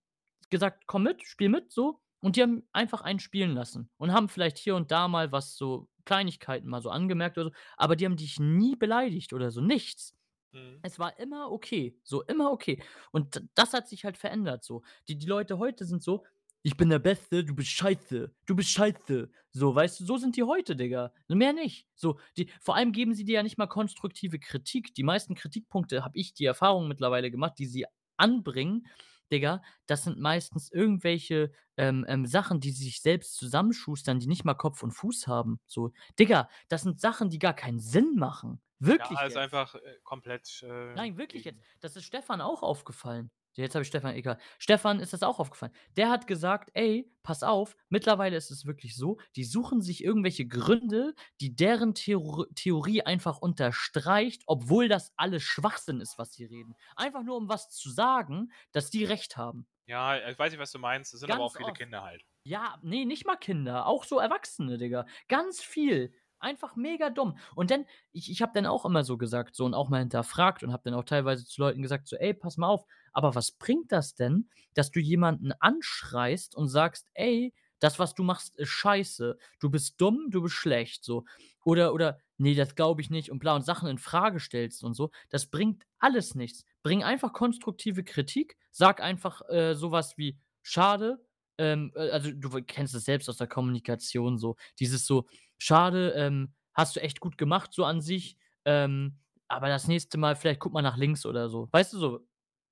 gesagt: 0.51 0.85
„Komm 0.87 1.05
mit, 1.05 1.25
spiel 1.25 1.49
mit“, 1.51 1.73
so. 1.73 2.01
Und 2.21 2.37
die 2.37 2.43
haben 2.43 2.69
einfach 2.73 3.03
einen 3.03 3.21
spielen 3.21 3.55
lassen 3.55 3.91
und 3.99 4.13
haben 4.13 4.29
vielleicht 4.29 4.59
hier 4.59 4.77
und 4.77 4.91
da 4.93 5.09
mal 5.09 5.33
was 5.33 5.57
so 5.57 5.89
Kleinigkeiten 6.07 6.69
mal 6.69 6.83
so 6.83 6.91
angemerkt 6.91 7.39
oder 7.39 7.49
so, 7.51 7.55
aber 7.79 7.97
die 7.97 8.07
haben 8.07 8.17
dich 8.17 8.41
nie 8.41 8.77
beleidigt 8.77 9.33
oder 9.35 9.51
so, 9.53 9.61
nichts. 9.63 10.18
Mhm. 10.59 10.83
Es 10.83 10.99
war 10.99 11.19
immer 11.19 11.51
okay, 11.51 11.99
so, 12.05 12.23
immer 12.25 12.51
okay. 12.53 12.83
Und 13.13 13.43
das 13.55 13.73
hat 13.73 13.89
sich 13.89 14.05
halt 14.05 14.17
verändert 14.17 14.65
so. 14.65 14.83
Die 15.09 15.19
die 15.19 15.27
Leute 15.27 15.59
heute 15.59 15.85
sind 15.85 16.03
so: 16.03 16.25
„Ich 16.63 16.77
bin 16.77 16.89
der 16.91 16.99
Beste, 17.01 17.45
du 17.45 17.55
bist 17.55 17.71
scheiße. 17.71 18.33
Du 18.47 18.55
bist 18.57 18.71
scheiße.“ 18.71 19.31
So, 19.51 19.75
weißt 19.75 20.01
du, 20.01 20.05
so 20.05 20.17
sind 20.19 20.37
die 20.37 20.45
heute, 20.45 20.77
Digga. 20.77 21.13
Mehr 21.29 21.53
nicht. 21.53 21.89
So, 21.97 22.19
die 22.37 22.51
vor 22.61 22.77
allem 22.77 22.93
geben 22.93 23.15
sie 23.15 23.25
dir 23.25 23.35
ja 23.37 23.43
nicht 23.43 23.59
mal 23.59 23.67
konstruktive 23.67 24.39
Kritik. 24.39 24.95
Die 24.95 25.03
meisten 25.03 25.35
Kritikpunkte, 25.35 26.05
habe 26.05 26.17
ich 26.19 26.35
die 26.35 26.45
Erfahrung 26.45 26.87
mittlerweile 26.89 27.31
gemacht, 27.31 27.55
die 27.59 27.67
sie 27.67 27.87
anbringen, 28.17 28.87
Digga, 29.33 29.63
das 29.87 30.05
sind 30.05 30.19
meistens 30.19 30.71
irgendwelche, 30.73 31.53
ähm, 31.77 32.05
ähm, 32.09 32.25
Sachen, 32.27 32.61
die 32.61 32.71
sich 32.71 33.03
selbst 33.03 33.37
zusammenschustern, 33.37 34.21
die 34.21 34.27
nicht 34.27 34.45
mal 34.45 34.55
Kopf 34.55 34.83
und 34.83 34.93
Fuß 34.93 35.27
haben, 35.27 35.61
so. 35.67 35.93
Digga, 36.19 36.49
das 36.69 36.83
sind 36.83 37.01
Sachen, 37.01 37.29
die 37.31 37.39
gar 37.39 37.55
keinen 37.55 37.79
Sinn 37.79 38.15
machen. 38.17 38.61
Wirklich 38.81 39.11
Ja, 39.11 39.21
also 39.21 39.39
jetzt. 39.39 39.39
einfach 39.39 39.75
äh, 39.75 39.99
komplett. 40.05 40.63
Äh, 40.63 40.95
Nein, 40.95 41.17
wirklich 41.19 41.45
jetzt. 41.45 41.61
Das 41.81 41.97
ist 41.97 42.05
Stefan 42.05 42.41
auch 42.41 42.63
aufgefallen. 42.63 43.31
Jetzt 43.55 43.75
habe 43.75 43.83
ich 43.83 43.89
Stefan, 43.89 44.15
egal. 44.15 44.39
Stefan 44.59 45.01
ist 45.01 45.13
das 45.13 45.25
auch 45.25 45.41
aufgefallen. 45.41 45.73
Der 45.97 46.11
hat 46.11 46.29
gesagt, 46.29 46.71
ey, 46.75 47.13
pass 47.25 47.43
auf, 47.43 47.77
mittlerweile 47.89 48.37
ist 48.37 48.53
es 48.53 48.67
wirklich 48.67 48.95
so, 48.97 49.19
die 49.35 49.43
suchen 49.43 49.81
sich 49.83 50.05
irgendwelche 50.05 50.47
Gründe, 50.47 51.15
die 51.41 51.57
deren 51.57 51.95
Theor 51.95 52.47
Theorie 52.55 53.03
einfach 53.03 53.39
unterstreicht, 53.39 54.43
obwohl 54.47 54.89
das 54.89 55.13
alles 55.17 55.43
Schwachsinn 55.43 56.01
ist, 56.01 56.19
was 56.19 56.33
sie 56.35 56.45
reden. 56.45 56.77
Einfach 56.95 57.25
nur, 57.25 57.37
um 57.37 57.49
was 57.49 57.69
zu 57.71 57.91
sagen, 57.91 58.53
dass 58.73 58.91
die 58.91 59.05
recht 59.05 59.37
haben. 59.37 59.67
Ja, 59.87 60.29
ich 60.29 60.39
weiß 60.39 60.53
nicht, 60.53 60.61
was 60.61 60.71
du 60.73 60.79
meinst. 60.79 61.15
Es 61.15 61.21
sind 61.21 61.33
aber 61.33 61.43
Ganz 61.43 61.45
auch 61.45 61.57
viele 61.57 61.73
oft. 61.73 61.75
Kinder 61.75 62.03
halt. 62.03 62.25
Ja, 62.45 62.79
nee, 62.83 63.05
nicht 63.05 63.27
mal 63.27 63.37
Kinder, 63.37 63.87
auch 63.87 64.05
so 64.05 64.19
Erwachsene, 64.19 64.79
Digga. 64.79 65.07
Ganz 65.29 65.61
viel. 65.63 66.15
Einfach 66.41 66.77
mega 66.77 67.11
dumm. 67.11 67.37
Und 67.57 67.71
dann, 67.71 67.85
ich, 68.13 68.31
ich 68.31 68.43
habe 68.43 68.53
dann 68.55 68.67
auch 68.67 68.85
immer 68.85 69.03
so 69.03 69.19
gesagt, 69.19 69.57
so 69.57 69.65
und 69.65 69.75
auch 69.75 69.89
mal 69.89 69.99
hinterfragt 69.99 70.63
und 70.63 70.73
habe 70.73 70.83
dann 70.85 70.95
auch 70.95 71.05
teilweise 71.05 71.45
zu 71.45 71.61
Leuten 71.61 71.83
gesagt, 71.83 72.07
so, 72.07 72.17
ey, 72.17 72.33
pass 72.33 72.57
mal 72.57 72.69
auf, 72.69 72.85
aber 73.13 73.35
was 73.35 73.51
bringt 73.53 73.91
das 73.91 74.15
denn, 74.15 74.49
dass 74.75 74.91
du 74.91 75.01
jemanden 75.01 75.53
anschreist 75.59 76.55
und 76.55 76.69
sagst, 76.69 77.09
ey, 77.15 77.53
das, 77.81 77.99
was 77.99 78.15
du 78.15 78.23
machst, 78.23 78.57
ist 78.57 78.71
scheiße. 78.71 79.39
Du 79.61 79.71
bist 79.71 80.01
dumm, 80.01 80.27
du 80.31 80.43
bist 80.43 80.55
schlecht, 80.55 81.05
so. 81.05 81.25
Oder, 81.65 81.93
oder, 81.93 82.19
nee, 82.37 82.55
das 82.55 82.75
glaube 82.75 83.01
ich 83.01 83.11
nicht 83.11 83.31
und 83.31 83.39
bla 83.41 83.55
und 83.55 83.65
Sachen 83.65 83.89
in 83.89 83.99
Frage 83.99 84.41
stellst 84.41 84.83
und 84.85 84.95
so. 84.95 85.11
Das 85.31 85.47
bringt 85.47 85.85
alles 85.99 86.35
nichts. 86.35 86.65
Bring 86.83 87.03
einfach 87.05 87.33
konstruktive 87.33 88.05
Kritik, 88.05 88.57
sag 88.71 89.01
einfach 89.01 89.43
äh, 89.49 89.75
sowas 89.75 90.17
wie, 90.17 90.39
schade, 90.63 91.25
ähm, 91.59 91.93
äh, 91.95 92.11
also 92.11 92.31
du 92.33 92.51
kennst 92.65 92.95
es 92.95 93.05
selbst 93.05 93.29
aus 93.29 93.37
der 93.37 93.49
Kommunikation 93.49 94.39
so, 94.39 94.57
dieses 94.79 95.07
so, 95.07 95.27
schade, 95.59 96.13
ähm, 96.13 96.55
hast 96.75 96.97
du 96.97 97.01
echt 97.01 97.21
gut 97.21 97.37
gemacht 97.37 97.73
so 97.73 97.85
an 97.85 98.01
sich, 98.01 98.37
ähm, 98.65 99.19
aber 99.49 99.69
das 99.69 99.89
nächste 99.89 100.19
Mal 100.19 100.37
vielleicht 100.37 100.61
guck 100.61 100.73
mal 100.73 100.83
nach 100.83 100.97
links 100.97 101.27
oder 101.27 101.49
so. 101.49 101.69
Weißt 101.73 101.93
du 101.93 101.99
so, 101.99 102.29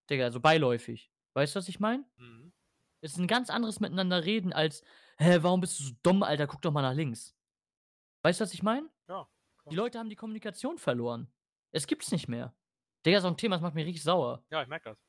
Digga, 0.08 0.30
so 0.30 0.40
beiläufig. 0.40 1.10
Weißt 1.34 1.54
du, 1.54 1.58
was 1.58 1.68
ich 1.68 1.80
meine? 1.80 2.04
Mhm. 2.16 2.52
Es 3.00 3.12
ist 3.12 3.18
ein 3.18 3.26
ganz 3.26 3.50
anderes 3.50 3.80
Miteinander 3.80 4.24
reden 4.24 4.52
als, 4.52 4.82
hä, 5.18 5.38
warum 5.42 5.60
bist 5.60 5.78
du 5.78 5.84
so 5.84 5.94
dumm, 6.02 6.22
Alter, 6.22 6.46
guck 6.46 6.62
doch 6.62 6.72
mal 6.72 6.82
nach 6.82 6.94
links. 6.94 7.36
Weißt 8.22 8.40
du, 8.40 8.44
was 8.44 8.54
ich 8.54 8.62
meine? 8.62 8.88
Ja. 9.08 9.28
Die 9.70 9.76
Leute 9.76 9.98
haben 9.98 10.08
die 10.08 10.16
Kommunikation 10.16 10.78
verloren. 10.78 11.28
Es 11.72 11.86
gibt's 11.86 12.12
nicht 12.12 12.28
mehr. 12.28 12.54
Digga, 13.04 13.20
so 13.20 13.28
ein 13.28 13.36
Thema, 13.36 13.56
das 13.56 13.62
macht 13.62 13.74
mich 13.74 13.86
richtig 13.86 14.02
sauer. 14.02 14.44
Ja, 14.50 14.62
ich 14.62 14.68
merke 14.68 14.90
das. 14.90 15.05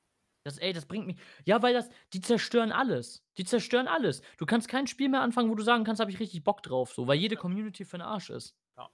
Das, 0.47 0.57
ey, 0.59 0.71
das 0.73 0.85
bringt 0.85 1.05
mich. 1.07 1.17
Ja, 1.45 1.61
weil 1.61 1.73
das, 1.73 1.89
die 2.13 2.21
zerstören 2.21 2.71
alles. 2.71 3.23
Die 3.37 3.43
zerstören 3.43 3.87
alles. 3.87 4.21
Du 4.37 4.45
kannst 4.45 4.67
kein 4.69 4.87
Spiel 4.87 5.09
mehr 5.09 5.21
anfangen, 5.21 5.49
wo 5.49 5.55
du 5.55 5.63
sagen 5.63 5.83
kannst, 5.83 5.99
habe 5.99 6.09
ich 6.09 6.19
richtig 6.19 6.43
Bock 6.43 6.63
drauf, 6.63 6.93
so, 6.93 7.05
weil 7.07 7.17
jede 7.17 7.35
Community 7.35 7.83
für 7.85 7.97
den 7.97 8.03
Arsch 8.03 8.29
ist. 8.29 8.55
Ja. 8.77 8.89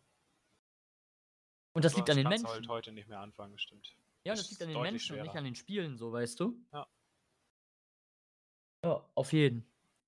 Und 1.74 1.86
das 1.86 1.92
So 1.94 1.98
liegt 2.00 2.10
an 2.10 2.18
den 2.18 2.24
du 2.26 2.30
Menschen. 2.30 2.48
halt 2.48 2.68
heute 2.68 2.92
nicht 2.92 3.08
mehr 3.08 3.20
anfangen, 3.20 3.58
stimmt. 3.60 3.96
ja, 4.26 4.34
das 4.34 4.42
das 4.42 4.50
liegt 4.52 4.62
an 4.64 4.70
den 4.70 4.82
Menschen 4.82 5.16
und 5.16 5.22
nicht 5.22 5.32
schwerer. 5.32 5.38
an 5.40 5.46
den 5.46 5.56
Spielen, 5.56 5.98
so, 5.98 6.12
weißt 6.12 6.40
du? 6.40 6.60
Ja. 6.74 6.88
Ja, 8.84 9.10
auf 9.16 9.32
jeden. 9.32 9.66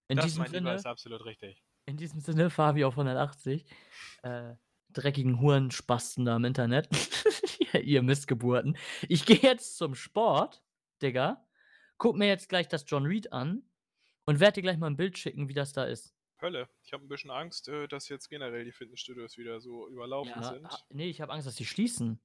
In 0.07 0.17
das, 0.17 0.25
diesem 0.25 0.45
Sinne, 0.47 0.73
ist 0.73 0.85
absolut 0.85 1.23
richtig. 1.25 1.63
in 1.85 1.97
diesem 1.97 2.19
Sinne, 2.19 2.49
Fabi 2.49 2.83
auf 2.85 2.93
180. 2.93 3.65
Äh, 4.23 4.55
dreckigen 4.89 5.39
Hurenspasten 5.41 6.25
da 6.25 6.35
im 6.37 6.45
Internet. 6.45 6.87
ihr, 7.73 7.81
ihr 7.81 8.01
Missgeburten. 8.01 8.77
Ich 9.09 9.25
gehe 9.25 9.37
jetzt 9.41 9.77
zum 9.77 9.93
Sport, 9.95 10.63
Digga. 11.01 11.45
Guck 11.97 12.15
mir 12.17 12.27
jetzt 12.27 12.49
gleich 12.49 12.67
das 12.67 12.83
John 12.87 13.05
Reed 13.05 13.31
an 13.31 13.63
und 14.25 14.39
werde 14.39 14.55
dir 14.55 14.61
gleich 14.63 14.77
mal 14.77 14.87
ein 14.87 14.97
Bild 14.97 15.17
schicken, 15.17 15.47
wie 15.47 15.53
das 15.53 15.73
da 15.73 15.85
ist. 15.85 16.13
Hölle. 16.41 16.69
Ich 16.83 16.91
habe 16.93 17.03
ein 17.05 17.07
bisschen 17.07 17.31
Angst, 17.31 17.69
äh, 17.69 17.87
dass 17.87 18.09
jetzt 18.09 18.29
generell 18.29 18.65
die 18.65 18.73
Fitnessstudios 18.73 19.37
wieder 19.37 19.61
so 19.61 19.87
überlaufen 19.87 20.33
Ja, 20.35 20.43
sind. 20.43 20.67
nee, 20.89 21.09
ich 21.09 21.21
habe 21.21 21.31
Angst, 21.31 21.47
dass 21.47 21.55
die 21.55 21.65
schließen. 21.65 22.19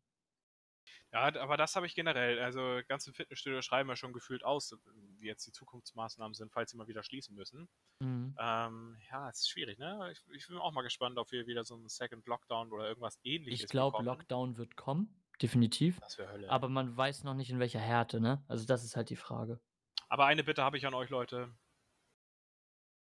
Ja, 1.12 1.23
aber 1.41 1.57
das 1.57 1.75
habe 1.77 1.87
ich 1.87 1.95
generell. 1.95 2.39
Also 2.41 2.81
ganze 2.89 3.12
Fitnessstudios 3.12 3.64
schreiben 3.64 3.89
ja 3.89 3.97
schon 3.97 4.12
gefühlt 4.12 4.45
aus, 4.45 4.77
wie 5.18 5.27
jetzt 5.27 5.47
die 5.47 5.53
Zukunftsmaßnahmen 5.53 6.35
sind, 6.35 6.53
falls 6.53 6.71
sie 6.71 6.77
mal 6.77 6.87
wieder 6.89 7.03
schließen 7.03 7.35
müssen. 7.35 7.68
Mhm. 8.01 8.37
Ähm, 8.39 8.97
ja, 9.11 9.29
es 9.29 9.41
ist 9.41 9.51
schwierig, 9.51 9.79
ne? 9.79 10.12
Ich, 10.12 10.23
ich 10.35 10.47
bin 10.49 10.57
auch 10.59 10.73
mal 10.73 10.83
gespannt, 10.83 11.18
ob 11.18 11.31
wir 11.33 11.47
wieder 11.47 11.64
so 11.64 11.75
einen 11.75 11.89
Second 11.89 12.27
Lockdown 12.27 12.73
oder 12.73 12.89
irgendwas 12.89 13.18
ähnliches 13.25 13.64
Ich 13.64 13.71
glaube. 13.71 14.03
Lockdown 14.03 14.57
wird 14.57 14.77
kommen, 14.77 15.20
definitiv. 15.43 15.99
Das 16.01 16.18
wäre 16.18 16.32
Hölle. 16.32 16.51
Aber 16.51 16.68
man 16.68 16.97
weiß 16.97 17.24
noch 17.24 17.34
nicht, 17.34 17.51
in 17.51 17.59
welcher 17.59 17.80
Härte, 17.80 18.20
ne? 18.20 18.45
Also 18.49 18.66
das 18.66 18.84
ist 18.84 18.97
halt 18.97 19.11
die 19.11 19.16
Frage. 19.16 19.61
Aber 20.09 20.26
eine 20.26 20.45
Bitte 20.45 20.62
habe 20.62 20.76
ich 20.76 20.86
an 20.86 20.95
euch, 20.95 21.11
Leute. 21.11 21.55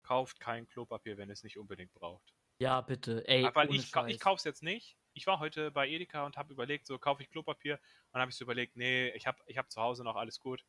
Kauft 0.03 0.41
kein 0.41 0.66
Klopapier, 0.68 1.16
wenn 1.16 1.28
ihr 1.28 1.33
es 1.35 1.45
nicht 1.45 1.59
unbedingt 1.59 1.93
braucht. 1.95 2.35
Ja, 2.59 2.80
bitte. 2.80 3.26
Ey, 3.26 3.45
Ah, 3.45 3.55
Weil 3.55 3.70
ich, 3.70 3.83
ich 3.85 3.89
Scheiß. 3.89 4.18
kaufe 4.20 4.37
es 4.39 4.45
jetzt 4.45 4.62
nicht. 4.62 4.97
Ich 5.14 5.26
war 5.26 5.39
heute 5.41 5.70
bei 5.70 5.89
Edeka 5.89 6.24
und 6.26 6.37
habe 6.37 6.53
überlegt, 6.53 6.87
so 6.87 6.99
kaufe 6.99 7.22
ich 7.22 7.30
Klopapier. 7.30 7.74
Und 7.74 7.80
dann 8.14 8.22
habe 8.22 8.30
ich 8.30 8.37
so 8.37 8.45
überlegt, 8.45 8.76
nee, 8.76 9.11
ich 9.11 9.26
habe 9.26 9.39
ich 9.47 9.59
hab 9.59 9.70
zu 9.70 9.80
Hause 9.80 10.05
noch 10.05 10.16
alles 10.16 10.41
gut. 10.41 10.64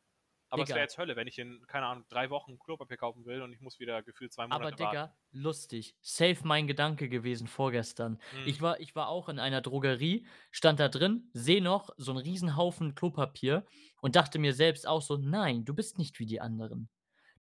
Aber 0.54 0.62
es 0.62 0.68
Digga. 0.68 0.76
wäre 0.76 0.84
jetzt 0.84 0.98
Hölle, 0.98 1.16
wenn 1.16 1.26
ich 1.26 1.38
in, 1.38 1.66
keine 1.66 1.86
Ahnung, 1.86 2.04
drei 2.08 2.30
Wochen 2.30 2.58
Klopapier 2.58 2.96
kaufen 2.96 3.24
will 3.26 3.42
und 3.42 3.52
ich 3.52 3.60
muss 3.60 3.80
wieder 3.80 4.02
gefühlt 4.02 4.32
zwei 4.32 4.44
Monate 4.44 4.54
Aber 4.54 4.70
warten. 4.70 4.90
Digga, 4.90 5.16
lustig. 5.32 5.96
Safe 6.00 6.38
mein 6.44 6.66
Gedanke 6.66 7.08
gewesen 7.08 7.48
vorgestern. 7.48 8.20
Hm. 8.30 8.46
Ich, 8.46 8.62
war, 8.62 8.78
ich 8.80 8.94
war 8.94 9.08
auch 9.08 9.28
in 9.28 9.38
einer 9.38 9.60
Drogerie, 9.60 10.26
stand 10.52 10.78
da 10.78 10.88
drin, 10.88 11.28
sehe 11.32 11.60
noch 11.60 11.90
so 11.96 12.12
einen 12.12 12.20
riesen 12.20 12.56
Haufen 12.56 12.94
Klopapier 12.94 13.66
und 14.00 14.16
dachte 14.16 14.38
mir 14.38 14.54
selbst 14.54 14.86
auch 14.86 15.02
so, 15.02 15.16
nein, 15.16 15.64
du 15.64 15.74
bist 15.74 15.98
nicht 15.98 16.18
wie 16.20 16.26
die 16.26 16.40
anderen. 16.40 16.88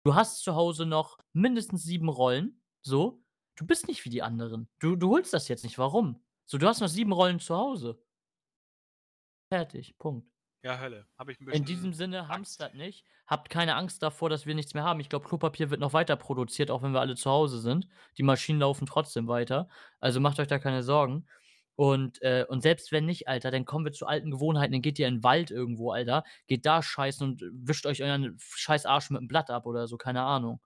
Du 0.04 0.16
hast 0.16 0.44
zu 0.44 0.56
Hause 0.56 0.86
noch 0.86 1.20
mindestens 1.32 1.84
sieben 1.84 2.10
Rollen, 2.10 2.62
so. 2.82 3.22
Du 3.56 3.68
bist 3.68 3.88
nicht 3.88 4.04
wie 4.04 4.10
die 4.10 4.24
anderen. 4.24 4.68
Du, 4.80 4.96
du 4.96 5.12
holst 5.12 5.32
das 5.32 5.48
jetzt 5.48 5.64
nicht. 5.64 5.78
Warum? 5.78 6.26
So, 6.46 6.58
du 6.58 6.68
hast 6.68 6.82
noch 6.82 6.88
sieben 6.88 7.12
Rollen 7.12 7.40
zu 7.40 7.56
Hause. 7.56 8.04
Fertig. 9.52 9.96
Punkt. 10.00 10.33
Ja, 10.64 10.80
Hölle. 10.80 11.06
Habe 11.18 11.34
ich 11.34 11.42
ein 11.42 11.46
bisschen. 11.46 11.62
In 11.62 11.66
diesem 11.66 11.94
Sinne, 11.94 12.30
hamstert 12.30 12.74
nicht. 12.74 13.06
Habt 13.28 13.50
keine 13.50 13.76
Angst 13.76 14.02
davor, 14.02 14.30
dass 14.30 14.46
wir 14.46 14.56
nichts 14.56 14.74
mehr 14.74 14.84
haben. 14.84 15.00
Ich 15.02 15.10
glaube, 15.10 15.28
Klopapier 15.28 15.70
wird 15.70 15.82
noch 15.82 15.94
weiter 15.94 16.16
produziert, 16.16 16.72
auch 16.72 16.82
wenn 16.82 16.94
wir 16.94 17.02
alle 17.02 17.16
zu 17.16 17.30
Hause 17.30 17.60
sind. 17.60 17.88
Die 18.18 18.24
Maschinen 18.24 18.60
laufen 18.60 18.86
trotzdem 18.86 19.28
weiter. 19.28 19.68
Also 20.00 20.20
macht 20.22 20.40
euch 20.40 20.48
da 20.48 20.60
keine 20.60 20.82
Sorgen. 20.82 21.28
Und, 21.76 22.22
äh, 22.22 22.46
und 22.48 22.62
selbst 22.62 22.92
wenn 22.92 23.06
nicht, 23.06 23.28
Alter, 23.28 23.52
dann 23.52 23.66
kommen 23.66 23.84
wir 23.84 23.92
zu 23.92 24.06
alten 24.06 24.32
Gewohnheiten. 24.32 24.72
Dann 24.72 24.82
geht 24.82 25.00
ihr 25.00 25.08
in 25.08 25.16
den 25.16 25.24
Wald 25.24 25.52
irgendwo, 25.52 25.92
Alter. 25.92 26.24
Geht 26.48 26.66
da 26.66 26.82
scheißen 26.82 27.28
und 27.28 27.44
wischt 27.52 27.86
euch 27.86 28.02
euren 28.02 28.38
scheiß 28.40 28.86
Arsch 28.86 29.10
mit 29.10 29.20
dem 29.20 29.28
Blatt 29.28 29.50
ab 29.50 29.66
oder 29.66 29.88
so, 29.88 29.98
keine 29.98 30.22
Ahnung. 30.22 30.62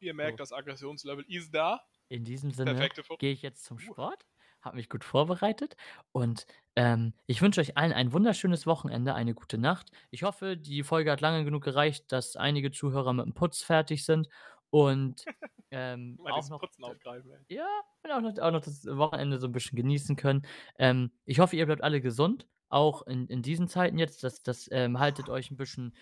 Ihr 0.00 0.14
merkt, 0.14 0.38
So. 0.38 0.42
das 0.42 0.52
Aggressionslevel 0.52 1.24
ist 1.28 1.52
da. 1.52 1.80
In 2.08 2.24
diesem 2.24 2.52
Sinne 2.52 2.88
gehe 3.18 3.32
ich 3.32 3.42
jetzt 3.42 3.64
zum 3.64 3.78
Uh. 3.78 4.10
Habe 4.68 4.76
mich 4.76 4.90
gut 4.90 5.02
vorbereitet 5.02 5.76
und 6.12 6.46
ähm, 6.76 7.14
ich 7.24 7.40
wünsche 7.40 7.62
euch 7.62 7.78
allen 7.78 7.94
ein 7.94 8.12
wunderschönes 8.12 8.66
Wochenende, 8.66 9.14
eine 9.14 9.32
gute 9.32 9.56
Nacht. 9.56 9.90
Ich 10.10 10.24
hoffe, 10.24 10.58
die 10.58 10.82
Folge 10.82 11.10
hat 11.10 11.22
lange 11.22 11.42
genug 11.42 11.64
gereicht, 11.64 12.12
dass 12.12 12.36
einige 12.36 12.70
Zuhörer 12.70 13.14
mit 13.14 13.24
dem 13.24 13.32
Putz 13.32 13.62
fertig 13.62 14.04
sind 14.04 14.28
und 14.68 15.24
ähm, 15.70 16.18
auch 16.22 16.50
noch 16.50 16.62
ja, 17.48 17.66
auch 18.10 18.20
noch, 18.20 18.38
auch 18.38 18.50
noch 18.50 18.60
das 18.60 18.84
Wochenende 18.84 19.38
so 19.38 19.46
ein 19.46 19.52
bisschen 19.52 19.76
genießen 19.76 20.16
können. 20.16 20.42
Ähm, 20.78 21.12
ich 21.24 21.40
hoffe, 21.40 21.56
ihr 21.56 21.64
bleibt 21.64 21.82
alle 21.82 22.02
gesund, 22.02 22.46
auch 22.68 23.06
in, 23.06 23.26
in 23.28 23.40
diesen 23.40 23.68
Zeiten 23.68 23.96
jetzt. 23.96 24.22
Das, 24.22 24.42
das 24.42 24.68
ähm, 24.70 24.98
haltet 24.98 25.30
euch 25.30 25.50
ein 25.50 25.56
bisschen 25.56 25.94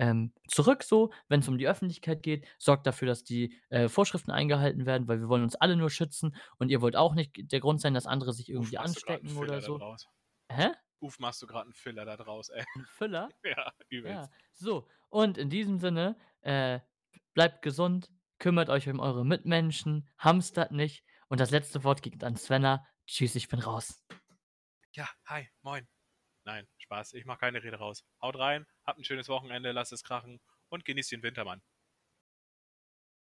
ähm, 0.00 0.32
zurück, 0.48 0.82
so, 0.82 1.12
wenn 1.28 1.40
es 1.40 1.48
um 1.48 1.58
die 1.58 1.68
Öffentlichkeit 1.68 2.22
geht. 2.22 2.48
Sorgt 2.58 2.86
dafür, 2.86 3.06
dass 3.06 3.22
die 3.22 3.54
äh, 3.68 3.88
Vorschriften 3.88 4.30
eingehalten 4.30 4.86
werden, 4.86 5.06
weil 5.08 5.20
wir 5.20 5.28
wollen 5.28 5.42
uns 5.42 5.56
alle 5.56 5.76
nur 5.76 5.90
schützen 5.90 6.34
und 6.56 6.70
ihr 6.70 6.80
wollt 6.80 6.96
auch 6.96 7.14
nicht 7.14 7.52
der 7.52 7.60
Grund 7.60 7.82
sein, 7.82 7.92
dass 7.92 8.06
andere 8.06 8.32
sich 8.32 8.48
irgendwie 8.48 8.78
einen 8.78 8.88
anstecken 8.88 9.28
Filler 9.28 9.42
oder 9.42 9.60
so. 9.60 9.76
draus. 9.76 10.08
Hä? 10.50 10.70
Uff, 11.00 11.18
machst 11.18 11.42
du 11.42 11.46
gerade 11.46 11.64
einen 11.64 11.74
Filler 11.74 12.06
da 12.06 12.16
draus, 12.16 12.48
ey. 12.48 12.64
Ein 12.74 12.86
Füller? 12.86 13.28
Ja, 13.44 13.72
übelst. 13.90 14.30
Ja, 14.30 14.30
so. 14.54 14.88
Und 15.10 15.36
in 15.36 15.50
diesem 15.50 15.78
Sinne, 15.78 16.16
äh, 16.40 16.80
bleibt 17.34 17.60
gesund, 17.60 18.10
kümmert 18.38 18.70
euch 18.70 18.88
um 18.88 19.00
eure 19.00 19.24
Mitmenschen, 19.24 20.08
hamstert 20.16 20.72
nicht. 20.72 21.04
Und 21.28 21.40
das 21.40 21.50
letzte 21.50 21.84
Wort 21.84 22.02
geht 22.02 22.24
an 22.24 22.36
Svenna. 22.36 22.86
Tschüss, 23.06 23.34
ich 23.34 23.48
bin 23.48 23.60
raus. 23.60 24.02
Ja, 24.92 25.08
hi, 25.26 25.48
moin. 25.62 25.86
Nein, 26.50 26.66
Spaß. 26.78 27.12
Ich 27.12 27.26
mache 27.26 27.38
keine 27.38 27.62
Rede 27.62 27.76
raus. 27.76 28.04
Haut 28.20 28.36
rein, 28.36 28.66
habt 28.84 28.98
ein 28.98 29.04
schönes 29.04 29.28
Wochenende, 29.28 29.70
lasst 29.70 29.92
es 29.92 30.02
krachen 30.02 30.40
und 30.68 30.84
genießt 30.84 31.12
den 31.12 31.22
Winter, 31.22 31.44
Mann. 31.44 31.62